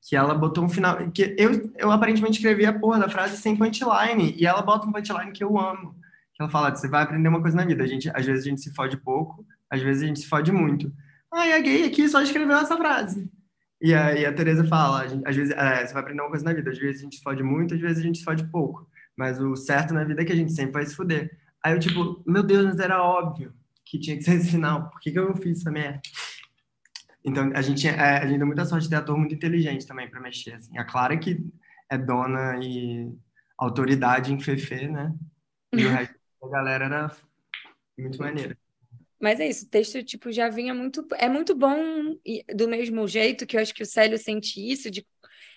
[0.02, 1.12] que ela botou um final.
[1.12, 4.92] que eu, eu aparentemente escrevi a porra da frase sem punchline, e ela bota um
[4.92, 5.94] punchline que eu amo.
[6.40, 7.84] Ela fala: você vai aprender uma coisa na vida.
[7.84, 10.52] A gente, às vezes a gente se fode pouco, às vezes a gente se fode
[10.52, 10.92] muito.
[11.32, 13.30] Ah, e a gay aqui só escreveu essa frase.
[13.82, 16.54] E aí a Tereza fala, gente, às vezes, é, você vai aprender uma coisa na
[16.54, 18.90] vida, às vezes a gente se fode muito, às vezes a gente se fode pouco.
[19.16, 21.38] Mas o certo na vida é que a gente sempre vai se fuder.
[21.64, 23.54] Aí eu, tipo, meu Deus, mas era óbvio
[23.86, 24.90] que tinha que ser esse final.
[24.90, 26.02] Por que, que eu não fiz essa merda?
[27.24, 30.10] Então, a gente, é, a gente deu muita sorte de ter ator muito inteligente também
[30.10, 30.54] para mexer.
[30.54, 30.78] Assim.
[30.78, 31.44] A Clara que
[31.90, 33.12] é dona e
[33.58, 35.14] autoridade em Fefe, né?
[35.74, 37.12] E o resto da galera era
[37.98, 38.58] muito maneira.
[39.20, 41.76] Mas é isso, o texto tipo já vinha muito, é muito bom
[42.56, 45.06] do mesmo jeito que eu acho que o Célio sente isso de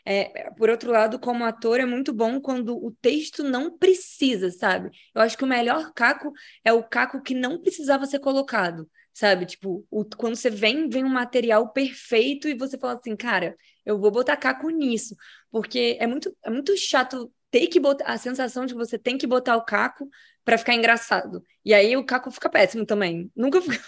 [0.04, 4.90] é, por outro lado, como ator, é muito bom quando o texto não precisa, sabe?
[5.14, 6.32] Eu acho que o melhor caco
[6.64, 9.46] é o caco que não precisava ser colocado, sabe?
[9.46, 13.98] Tipo, o, quando você vem, vem um material perfeito e você fala assim, cara, eu
[13.98, 15.14] vou botar caco nisso,
[15.50, 19.18] porque é muito, é muito chato ter que botar a sensação de que você tem
[19.18, 20.08] que botar o caco
[20.44, 21.44] para ficar engraçado.
[21.64, 23.30] E aí o Caco fica péssimo também.
[23.36, 23.84] Nunca fica,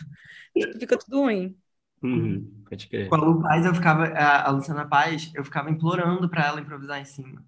[0.79, 1.57] fica tudo ruim.
[2.03, 3.09] Uhum, pode crer.
[3.09, 7.01] Com a Lu Paz, eu ficava, a, Luciana Paz, eu ficava implorando para ela improvisar
[7.01, 7.45] em cima.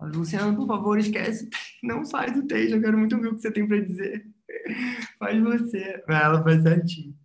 [0.00, 1.48] Luciana, por favor, esquece,
[1.82, 4.24] não faz o texto, eu quero muito ouvir o que você tem para dizer.
[5.18, 6.02] Faz você.
[6.08, 7.17] Ela faz certinho.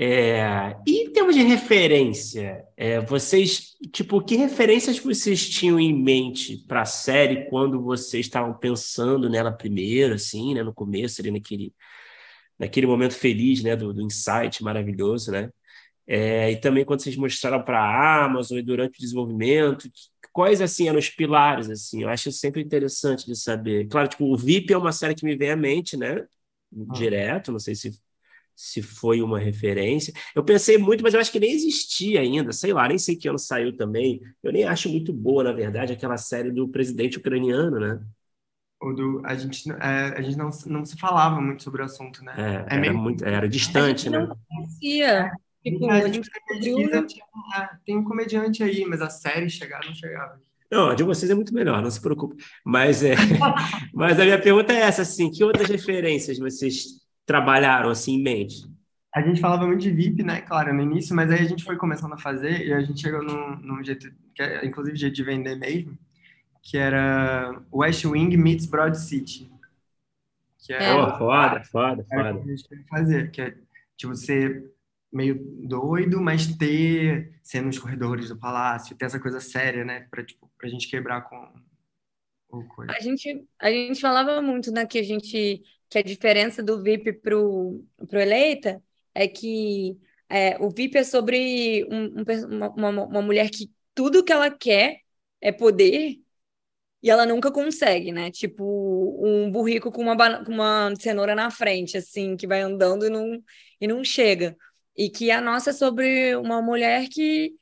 [0.00, 6.58] É, e em termos de referência, é, vocês, tipo, que referências vocês tinham em mente
[6.68, 11.74] para a série quando vocês estavam pensando nela primeiro, assim, né, no começo, ali naquele,
[12.58, 15.50] naquele momento feliz, né, do, do insight maravilhoso, né?
[16.06, 19.90] É, e também quando vocês mostraram para a Amazon e durante o desenvolvimento,
[20.32, 22.02] quais assim eram os pilares assim?
[22.02, 23.88] Eu acho sempre interessante de saber.
[23.88, 26.26] Claro, tipo, o VIP é uma série que me vem à mente, né?
[26.72, 28.00] Direto, não sei se
[28.58, 30.12] se foi uma referência.
[30.34, 33.28] Eu pensei muito, mas eu acho que nem existia ainda, sei lá, nem sei que
[33.28, 34.20] ano saiu também.
[34.42, 38.00] Eu nem acho muito boa, na verdade, aquela série do presidente ucraniano, né?
[38.82, 42.24] O do, a gente, é, a gente não, não se falava muito sobre o assunto,
[42.24, 42.34] né?
[42.36, 42.98] É, é era, meio...
[42.98, 44.18] muito, era distante, né?
[44.18, 45.30] Não conhecia.
[45.62, 47.06] Tipo, a gente pesquisa,
[47.56, 50.40] é, tem um comediante aí, mas a série chegar não chegava.
[50.68, 52.42] Não, a de vocês é muito melhor, não se preocupe.
[52.64, 53.14] Mas, é,
[53.94, 58.66] mas a minha pergunta é essa, assim, que outras referências vocês trabalharam assim em mente?
[59.14, 61.76] A gente falava muito de VIP, né, claro, no início, mas aí a gente foi
[61.76, 65.22] começando a fazer e a gente chegou num, num jeito, que é, inclusive jeito de
[65.22, 65.96] vender mesmo,
[66.62, 69.50] que era West Wing meets Broad City.
[70.58, 72.34] Que é, oh, foda, foda, foda.
[72.34, 73.54] Que a gente queria fazer, que é
[73.96, 74.70] tipo ser
[75.12, 80.24] meio doido, mas ter ser nos corredores do palácio, ter essa coisa séria, né, para
[80.24, 81.50] tipo, pra gente quebrar com
[82.50, 82.92] o coisa.
[82.92, 87.12] A gente a gente falava muito, né, que a gente que a diferença do VIP
[87.14, 88.82] para o eleita
[89.14, 89.98] é que
[90.28, 95.00] é, o VIP é sobre um, um, uma, uma mulher que tudo que ela quer
[95.40, 96.18] é poder
[97.02, 98.30] e ela nunca consegue, né?
[98.30, 98.64] Tipo,
[99.24, 103.42] um burrico com uma, com uma cenoura na frente, assim, que vai andando e não,
[103.80, 104.56] e não chega.
[104.96, 107.54] E que a nossa é sobre uma mulher que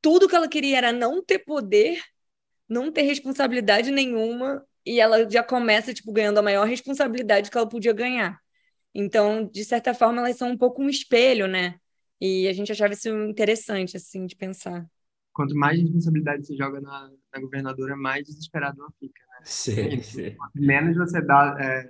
[0.00, 2.00] tudo que ela queria era não ter poder,
[2.68, 7.68] não ter responsabilidade nenhuma e ela já começa, tipo, ganhando a maior responsabilidade que ela
[7.68, 8.38] podia ganhar.
[8.94, 11.76] Então, de certa forma, elas são um pouco um espelho, né?
[12.20, 14.86] E a gente achava isso interessante, assim, de pensar.
[15.32, 19.40] Quanto mais responsabilidade você joga na, na governadora, mais desesperado ela fica, né?
[19.44, 20.36] Sim, sim.
[20.54, 21.88] Menos você dá é,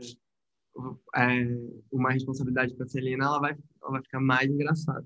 [1.16, 1.44] é,
[1.90, 5.04] uma responsabilidade para Celina, ela vai, ela vai ficar mais engraçada.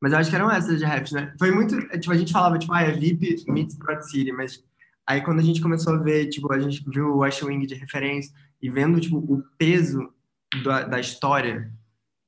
[0.00, 1.34] Mas eu acho que eram essas de rap, né?
[1.38, 1.76] Foi muito.
[1.98, 4.62] Tipo, a gente falava, tipo, ah, é VIP meets Broad City, mas
[5.06, 7.74] aí quando a gente começou a ver, tipo, a gente viu o West Wing de
[7.74, 10.12] referência e vendo, tipo, o peso
[10.64, 11.72] da, da história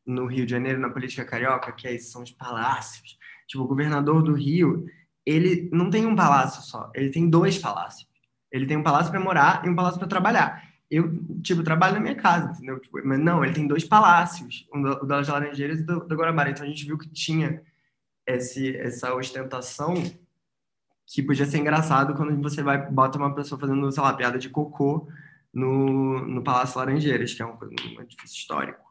[0.06, 3.18] no Rio de Janeiro, na política carioca, que aí são os palácios.
[3.46, 4.86] Tipo, o governador do Rio,
[5.26, 8.08] ele não tem um palácio só, ele tem dois palácios.
[8.50, 10.66] Ele tem um palácio para morar e um palácio para trabalhar.
[10.90, 12.80] Eu, tipo, trabalho na minha casa, entendeu?
[12.80, 16.50] Tipo, mas não, ele tem dois palácios, o das Laranjeiras e do, do Guarabara.
[16.50, 17.62] Então a gente viu que tinha
[18.26, 19.94] esse, essa ostentação
[21.12, 24.48] que podia ser engraçado quando você vai bota uma pessoa fazendo, sei lá, piada de
[24.48, 25.08] cocô
[25.52, 28.86] no, no Palácio Laranjeiras, que é um, um edifício histórico.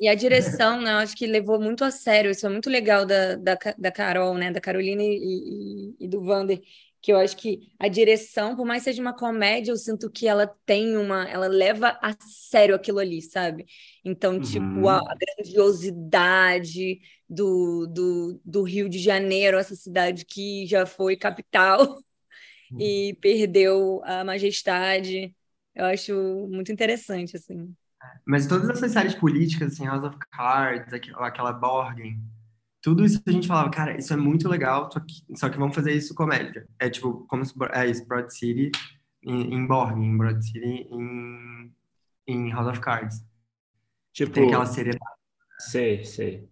[0.00, 3.04] E a direção, né, eu acho que levou muito a sério, isso é muito legal
[3.04, 6.60] da, da, da Carol, né, da Carolina e, e, e do Vander,
[7.00, 10.46] que eu acho que a direção, por mais seja uma comédia, eu sinto que ela
[10.66, 13.66] tem uma, ela leva a sério aquilo ali, sabe?
[14.04, 14.88] Então, tipo, uhum.
[14.88, 21.80] a, grandiosidade do, do, do Rio de Janeiro, essa cidade que já foi capital
[22.70, 22.80] uhum.
[22.80, 25.34] e perdeu a majestade,
[25.74, 27.74] eu acho muito interessante, assim.
[28.24, 32.20] Mas todas essas séries políticas, assim, House of Cards, aquela Borgen,
[32.80, 35.74] tudo isso a gente falava, cara, isso é muito legal, só que, só que vamos
[35.74, 36.66] fazer isso comédia.
[36.78, 38.70] É tipo, como se, é isso, Broad City
[39.22, 41.74] em, em Borg, em Broad City em,
[42.26, 43.24] em House of Cards.
[44.12, 45.04] Tipo, Tem aquela seriedade.
[45.58, 46.48] Sei, sei.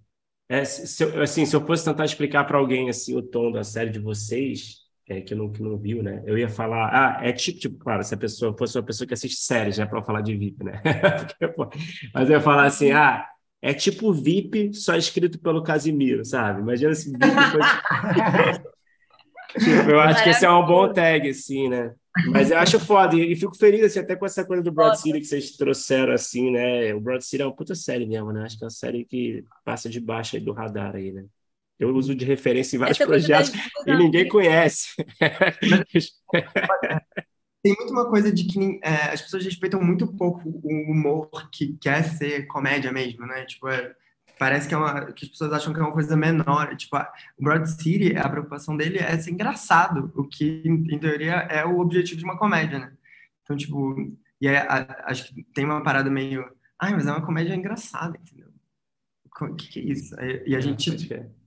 [0.49, 3.65] É, se, eu, assim, se eu fosse tentar explicar para alguém assim o tom da
[3.65, 6.23] série de vocês, é, que, não, que não viu, né?
[6.25, 9.15] Eu ia falar, ah, é tipo, tipo, claro, se a pessoa fosse uma pessoa que
[9.15, 10.81] assiste séries, né, para falar de VIP, né?
[12.15, 13.27] Mas eu ia falar assim, ah,
[13.61, 16.61] é tipo VIP, só escrito pelo Casimiro, sabe?
[16.61, 18.63] Imagina se VIP fosse...
[19.65, 21.93] tipo, eu acho que esse é um bom tag, assim, né?
[22.31, 25.21] Mas eu acho foda, e fico feliz assim, até com essa coisa do Broad City
[25.21, 26.95] que vocês trouxeram, assim, né?
[26.95, 28.45] O Broad City é uma puta série mesmo, né?
[28.45, 31.25] Acho que é uma série que passa debaixo do radar aí, né?
[31.79, 33.53] Eu uso de referência em vários essa projetos
[33.87, 34.95] e ninguém conhece.
[37.63, 41.77] tem muito uma coisa de que é, as pessoas respeitam muito pouco o humor que
[41.79, 43.45] quer ser comédia mesmo, né?
[43.45, 43.95] Tipo, é,
[44.39, 46.77] parece que, é uma, que as pessoas acham que é uma coisa menor.
[46.77, 50.99] Tipo, a, o Broad City, a preocupação dele é ser engraçado, o que, em, em
[50.99, 52.93] teoria, é o objetivo de uma comédia, né?
[53.43, 53.95] Então, tipo,
[54.41, 56.45] e aí, a, acho que tem uma parada meio.
[56.79, 58.49] Ai, mas é uma comédia engraçada, entendeu?
[59.41, 60.15] O que, que é isso?
[60.47, 60.91] E a gente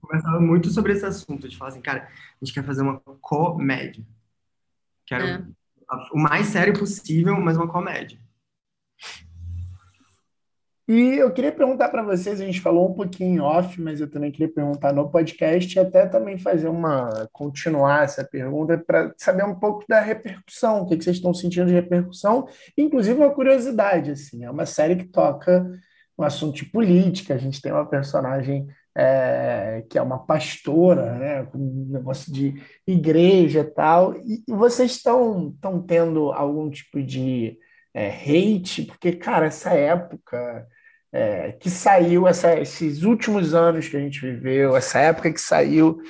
[0.00, 4.04] conversava muito sobre esse assunto, de falar assim, cara, a gente quer fazer uma comédia.
[5.06, 5.26] Quero.
[5.26, 5.44] É
[6.12, 8.18] o mais sério possível, mas uma comédia.
[10.90, 14.32] E eu queria perguntar para vocês, a gente falou um pouquinho off, mas eu também
[14.32, 19.54] queria perguntar no podcast e até também fazer uma continuar essa pergunta para saber um
[19.54, 24.44] pouco da repercussão, o que, que vocês estão sentindo de repercussão, inclusive uma curiosidade assim,
[24.44, 25.64] é uma série que toca
[26.18, 31.44] um assunto de política, a gente tem uma personagem é, que é uma pastora, né,
[31.44, 37.56] com um negócio de igreja tal, e, vocês estão estão tendo algum tipo de
[37.94, 40.66] é, hate, porque, cara, essa época
[41.12, 46.00] é, que saiu, essa, esses últimos anos que a gente viveu, essa época que saiu,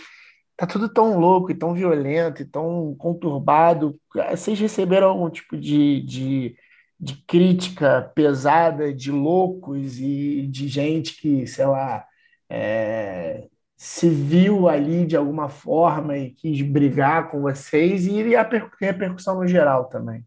[0.56, 3.98] tá tudo tão louco e tão violento e tão conturbado.
[4.30, 6.56] Vocês receberam algum tipo de, de,
[6.98, 12.04] de crítica pesada de loucos e de gente que, sei lá,
[12.48, 18.46] é, se viu ali de alguma forma e quis brigar com vocês e a
[18.78, 20.22] repercussão no geral também.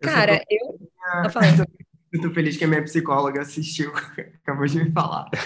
[0.00, 0.78] Cara, eu.
[1.24, 1.40] eu tô
[2.32, 3.92] feliz que a minha psicóloga assistiu,
[4.42, 5.28] acabou de me falar.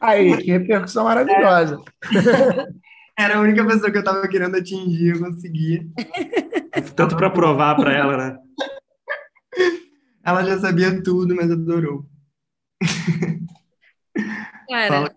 [0.00, 1.80] Aí, que repercussão maravilhosa.
[3.18, 5.90] Era a única pessoa que eu tava querendo atingir, eu consegui.
[6.96, 8.38] Tanto para provar para ela, né?
[10.24, 12.06] Ela já sabia tudo, mas adorou.
[14.68, 15.14] Cara,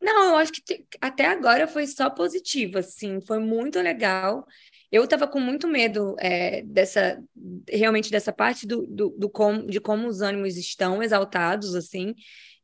[0.00, 4.46] não, eu acho que até agora foi só positivo, assim, foi muito legal.
[4.90, 7.22] Eu estava com muito medo é, dessa,
[7.68, 12.14] realmente dessa parte do, do, do com, de como os ânimos estão exaltados, assim,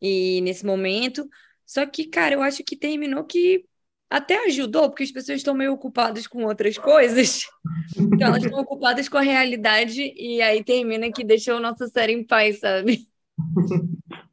[0.01, 1.29] e nesse momento.
[1.67, 3.65] Só que, cara, eu acho que terminou que
[4.09, 7.41] até ajudou, porque as pessoas estão meio ocupadas com outras coisas.
[7.97, 12.25] Então, elas estão ocupadas com a realidade e aí termina que deixou nossa série em
[12.25, 13.07] paz, sabe?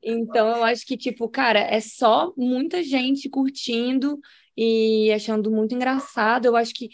[0.03, 4.19] Então, eu acho que, tipo, cara, é só muita gente curtindo
[4.57, 6.45] e achando muito engraçado.
[6.45, 6.89] Eu acho que,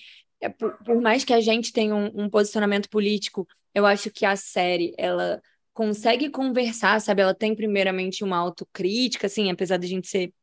[0.58, 4.36] por, por mais que a gente tenha um, um posicionamento político, eu acho que a
[4.36, 5.42] série, ela
[5.74, 7.22] consegue conversar, sabe?
[7.22, 10.34] Ela tem, primeiramente, uma autocrítica, assim, apesar de a gente ser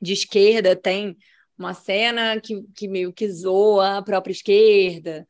[0.00, 1.16] de esquerda, tem
[1.56, 5.28] uma cena que, que meio que zoa a própria esquerda.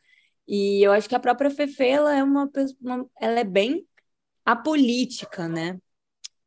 [0.49, 3.87] E eu acho que a própria Fefe, ela é uma, uma ela é bem
[4.45, 5.79] apolítica, né?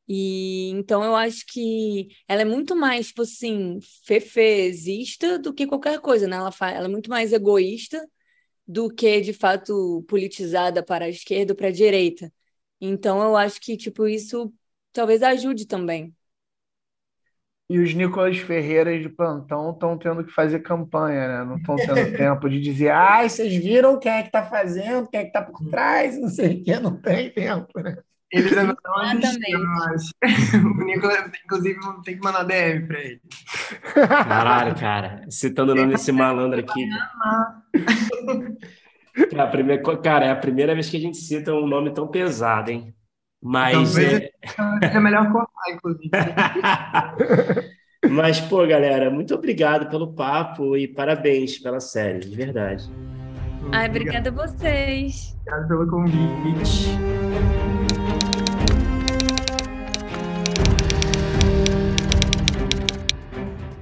[0.07, 5.99] E então eu acho que ela é muito mais, tipo assim, fefezista do que qualquer
[5.99, 6.35] coisa, né?
[6.37, 8.07] Ela, ela é muito mais egoísta
[8.67, 12.31] do que, de fato, politizada para a esquerda ou para a direita.
[12.81, 14.53] Então eu acho que, tipo, isso
[14.93, 16.15] talvez ajude também.
[17.67, 21.43] E os Nicolas Ferreiras de plantão estão tendo que fazer campanha, né?
[21.45, 25.21] Não estão tendo tempo de dizer, ah, vocês viram quem é que está fazendo, quem
[25.21, 27.97] é que está por trás, não sei o que, não tem tempo, né?
[28.31, 29.63] Eles ainda estão assistindo,
[30.81, 33.21] O Nicolas, inclusive, tem que mandar DM para ele.
[33.93, 35.21] Caralho, cara.
[35.29, 36.87] Citando o nome desse malandro aqui.
[39.29, 42.07] Cara, a primeira, cara, é a primeira vez que a gente cita um nome tão
[42.07, 42.93] pesado, hein?
[43.41, 43.97] Mas.
[43.97, 44.29] é...
[44.81, 46.09] é melhor cortar, inclusive.
[48.09, 52.89] Mas, pô, galera, muito obrigado pelo papo e parabéns pela série, de verdade.
[53.71, 55.35] Ai, obrigada a vocês.
[55.41, 56.89] Obrigado pelo convite.